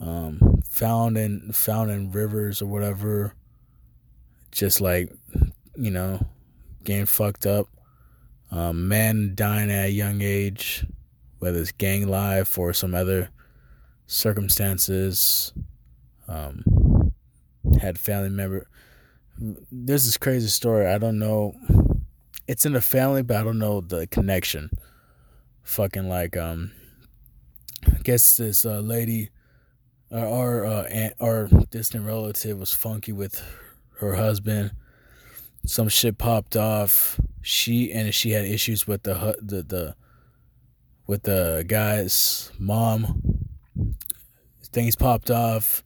um, 0.00 0.60
found 0.66 1.16
in 1.16 1.52
found 1.52 1.92
in 1.92 2.10
rivers 2.10 2.60
or 2.60 2.66
whatever, 2.66 3.36
just 4.50 4.80
like, 4.80 5.12
you 5.76 5.92
know, 5.92 6.26
getting 6.82 7.06
fucked 7.06 7.46
up 7.46 7.68
um, 8.50 8.88
men 8.88 9.36
dying 9.36 9.70
at 9.70 9.84
a 9.84 9.90
young 9.90 10.22
age, 10.22 10.84
whether 11.38 11.60
it's 11.60 11.70
gang 11.70 12.08
life 12.08 12.58
or 12.58 12.72
some 12.72 12.96
other 12.96 13.30
circumstances. 14.06 15.52
Um, 16.28 17.12
had 17.80 17.98
family 17.98 18.30
member. 18.30 18.68
There's 19.38 20.04
this 20.04 20.16
crazy 20.16 20.48
story. 20.48 20.86
I 20.86 20.98
don't 20.98 21.18
know. 21.18 21.54
It's 22.46 22.66
in 22.66 22.72
the 22.72 22.80
family, 22.80 23.22
but 23.22 23.36
I 23.36 23.44
don't 23.44 23.58
know 23.58 23.80
the 23.80 24.06
connection. 24.06 24.70
Fucking 25.62 26.08
like 26.08 26.36
um, 26.36 26.72
I 27.86 27.98
guess 28.02 28.36
this 28.36 28.64
uh, 28.64 28.80
lady, 28.80 29.30
our 30.12 30.64
uh, 30.66 30.82
aunt, 30.82 31.14
our 31.20 31.48
distant 31.70 32.04
relative 32.06 32.58
was 32.58 32.72
funky 32.72 33.12
with 33.12 33.42
her 33.98 34.14
husband. 34.14 34.72
Some 35.66 35.88
shit 35.88 36.18
popped 36.18 36.56
off 36.56 37.18
she 37.44 37.92
and 37.92 38.14
she 38.14 38.30
had 38.30 38.46
issues 38.46 38.86
with 38.86 39.02
the 39.02 39.36
the 39.40 39.62
the 39.62 39.94
with 41.06 41.22
the 41.24 41.64
guy's 41.66 42.50
mom. 42.58 43.33
Things 44.74 44.96
popped 44.96 45.30
off. 45.30 45.84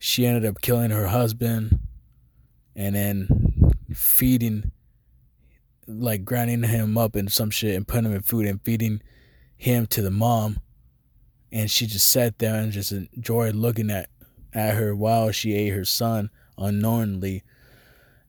She 0.00 0.26
ended 0.26 0.44
up 0.44 0.60
killing 0.60 0.90
her 0.90 1.06
husband, 1.06 1.78
and 2.74 2.94
then 2.94 3.72
feeding, 3.94 4.72
like 5.86 6.24
grinding 6.24 6.64
him 6.64 6.98
up 6.98 7.14
in 7.14 7.28
some 7.28 7.50
shit 7.50 7.76
and 7.76 7.86
putting 7.86 8.06
him 8.06 8.16
in 8.16 8.22
food 8.22 8.46
and 8.46 8.60
feeding 8.62 9.00
him 9.56 9.86
to 9.86 10.02
the 10.02 10.10
mom. 10.10 10.58
And 11.52 11.70
she 11.70 11.86
just 11.86 12.10
sat 12.10 12.40
there 12.40 12.56
and 12.56 12.72
just 12.72 12.90
enjoyed 12.90 13.54
looking 13.54 13.90
at 13.90 14.10
at 14.52 14.74
her 14.74 14.96
while 14.96 15.30
she 15.30 15.54
ate 15.54 15.68
her 15.68 15.84
son 15.84 16.30
unknowingly 16.58 17.44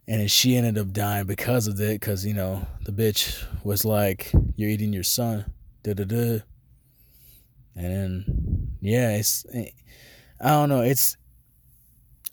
and 0.07 0.29
she 0.29 0.55
ended 0.55 0.77
up 0.77 0.91
dying 0.91 1.25
because 1.25 1.67
of 1.67 1.79
it 1.79 1.99
because 1.99 2.25
you 2.25 2.33
know 2.33 2.67
the 2.83 2.91
bitch 2.91 3.45
was 3.63 3.85
like 3.85 4.31
you're 4.55 4.69
eating 4.69 4.91
your 4.93 5.03
son 5.03 5.45
da 5.83 5.93
da 5.93 6.03
da 6.03 6.39
and 7.75 7.93
then 8.25 8.77
yeah 8.81 9.11
it's 9.11 9.45
i 10.39 10.49
don't 10.49 10.69
know 10.69 10.81
it's 10.81 11.17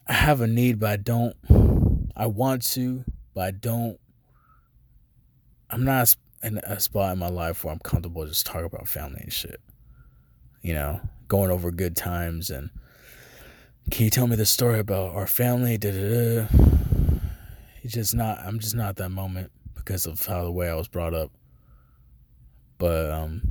i 0.06 0.12
have 0.12 0.40
a 0.40 0.46
need 0.46 0.78
but 0.78 0.90
i 0.90 0.96
don't 0.96 1.36
i 2.16 2.26
want 2.26 2.62
to 2.62 3.04
but 3.34 3.42
i 3.42 3.50
don't 3.50 3.98
i'm 5.70 5.84
not 5.84 6.14
in 6.42 6.58
a 6.58 6.78
spot 6.78 7.12
in 7.12 7.18
my 7.18 7.28
life 7.28 7.64
where 7.64 7.72
i'm 7.72 7.80
comfortable 7.80 8.26
just 8.26 8.46
talking 8.46 8.66
about 8.66 8.86
family 8.86 9.20
and 9.22 9.32
shit 9.32 9.60
you 10.62 10.74
know 10.74 11.00
going 11.28 11.50
over 11.50 11.70
good 11.70 11.96
times 11.96 12.50
and 12.50 12.70
can 13.90 14.04
you 14.04 14.10
tell 14.10 14.26
me 14.26 14.36
the 14.36 14.46
story 14.46 14.78
about 14.78 15.14
our 15.14 15.26
family 15.26 15.78
da 15.78 15.90
da 15.90 16.42
da 16.42 16.46
it's 17.84 17.92
just 17.92 18.14
not 18.14 18.38
I'm 18.38 18.58
just 18.58 18.74
not 18.74 18.96
that 18.96 19.10
moment 19.10 19.52
because 19.74 20.06
of 20.06 20.24
how 20.24 20.42
the 20.42 20.50
way 20.50 20.70
I 20.70 20.74
was 20.74 20.88
brought 20.88 21.12
up. 21.12 21.30
But 22.78 23.10
um 23.10 23.42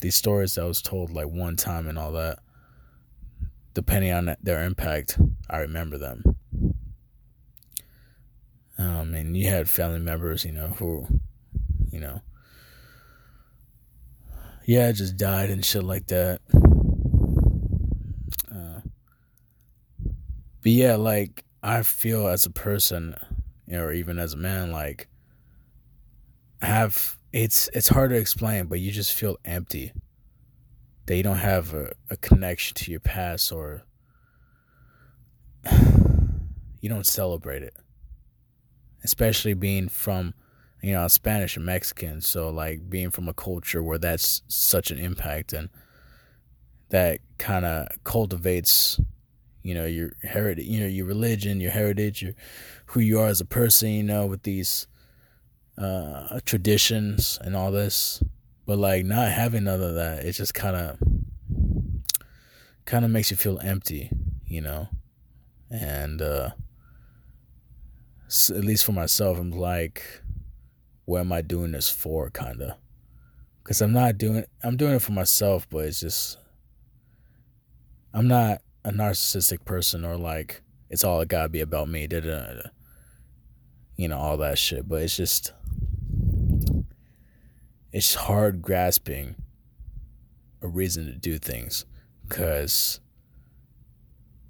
these 0.00 0.16
stories 0.16 0.56
that 0.56 0.64
was 0.64 0.82
told 0.82 1.10
like 1.12 1.28
one 1.28 1.54
time 1.54 1.86
and 1.86 1.96
all 1.96 2.12
that, 2.12 2.40
depending 3.74 4.12
on 4.12 4.36
their 4.42 4.64
impact, 4.64 5.18
I 5.48 5.58
remember 5.58 5.98
them. 5.98 6.22
Um, 8.78 9.14
and 9.14 9.36
you 9.36 9.48
had 9.48 9.68
family 9.68 10.00
members, 10.00 10.44
you 10.44 10.52
know, 10.52 10.68
who, 10.68 11.06
you 11.90 12.00
know, 12.00 12.22
yeah, 14.64 14.90
just 14.92 15.16
died 15.16 15.50
and 15.50 15.64
shit 15.64 15.82
like 15.82 16.06
that. 16.06 16.40
Uh, 18.50 18.80
but 20.62 20.72
yeah, 20.72 20.96
like 20.96 21.44
I 21.62 21.82
feel 21.82 22.26
as 22.26 22.46
a 22.46 22.50
person, 22.50 23.14
you 23.66 23.74
know, 23.74 23.84
or 23.84 23.92
even 23.92 24.18
as 24.18 24.32
a 24.32 24.38
man, 24.38 24.72
like 24.72 25.08
have 26.62 27.16
it's 27.32 27.68
it's 27.74 27.88
hard 27.88 28.10
to 28.10 28.16
explain, 28.16 28.66
but 28.66 28.80
you 28.80 28.90
just 28.90 29.14
feel 29.14 29.36
empty. 29.44 29.92
That 31.10 31.16
you 31.16 31.24
don't 31.24 31.38
have 31.38 31.74
a, 31.74 31.90
a 32.08 32.16
connection 32.16 32.76
to 32.76 32.90
your 32.92 33.00
past 33.00 33.50
or 33.50 33.82
you 36.80 36.88
don't 36.88 37.04
celebrate 37.04 37.64
it. 37.64 37.74
Especially 39.02 39.54
being 39.54 39.88
from 39.88 40.34
you 40.80 40.92
know, 40.92 41.08
Spanish 41.08 41.56
and 41.56 41.66
Mexican, 41.66 42.20
so 42.20 42.48
like 42.48 42.88
being 42.88 43.10
from 43.10 43.28
a 43.28 43.34
culture 43.34 43.82
where 43.82 43.98
that's 43.98 44.42
such 44.46 44.92
an 44.92 45.00
impact 45.00 45.52
and 45.52 45.68
that 46.90 47.18
kind 47.38 47.64
of 47.64 47.88
cultivates 48.04 49.00
you 49.64 49.74
know 49.74 49.86
your 49.86 50.12
heritage 50.22 50.64
you 50.64 50.78
know 50.78 50.86
your 50.86 51.06
religion 51.06 51.60
your 51.60 51.72
heritage 51.72 52.22
your 52.22 52.34
who 52.86 53.00
you 53.00 53.18
are 53.18 53.26
as 53.26 53.40
a 53.40 53.44
person 53.44 53.90
you 53.90 54.02
know 54.02 54.26
with 54.26 54.44
these 54.44 54.86
uh, 55.80 56.40
traditions 56.44 57.38
and 57.42 57.56
all 57.56 57.72
this, 57.72 58.22
but 58.70 58.78
like 58.78 59.04
not 59.04 59.32
having 59.32 59.64
none 59.64 59.82
of 59.82 59.96
that, 59.96 60.24
it 60.24 60.30
just 60.30 60.54
kind 60.54 60.76
of 60.76 60.96
kind 62.84 63.04
of 63.04 63.10
makes 63.10 63.28
you 63.28 63.36
feel 63.36 63.58
empty, 63.58 64.12
you 64.46 64.60
know, 64.60 64.86
and 65.68 66.22
uh, 66.22 66.50
at 68.28 68.64
least 68.64 68.84
for 68.84 68.92
myself, 68.92 69.40
I'm 69.40 69.50
like, 69.50 70.22
what 71.04 71.18
am 71.18 71.32
I 71.32 71.42
doing 71.42 71.72
this 71.72 71.90
for, 71.90 72.30
kind 72.30 72.62
of? 72.62 72.76
Because 73.64 73.80
I'm 73.80 73.92
not 73.92 74.18
doing, 74.18 74.44
I'm 74.62 74.76
doing 74.76 74.94
it 74.94 75.02
for 75.02 75.10
myself, 75.10 75.68
but 75.68 75.86
it's 75.86 75.98
just, 75.98 76.38
I'm 78.14 78.28
not 78.28 78.62
a 78.84 78.92
narcissistic 78.92 79.64
person 79.64 80.04
or 80.04 80.16
like 80.16 80.62
it's 80.90 81.02
all 81.02 81.24
gotta 81.24 81.48
be 81.48 81.60
about 81.60 81.88
me. 81.88 82.06
Da, 82.06 82.20
da, 82.20 82.28
da, 82.28 82.70
you 83.96 84.06
know 84.06 84.18
all 84.18 84.36
that 84.36 84.58
shit. 84.58 84.88
But 84.88 85.02
it's 85.02 85.16
just 85.16 85.54
it's 87.92 88.14
hard 88.14 88.62
grasping 88.62 89.36
a 90.62 90.68
reason 90.68 91.06
to 91.06 91.12
do 91.12 91.38
things 91.38 91.84
because 92.28 93.00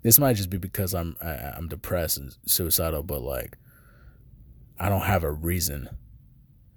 this 0.02 0.18
might 0.18 0.36
just 0.36 0.50
be 0.50 0.58
because 0.58 0.94
I'm 0.94 1.16
I, 1.22 1.30
am 1.30 1.52
i 1.54 1.58
am 1.58 1.68
depressed 1.68 2.18
and 2.18 2.36
suicidal, 2.46 3.02
but 3.02 3.22
like 3.22 3.56
I 4.78 4.88
don't 4.88 5.02
have 5.02 5.24
a 5.24 5.32
reason 5.32 5.88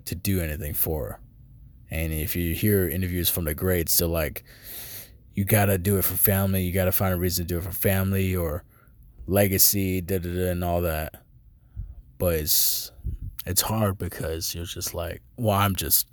to 0.05 0.15
do 0.15 0.41
anything 0.41 0.73
for. 0.73 1.19
And 1.89 2.11
if 2.11 2.35
you 2.35 2.53
hear 2.53 2.89
interviews 2.89 3.29
from 3.29 3.45
the 3.45 3.53
greats, 3.53 3.97
they're 3.97 4.07
like, 4.07 4.43
you 5.33 5.45
gotta 5.45 5.77
do 5.77 5.97
it 5.97 6.03
for 6.03 6.15
family. 6.15 6.63
You 6.63 6.73
gotta 6.73 6.91
find 6.91 7.13
a 7.13 7.17
reason 7.17 7.45
to 7.45 7.53
do 7.53 7.57
it 7.59 7.63
for 7.63 7.71
family 7.71 8.35
or 8.35 8.63
legacy, 9.25 10.01
da 10.01 10.19
da 10.19 10.33
da, 10.33 10.51
and 10.51 10.63
all 10.63 10.81
that. 10.81 11.23
But 12.17 12.35
it's 12.35 12.91
it's 13.45 13.61
hard 13.61 13.97
because 13.97 14.53
you're 14.53 14.65
just 14.65 14.93
like, 14.93 15.21
well, 15.37 15.57
I'm 15.57 15.75
just 15.75 16.07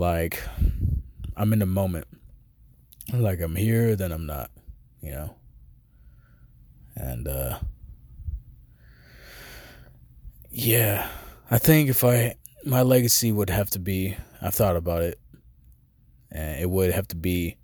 like, 0.00 0.42
I'm 1.36 1.52
in 1.52 1.60
the 1.60 1.66
moment. 1.66 2.06
Like 3.12 3.40
I'm 3.40 3.56
here, 3.56 3.96
then 3.96 4.12
I'm 4.12 4.26
not, 4.26 4.50
you 5.00 5.10
know. 5.10 5.36
And 6.96 7.28
uh, 7.28 7.58
yeah, 10.50 11.08
I 11.50 11.58
think 11.58 11.88
if 11.88 12.04
I 12.04 12.36
my 12.64 12.82
legacy 12.82 13.32
would 13.32 13.50
have 13.50 13.70
to 13.70 13.78
be, 13.78 14.16
I've 14.40 14.54
thought 14.54 14.76
about 14.76 15.02
it, 15.02 15.18
and 16.30 16.60
it 16.60 16.70
would 16.70 16.92
have 16.92 17.08
to 17.08 17.16
be 17.16 17.56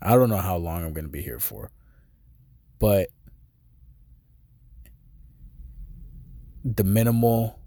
I 0.00 0.14
don't 0.14 0.28
know 0.28 0.36
how 0.36 0.56
long 0.56 0.84
I'm 0.84 0.92
going 0.92 1.04
to 1.04 1.10
be 1.10 1.22
here 1.22 1.40
for. 1.40 1.70
But 2.78 3.08
the 6.64 6.84
minimal 6.84 7.57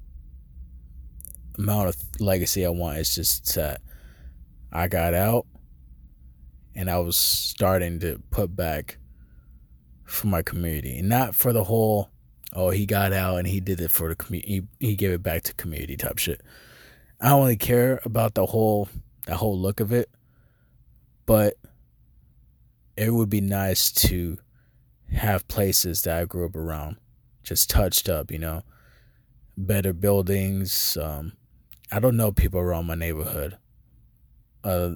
amount 1.57 1.89
of 1.89 1.95
legacy 2.19 2.65
I 2.65 2.69
want 2.69 2.97
is 2.97 3.15
just 3.15 3.55
that 3.55 3.81
I 4.71 4.87
got 4.87 5.13
out 5.13 5.45
and 6.75 6.89
I 6.89 6.99
was 6.99 7.17
starting 7.17 7.99
to 7.99 8.21
put 8.31 8.55
back 8.55 8.97
for 10.05 10.27
my 10.27 10.41
community. 10.41 11.01
Not 11.01 11.35
for 11.35 11.53
the 11.53 11.63
whole 11.63 12.09
oh 12.53 12.69
he 12.69 12.85
got 12.85 13.13
out 13.13 13.37
and 13.37 13.47
he 13.47 13.59
did 13.59 13.79
it 13.79 13.91
for 13.91 14.09
the 14.09 14.15
community 14.15 14.67
he, 14.79 14.87
he 14.87 14.95
gave 14.95 15.11
it 15.11 15.23
back 15.23 15.43
to 15.43 15.53
community 15.53 15.97
type 15.97 16.17
shit. 16.17 16.41
I 17.19 17.29
don't 17.29 17.41
really 17.41 17.57
care 17.57 18.01
about 18.03 18.33
the 18.33 18.45
whole 18.45 18.89
that 19.25 19.37
whole 19.37 19.57
look 19.57 19.79
of 19.79 19.91
it. 19.91 20.09
But 21.25 21.55
it 22.97 23.13
would 23.13 23.29
be 23.29 23.41
nice 23.41 23.91
to 23.91 24.37
have 25.13 25.47
places 25.47 26.01
that 26.03 26.17
I 26.17 26.25
grew 26.25 26.45
up 26.45 26.55
around 26.55 26.97
just 27.43 27.69
touched 27.69 28.09
up, 28.09 28.31
you 28.31 28.37
know, 28.37 28.63
better 29.57 29.93
buildings. 29.93 30.97
Um, 30.97 31.33
I 31.91 31.99
don't 31.99 32.17
know 32.17 32.31
people 32.31 32.59
around 32.59 32.85
my 32.85 32.95
neighborhood, 32.95 33.57
uh, 34.63 34.91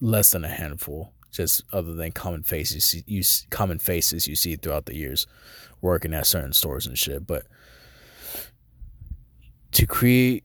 less 0.00 0.30
than 0.30 0.44
a 0.44 0.48
handful, 0.48 1.12
just 1.32 1.62
other 1.72 1.94
than 1.94 2.12
common 2.12 2.42
faces 2.42 3.02
you 3.06 3.22
common 3.50 3.78
faces 3.78 4.28
you 4.28 4.36
see 4.36 4.56
throughout 4.56 4.86
the 4.86 4.94
years, 4.94 5.26
working 5.80 6.14
at 6.14 6.26
certain 6.26 6.52
stores 6.52 6.86
and 6.86 6.98
shit. 6.98 7.26
But 7.26 7.46
to 9.72 9.86
create 9.86 10.44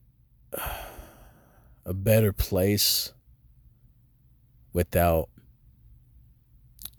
a 1.85 1.93
better 1.93 2.33
place 2.33 3.13
without 4.73 5.29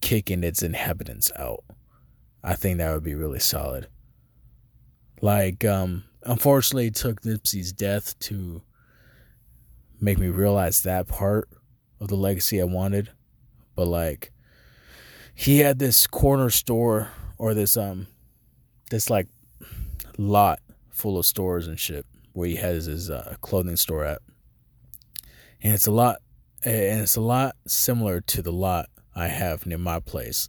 kicking 0.00 0.44
its 0.44 0.62
inhabitants 0.62 1.32
out. 1.38 1.64
I 2.44 2.54
think 2.54 2.78
that 2.78 2.92
would 2.92 3.04
be 3.04 3.14
really 3.14 3.38
solid. 3.38 3.88
Like, 5.20 5.64
um, 5.64 6.04
unfortunately, 6.24 6.88
it 6.88 6.96
took 6.96 7.22
Nipsey's 7.22 7.72
death 7.72 8.18
to 8.20 8.62
make 10.02 10.18
me 10.18 10.26
realize 10.26 10.82
that 10.82 11.06
part 11.06 11.48
of 12.00 12.08
the 12.08 12.16
legacy 12.16 12.60
I 12.60 12.64
wanted. 12.64 13.10
But 13.76 13.86
like, 13.86 14.32
he 15.34 15.60
had 15.60 15.78
this 15.78 16.06
corner 16.06 16.50
store 16.50 17.10
or 17.38 17.54
this 17.54 17.76
um, 17.76 18.08
this 18.90 19.08
like 19.08 19.28
lot 20.18 20.58
full 20.90 21.18
of 21.18 21.24
stores 21.24 21.66
and 21.66 21.78
shit 21.80 22.04
where 22.32 22.48
he 22.48 22.56
has 22.56 22.86
his 22.86 23.10
uh, 23.10 23.36
clothing 23.40 23.76
store 23.76 24.04
at, 24.04 24.20
and 25.62 25.72
it's 25.72 25.86
a 25.86 25.92
lot 25.92 26.16
and 26.64 27.00
it's 27.00 27.16
a 27.16 27.20
lot 27.20 27.56
similar 27.66 28.20
to 28.20 28.42
the 28.42 28.52
lot 28.52 28.88
I 29.14 29.28
have 29.28 29.66
near 29.66 29.78
my 29.78 30.00
place. 30.00 30.48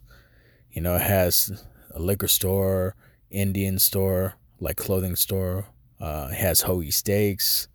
You 0.72 0.82
know, 0.82 0.96
it 0.96 1.02
has 1.02 1.62
a 1.92 2.00
liquor 2.00 2.28
store, 2.28 2.96
Indian 3.30 3.78
store, 3.78 4.34
like 4.58 4.76
clothing 4.76 5.16
store. 5.16 5.66
Uh, 6.00 6.28
it 6.32 6.36
has 6.36 6.64
hoagie 6.64 6.92
steaks. 6.92 7.68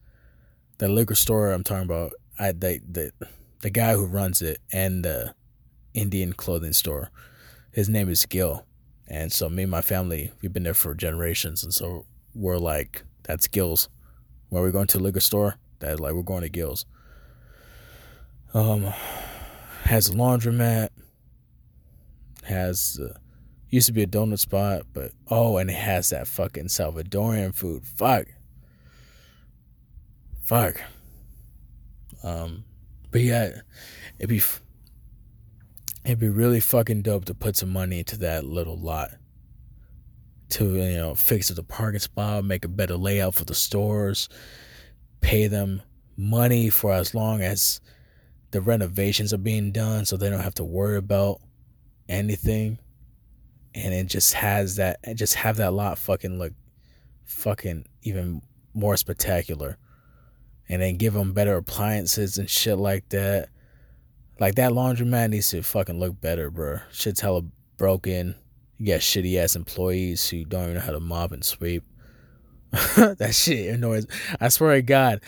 The 0.79 0.87
liquor 0.87 1.15
store 1.15 1.51
I'm 1.51 1.63
talking 1.63 1.83
about, 1.83 2.13
I 2.39 2.53
the 2.53 2.81
the 2.89 3.11
the 3.59 3.69
guy 3.69 3.93
who 3.93 4.05
runs 4.05 4.41
it 4.41 4.59
and 4.71 5.03
the 5.03 5.35
Indian 5.93 6.31
clothing 6.33 6.73
store, 6.73 7.11
his 7.71 7.89
name 7.89 8.09
is 8.09 8.25
Gil, 8.25 8.65
and 9.07 9.31
so 9.31 9.49
me 9.49 9.63
and 9.63 9.71
my 9.71 9.81
family 9.81 10.31
we've 10.41 10.53
been 10.53 10.63
there 10.63 10.73
for 10.73 10.95
generations, 10.95 11.63
and 11.63 11.73
so 11.73 12.05
we're 12.33 12.57
like 12.57 13.03
that's 13.23 13.47
Gil's. 13.47 13.89
Where 14.47 14.63
we 14.63 14.71
going 14.71 14.87
to 14.87 14.99
liquor 14.99 15.19
store, 15.19 15.57
That's 15.79 15.99
like 15.99 16.13
we're 16.13 16.23
going 16.23 16.41
to 16.41 16.49
Gil's. 16.49 16.85
Um, 18.53 18.91
has 19.83 20.09
a 20.09 20.13
laundromat. 20.13 20.89
Has 22.43 22.99
uh, 22.99 23.19
used 23.69 23.85
to 23.87 23.93
be 23.93 24.01
a 24.03 24.07
donut 24.07 24.39
spot, 24.39 24.83
but 24.93 25.11
oh, 25.29 25.57
and 25.57 25.69
it 25.69 25.75
has 25.75 26.09
that 26.09 26.27
fucking 26.27 26.65
Salvadorian 26.65 27.53
food. 27.53 27.85
Fuck. 27.85 28.27
Fuck. 30.49 30.81
Um, 32.23 32.63
but 33.11 33.21
yeah, 33.21 33.61
it'd 34.17 34.29
be 34.29 34.41
it'd 36.03 36.17
be 36.17 36.27
really 36.27 36.59
fucking 36.59 37.03
dope 37.03 37.25
to 37.25 37.35
put 37.35 37.55
some 37.55 37.69
money 37.69 37.99
into 37.99 38.17
that 38.17 38.45
little 38.45 38.75
lot 38.75 39.11
to 40.49 40.73
you 40.73 40.97
know 40.97 41.13
fix 41.13 41.49
the 41.49 41.61
parking 41.61 41.99
spot, 41.99 42.45
make 42.45 42.65
a 42.65 42.67
better 42.67 42.97
layout 42.97 43.35
for 43.35 43.45
the 43.45 43.53
stores, 43.53 44.27
pay 45.21 45.45
them 45.45 45.83
money 46.17 46.71
for 46.71 46.93
as 46.93 47.13
long 47.13 47.43
as 47.43 47.79
the 48.49 48.59
renovations 48.59 49.31
are 49.31 49.37
being 49.37 49.71
done 49.71 50.03
so 50.03 50.17
they 50.17 50.31
don't 50.31 50.41
have 50.41 50.55
to 50.55 50.65
worry 50.65 50.97
about 50.97 51.41
anything 52.07 52.79
and 53.75 53.93
it 53.93 54.07
just 54.07 54.33
has 54.33 54.77
that 54.77 54.97
and 55.03 55.15
just 55.15 55.35
have 55.35 55.57
that 55.57 55.73
lot 55.73 55.99
fucking 55.99 56.39
look 56.39 56.53
fucking 57.25 57.85
even 58.01 58.41
more 58.73 58.97
spectacular 58.97 59.77
and 60.69 60.81
then 60.81 60.97
give 60.97 61.13
them 61.13 61.33
better 61.33 61.57
appliances 61.57 62.37
and 62.37 62.49
shit 62.49 62.77
like 62.77 63.09
that. 63.09 63.49
Like 64.39 64.55
that 64.55 64.71
laundromat 64.71 65.31
needs 65.31 65.49
to 65.49 65.61
fucking 65.61 65.99
look 65.99 66.21
better 66.21 66.49
bro 66.49 66.79
shit's 66.91 67.19
hella 67.19 67.41
broken. 67.77 68.35
You 68.77 68.93
got 68.93 69.01
shitty 69.01 69.37
ass 69.37 69.55
employees 69.55 70.29
who 70.29 70.45
don't 70.45 70.63
even 70.63 70.75
know 70.75 70.81
how 70.81 70.91
to 70.91 70.99
mop 70.99 71.31
and 71.31 71.43
sweep. 71.43 71.83
That 72.95 73.33
shit 73.33 73.73
annoys 73.73 74.05
i 74.39 74.47
swear 74.49 74.75
to 74.75 74.81
god 74.83 75.21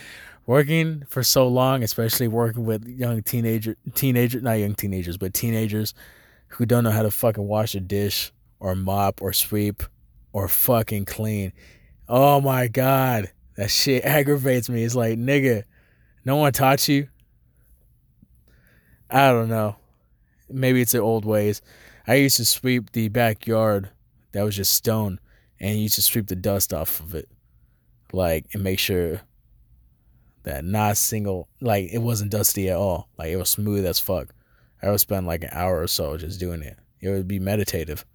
working 0.46 1.04
for 1.08 1.24
so 1.24 1.48
long, 1.48 1.84
especially 1.84 2.28
working 2.28 2.66
with 2.66 2.86
young 2.88 3.24
teenager 3.24 3.78
teenager 3.94 4.42
not 4.42 4.54
young 4.54 4.76
teenagers, 4.76 5.18
but 5.18 5.34
teenagers 5.34 5.94
who 6.48 6.66
don't 6.66 6.84
know 6.84 6.92
how 6.92 7.04
to 7.04 7.12
fucking 7.12 7.48
wash 7.48 7.76
a 7.76 7.80
dish 7.80 8.32
or 8.60 8.76
mop 8.76 9.22
or 9.22 9.34
sweep 9.34 9.84
or 10.34 10.48
fucking 10.48 11.06
clean. 11.06 11.54
Oh 12.08 12.42
my 12.42 12.68
god. 12.68 13.32
That 13.56 13.70
shit 13.70 14.04
aggravates 14.06 14.70
me. 14.70 14.84
It's 14.84 14.96
like, 14.96 15.18
nigga, 15.18 15.64
no 16.26 16.36
one 16.38 16.54
taught 16.54 16.88
you. 16.88 17.08
I 19.10 19.32
don't 19.32 19.50
know. 19.50 19.76
Maybe 20.50 20.82
it's 20.82 20.94
the 20.94 21.00
old 21.00 21.26
ways. 21.26 21.62
I 22.08 22.16
used 22.16 22.38
to 22.38 22.46
sweep 22.46 22.92
the 22.92 23.10
backyard 23.10 23.90
that 24.32 24.44
was 24.44 24.56
just 24.56 24.74
stone 24.74 25.20
and 25.60 25.80
used 25.80 25.96
to 25.96 26.02
sweep 26.02 26.28
the 26.28 26.36
dust 26.36 26.74
off 26.74 27.00
of 27.00 27.14
it. 27.14 27.30
Like 28.14 28.48
and 28.54 28.64
make 28.64 28.80
sure 28.80 29.22
that 30.44 30.66
not 30.66 30.98
single 30.98 31.48
like 31.62 31.90
it 31.92 32.00
wasn't 32.00 32.32
dusty 32.32 32.70
at 32.70 32.78
all. 32.78 33.10
Like 33.18 33.30
it 33.30 33.38
was 33.38 33.50
smooth 33.50 33.86
as 33.86 34.00
fuck. 34.00 34.34
I 34.82 34.90
would 34.90 35.00
spend 35.00 35.28
like 35.28 35.44
an 35.44 35.50
hour 35.52 35.82
or 35.82 35.88
so 35.88 36.18
just 36.18 36.40
doing 36.40 36.64
it. 36.64 36.78
It 37.00 37.10
would 37.10 37.28
be 37.28 37.40
meditative. 37.40 38.06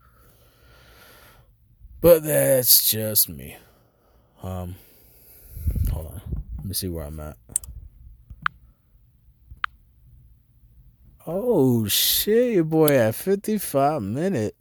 But 2.01 2.25
that's 2.25 2.91
just 2.91 3.29
me. 3.29 3.57
Um, 4.43 4.77
hold 5.91 6.07
on. 6.07 6.21
Let 6.59 6.65
me 6.67 6.75
see 6.75 6.89
where 6.89 7.05
I'm 7.05 7.21
at. 7.21 7.37
Oh 11.27 11.87
shit, 11.87 12.55
your 12.55 12.65
boy 12.65 12.89
at 12.89 13.15
55 13.15 14.03
minute. 14.03 14.55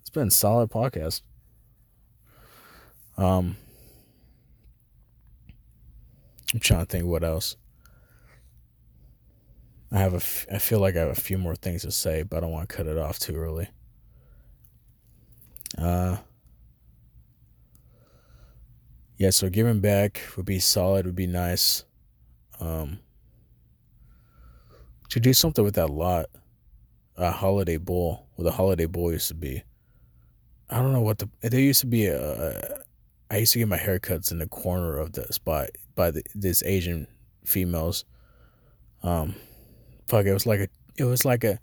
It's 0.00 0.10
been 0.10 0.30
solid 0.30 0.70
podcast. 0.70 1.20
Um 3.18 3.56
I'm 6.54 6.60
trying 6.60 6.80
to 6.80 6.86
think 6.86 7.06
what 7.06 7.24
else. 7.24 7.56
I 9.90 9.98
have 9.98 10.14
a 10.14 10.16
f- 10.16 10.46
I 10.52 10.58
feel 10.58 10.80
like 10.80 10.96
I 10.96 11.00
have 11.00 11.08
a 11.08 11.14
few 11.20 11.36
more 11.36 11.54
things 11.54 11.82
to 11.82 11.90
say, 11.90 12.22
but 12.22 12.38
I 12.38 12.40
don't 12.40 12.50
want 12.50 12.68
to 12.68 12.74
cut 12.74 12.86
it 12.86 12.96
off 12.96 13.18
too 13.18 13.36
early. 13.36 13.68
Uh 15.76 16.16
Yeah, 19.22 19.30
so 19.30 19.48
giving 19.48 19.78
back 19.78 20.20
would 20.36 20.46
be 20.46 20.58
solid, 20.58 21.06
would 21.06 21.14
be 21.14 21.28
nice. 21.28 21.84
Um 22.58 22.98
to 25.10 25.20
do 25.20 25.32
something 25.32 25.64
with 25.64 25.76
that 25.76 25.90
lot, 25.90 26.26
a 27.16 27.30
holiday 27.30 27.76
bowl, 27.76 28.26
where 28.34 28.42
the 28.42 28.50
holiday 28.50 28.86
bowl 28.86 29.12
used 29.12 29.28
to 29.28 29.36
be. 29.36 29.62
I 30.68 30.82
don't 30.82 30.92
know 30.92 31.02
what 31.02 31.20
the 31.20 31.28
there 31.40 31.60
used 31.60 31.82
to 31.82 31.86
be 31.86 32.06
a. 32.06 32.80
I 33.30 33.36
used 33.36 33.52
to 33.52 33.60
get 33.60 33.68
my 33.68 33.78
haircuts 33.78 34.32
in 34.32 34.38
the 34.38 34.48
corner 34.48 34.98
of 34.98 35.12
the 35.12 35.32
spot 35.32 35.68
by 35.94 36.10
the, 36.10 36.24
this 36.34 36.64
Asian 36.64 37.06
females. 37.44 38.04
Um, 39.04 39.36
fuck, 40.08 40.26
it 40.26 40.32
was 40.32 40.46
like 40.46 40.58
a, 40.58 40.68
it 40.96 41.04
was 41.04 41.24
like 41.24 41.44
a, 41.44 41.60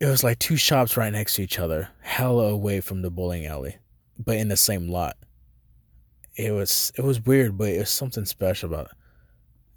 it 0.00 0.06
was 0.06 0.22
like 0.22 0.38
two 0.38 0.56
shops 0.56 0.98
right 0.98 1.14
next 1.14 1.36
to 1.36 1.42
each 1.42 1.58
other, 1.58 1.88
hella 2.02 2.50
away 2.50 2.82
from 2.82 3.00
the 3.00 3.10
bowling 3.10 3.46
alley, 3.46 3.78
but 4.18 4.36
in 4.36 4.48
the 4.48 4.56
same 4.58 4.90
lot. 4.90 5.16
It 6.36 6.52
was 6.52 6.92
it 6.96 7.02
was 7.02 7.24
weird, 7.24 7.56
but 7.56 7.68
it 7.68 7.78
was 7.78 7.90
something 7.90 8.26
special 8.26 8.72
about 8.72 8.86
it. 8.86 8.92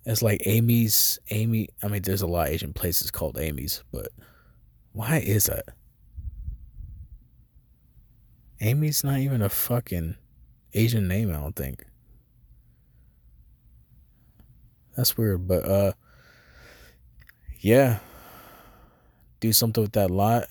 It's 0.05 0.21
like 0.21 0.41
Amy's. 0.45 1.19
Amy. 1.29 1.69
I 1.81 1.87
mean, 1.87 2.01
there's 2.01 2.21
a 2.21 2.27
lot 2.27 2.47
of 2.47 2.53
Asian 2.53 2.73
places 2.73 3.11
called 3.11 3.37
Amy's, 3.37 3.83
but 3.91 4.09
why 4.91 5.17
is 5.17 5.45
that? 5.45 5.65
Amy's 8.61 9.03
not 9.03 9.19
even 9.19 9.41
a 9.41 9.49
fucking 9.49 10.15
Asian 10.73 11.07
name. 11.07 11.29
I 11.29 11.37
don't 11.37 11.55
think. 11.55 11.85
That's 14.97 15.17
weird, 15.17 15.47
but 15.47 15.63
uh, 15.63 15.93
yeah. 17.59 17.99
Do 19.39 19.53
something 19.53 19.81
with 19.81 19.93
that 19.93 20.11
lot. 20.11 20.47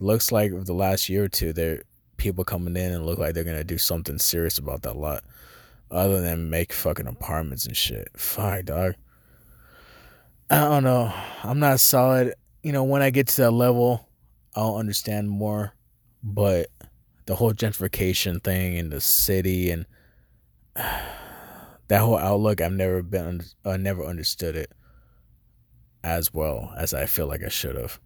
Looks 0.00 0.30
like 0.30 0.52
over 0.52 0.64
the 0.64 0.74
last 0.74 1.08
year 1.08 1.24
or 1.24 1.28
two, 1.28 1.54
there 1.54 1.84
people 2.20 2.44
coming 2.44 2.76
in 2.76 2.92
and 2.92 3.06
look 3.06 3.18
like 3.18 3.34
they're 3.34 3.44
gonna 3.44 3.64
do 3.64 3.78
something 3.78 4.18
serious 4.18 4.58
about 4.58 4.82
that 4.82 4.96
lot 4.96 5.24
other 5.90 6.20
than 6.20 6.50
make 6.50 6.72
fucking 6.72 7.06
apartments 7.06 7.66
and 7.66 7.76
shit. 7.76 8.08
Fuck, 8.14 8.66
dog. 8.66 8.94
I 10.50 10.58
don't 10.60 10.84
know. 10.84 11.12
I'm 11.42 11.58
not 11.58 11.80
solid. 11.80 12.34
You 12.62 12.72
know, 12.72 12.84
when 12.84 13.02
I 13.02 13.10
get 13.10 13.28
to 13.28 13.42
that 13.42 13.50
level, 13.52 14.06
I'll 14.54 14.76
understand 14.76 15.30
more. 15.30 15.72
But 16.22 16.68
the 17.24 17.34
whole 17.34 17.54
gentrification 17.54 18.44
thing 18.44 18.76
in 18.76 18.90
the 18.90 19.00
city 19.00 19.70
and 19.70 19.86
that 20.74 22.00
whole 22.00 22.18
outlook, 22.18 22.60
I've 22.60 22.72
never 22.72 23.02
been, 23.02 23.40
I 23.64 23.78
never 23.78 24.04
understood 24.04 24.56
it 24.56 24.70
as 26.04 26.34
well 26.34 26.72
as 26.76 26.92
I 26.92 27.06
feel 27.06 27.26
like 27.26 27.42
I 27.42 27.48
should 27.48 27.76
have. 27.76 27.98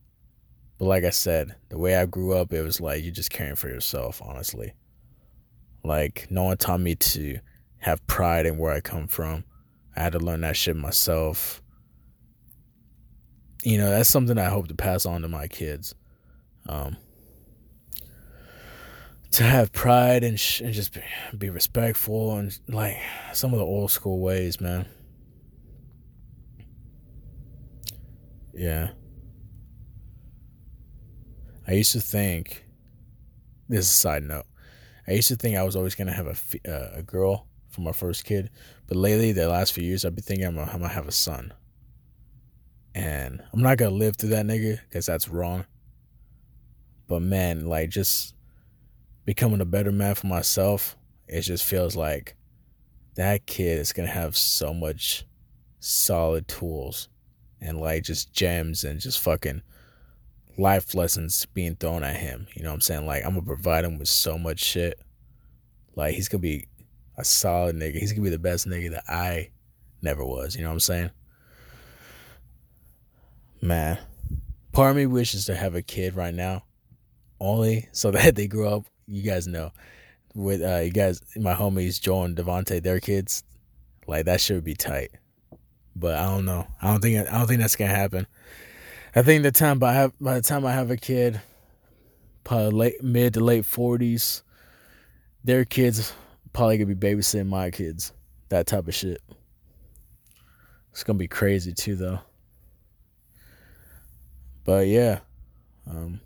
But 0.85 0.91
like 0.91 1.05
I 1.05 1.11
said, 1.11 1.55
the 1.71 1.79
way 1.79 1.97
I 1.97 2.05
grew 2.05 2.35
up, 2.35 2.53
it 2.53 2.61
was 2.61 2.79
like 2.79 3.03
you're 3.03 3.11
just 3.11 3.31
caring 3.31 3.57
for 3.57 3.69
yourself, 3.69 4.21
honestly. 4.23 4.75
Like 5.83 6.27
no 6.29 6.45
one 6.45 6.59
taught 6.59 6.81
me 6.81 6.95
to 6.95 7.39
have 7.79 8.07
pride 8.07 8.45
in 8.45 8.59
where 8.59 8.71
I 8.71 8.81
come 8.81 9.09
from. 9.09 9.45
I 9.97 10.03
had 10.03 10.13
to 10.13 10.19
learn 10.19 10.43
that 10.43 10.59
shit 10.59 10.77
myself. 10.77 11.63
You 13.63 13.79
know, 13.79 13.89
that's 13.89 14.11
something 14.11 14.37
I 14.37 14.51
hope 14.51 14.69
to 14.69 14.75
pass 14.75 15.07
on 15.07 15.23
to 15.23 15.29
my 15.29 15.47
kids. 15.47 15.95
Um, 16.69 16.99
to 19.31 19.43
have 19.43 19.73
pride 19.73 20.23
and, 20.23 20.39
sh- 20.39 20.61
and 20.61 20.75
just 20.75 20.93
be, 20.93 21.01
be 21.39 21.49
respectful 21.49 22.37
and 22.37 22.59
like 22.69 22.99
some 23.33 23.55
of 23.55 23.59
the 23.59 23.65
old 23.65 23.91
school 23.91 24.21
ways, 24.21 24.61
man. 24.61 24.85
Yeah. 28.53 28.91
I 31.67 31.73
used 31.73 31.93
to 31.93 32.01
think, 32.01 32.65
this 33.69 33.81
is 33.81 33.89
a 33.89 33.93
side 33.93 34.23
note, 34.23 34.47
I 35.07 35.13
used 35.13 35.29
to 35.29 35.37
think 35.37 35.57
I 35.57 35.63
was 35.63 35.77
always 35.77 35.95
going 35.95 36.09
to 36.09 36.13
have 36.13 36.27
a, 36.27 36.71
uh, 36.71 36.99
a 36.99 37.03
girl 37.03 37.47
for 37.75 37.81
my 37.81 37.93
first 37.93 38.25
kid. 38.25 38.51
But 38.87 38.97
lately, 38.97 39.33
the 39.33 39.49
last 39.49 39.73
few 39.73 39.85
years, 39.85 40.05
I've 40.05 40.15
been 40.15 40.25
thinking 40.25 40.47
I'm 40.47 40.59
I'm 40.59 40.67
gonna 40.81 40.89
have 40.89 41.09
a 41.09 41.13
son. 41.13 41.53
And 42.95 43.43
I'm 43.53 43.61
not 43.61 43.79
gonna 43.79 43.95
live 43.95 44.17
through 44.17 44.31
that 44.31 44.47
nigga 44.47 44.79
because 44.89 45.07
that's 45.07 45.29
wrong. 45.29 45.67
But 47.09 47.21
man, 47.21 47.67
like 47.67 47.91
just 47.91 48.35
becoming 49.25 49.61
a 49.61 49.67
better 49.67 49.93
man 49.93 50.15
for 50.15 50.27
myself, 50.27 50.97
it 51.27 51.43
just 51.43 51.65
feels 51.65 51.97
like 51.97 52.37
that 53.17 53.47
kid 53.47 53.79
is 53.79 53.93
gonna 53.93 54.09
have 54.09 54.37
so 54.37 54.73
much 54.73 55.27
solid 55.81 56.49
tools 56.49 57.09
and 57.61 57.81
like 57.81 58.05
just 58.05 58.33
gems 58.33 58.85
and 58.85 59.01
just 59.01 59.21
fucking 59.21 59.63
life 60.57 60.95
lessons 60.95 61.47
being 61.47 61.77
thrown 61.77 62.05
at 62.05 62.17
him. 62.17 62.47
You 62.55 62.63
know 62.63 62.71
what 62.71 62.75
I'm 62.75 62.81
saying? 62.81 63.07
Like 63.07 63.25
I'm 63.25 63.35
gonna 63.35 63.43
provide 63.43 63.85
him 63.85 63.99
with 63.99 64.09
so 64.09 64.39
much 64.39 64.61
shit. 64.63 64.99
Like 65.97 66.15
he's 66.15 66.29
gonna 66.29 66.41
be 66.41 66.67
a 67.17 67.25
solid 67.25 67.77
nigga. 67.77 67.97
He's 67.97 68.13
gonna 68.13 68.25
be 68.25 68.31
the 68.31 68.39
best 68.39 68.67
nigga 68.67 68.91
that 68.93 69.05
I 69.09 69.51
never 70.03 70.25
was. 70.25 70.55
You 70.55 70.63
know 70.63 70.69
what 70.69 70.75
I'm 70.75 70.81
saying? 70.81 71.11
Man, 73.61 73.99
part 74.73 74.91
of 74.91 74.97
me 74.97 75.07
wishes 75.07 75.47
to 75.47 75.55
have 75.55 75.75
a 75.75 75.83
kid 75.83 76.15
right 76.15 76.35
now, 76.35 76.65
only 77.41 77.89
so 77.93 78.11
that 78.13 78.35
they 78.35 78.47
grow 78.47 78.77
up. 78.77 78.85
You 79.07 79.23
guys 79.23 79.47
know, 79.47 79.71
with 80.35 80.63
uh, 80.63 80.79
you 80.79 80.91
guys, 80.91 81.23
my 81.37 81.55
homies 81.55 82.01
Joel 82.01 82.25
and 82.25 82.37
Devonte, 82.37 82.83
their 82.83 83.01
kids, 83.01 83.43
like 84.07 84.27
that 84.27 84.41
should 84.41 84.65
be 84.65 84.75
tight. 84.75 85.11
But 85.97 86.17
I 86.17 86.25
don't 86.25 86.45
know. 86.45 86.67
I 86.83 86.91
don't 86.91 87.01
think 87.01 87.29
I 87.29 87.39
don't 87.39 87.47
think 87.47 87.61
that's 87.61 87.77
gonna 87.77 87.91
happen. 87.91 88.27
I 89.17 89.23
think 89.23 89.45
the 89.45 89.53
time 89.53 89.79
by 89.79 89.93
have 89.93 90.13
by 90.21 90.35
the 90.35 90.43
time 90.43 90.67
I 90.67 90.73
have 90.73 90.91
a 90.91 90.97
kid, 90.97 91.41
probably 92.43 92.71
late 92.71 93.03
mid 93.03 93.35
to 93.35 93.41
late 93.41 93.65
forties, 93.65 94.43
their 95.45 95.65
kids 95.65 96.13
probably 96.53 96.79
gonna 96.79 96.95
be 96.95 97.15
babysitting 97.15 97.47
my 97.47 97.71
kids. 97.71 98.13
That 98.49 98.67
type 98.67 98.89
of 98.89 98.95
shit. 98.95 99.23
It's 100.91 101.05
gonna 101.05 101.19
be 101.19 101.29
crazy 101.29 101.73
too, 101.73 101.95
though. 101.95 102.19
But 104.65 104.89
yeah, 104.89 105.21
um, 105.89 106.21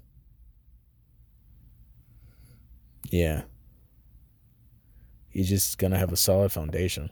yeah, 3.10 3.42
he's 5.28 5.48
just 5.50 5.76
gonna 5.76 5.98
have 5.98 6.12
a 6.12 6.16
solid 6.16 6.52
foundation. 6.52 7.10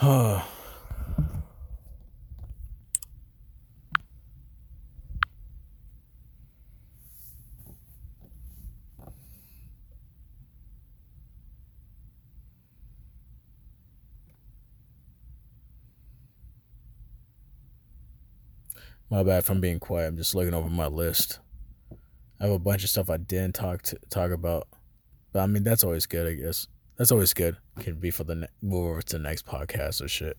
My 19.10 19.24
bad 19.24 19.44
from 19.44 19.60
being 19.60 19.80
quiet. 19.80 20.06
I'm 20.06 20.16
just 20.16 20.36
looking 20.36 20.54
over 20.54 20.70
my 20.70 20.86
list. 20.86 21.40
I 22.40 22.44
have 22.44 22.52
a 22.52 22.58
bunch 22.60 22.84
of 22.84 22.90
stuff 22.90 23.10
I 23.10 23.16
didn't 23.16 23.56
talk 23.56 23.82
to 23.82 23.98
talk 24.08 24.30
about, 24.30 24.68
but 25.32 25.40
I 25.40 25.46
mean 25.46 25.64
that's 25.64 25.82
always 25.82 26.06
good. 26.06 26.28
I 26.28 26.34
guess 26.34 26.68
that's 26.96 27.10
always 27.10 27.34
good. 27.34 27.56
Can 27.80 27.96
be 27.96 28.10
for 28.10 28.24
the 28.24 28.34
ne- 28.36 28.46
move 28.62 28.86
over 28.86 29.02
to 29.02 29.16
the 29.16 29.22
next 29.22 29.46
podcast 29.46 30.00
or 30.00 30.06
shit. 30.08 30.38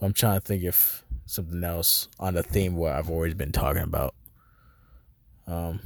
I'm 0.00 0.12
trying 0.12 0.40
to 0.40 0.46
think 0.46 0.64
if 0.64 1.04
something 1.26 1.62
else 1.62 2.08
on 2.18 2.34
the 2.34 2.42
theme 2.42 2.74
what 2.74 2.92
I've 2.92 3.08
always 3.08 3.34
been 3.34 3.52
talking 3.52 3.82
about. 3.82 4.14
Um. 5.46 5.80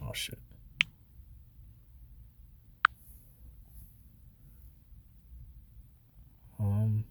Oh 0.00 0.12
shit. 0.14 0.38
Um. 6.60 7.04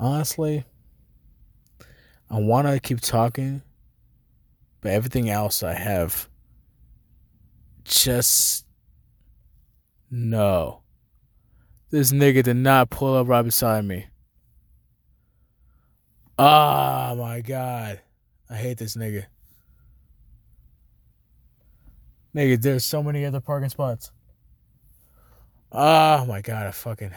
Honestly, 0.00 0.64
I 2.30 2.40
want 2.40 2.66
to 2.66 2.80
keep 2.80 3.00
talking, 3.00 3.62
but 4.80 4.92
everything 4.92 5.28
else 5.28 5.62
I 5.62 5.74
have 5.74 6.28
just 7.84 8.66
no. 10.10 10.80
This 11.90 12.12
nigga 12.12 12.42
did 12.42 12.56
not 12.56 12.88
pull 12.88 13.16
up 13.16 13.28
right 13.28 13.42
beside 13.42 13.84
me. 13.84 14.06
Oh 16.38 17.14
my 17.16 17.42
god. 17.42 18.00
I 18.48 18.54
hate 18.56 18.78
this 18.78 18.96
nigga. 18.96 19.26
Nigga, 22.34 22.60
there's 22.62 22.84
so 22.84 23.02
many 23.02 23.24
other 23.24 23.40
parking 23.40 23.68
spots. 23.68 24.12
Oh 25.72 26.24
my 26.26 26.40
god, 26.40 26.66
I 26.66 26.70
fucking 26.70 27.12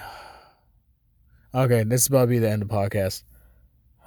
Okay, 1.56 1.84
this 1.84 2.02
is 2.02 2.08
about 2.08 2.22
to 2.22 2.28
be 2.28 2.40
the 2.40 2.50
end 2.50 2.64
of 2.64 2.70
the 2.70 2.74
podcast. 2.74 3.24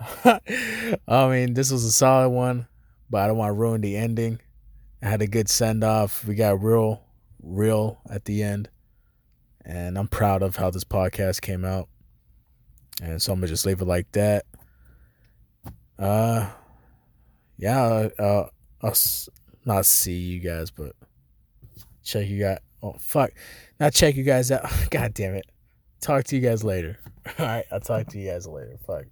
I 1.09 1.29
mean, 1.29 1.55
this 1.55 1.71
was 1.71 1.85
a 1.85 1.93
solid 1.93 2.31
one, 2.31 2.67
but 3.09 3.23
I 3.23 3.29
don't 3.29 3.37
want 3.37 3.51
to 3.51 3.55
ruin 3.55 3.81
the 3.81 3.97
ending. 3.97 4.41
I 5.01 5.09
had 5.09 5.23
a 5.23 5.29
good 5.29 5.49
send 5.49 5.85
off. 5.85 6.25
We 6.25 6.35
got 6.35 6.61
real, 6.61 7.05
real 7.41 8.01
at 8.11 8.25
the 8.25 8.43
end. 8.43 8.69
And 9.65 9.97
I'm 9.97 10.09
proud 10.09 10.43
of 10.43 10.57
how 10.57 10.71
this 10.71 10.83
podcast 10.83 11.41
came 11.41 11.65
out. 11.65 11.89
And 13.01 13.23
so 13.23 13.33
I'm 13.33 13.39
gonna 13.39 13.49
just 13.49 13.67
leave 13.67 13.81
it 13.81 13.87
like 13.87 14.11
that. 14.13 14.45
Uh 15.99 16.51
yeah, 17.59 18.09
uh 18.19 18.49
I'll 18.83 18.95
not 19.65 19.87
see 19.87 20.19
you 20.19 20.41
guys, 20.41 20.71
but 20.71 20.93
check 22.03 22.27
you 22.27 22.41
guys. 22.41 22.59
Oh 22.83 22.97
fuck, 22.99 23.31
not 23.79 23.93
check 23.93 24.17
you 24.17 24.25
guys 24.25 24.51
out. 24.51 24.69
God 24.91 25.15
damn 25.15 25.35
it. 25.35 25.47
Talk 26.01 26.25
to 26.25 26.37
you 26.37 26.43
guys 26.43 26.65
later. 26.65 26.99
All 27.39 27.47
right, 27.47 27.65
I'll 27.73 27.81
talk 27.81 28.09
to 28.09 28.19
you 28.19 28.31
guys 28.31 28.47
later. 28.47 28.79
Fuck. 28.87 29.07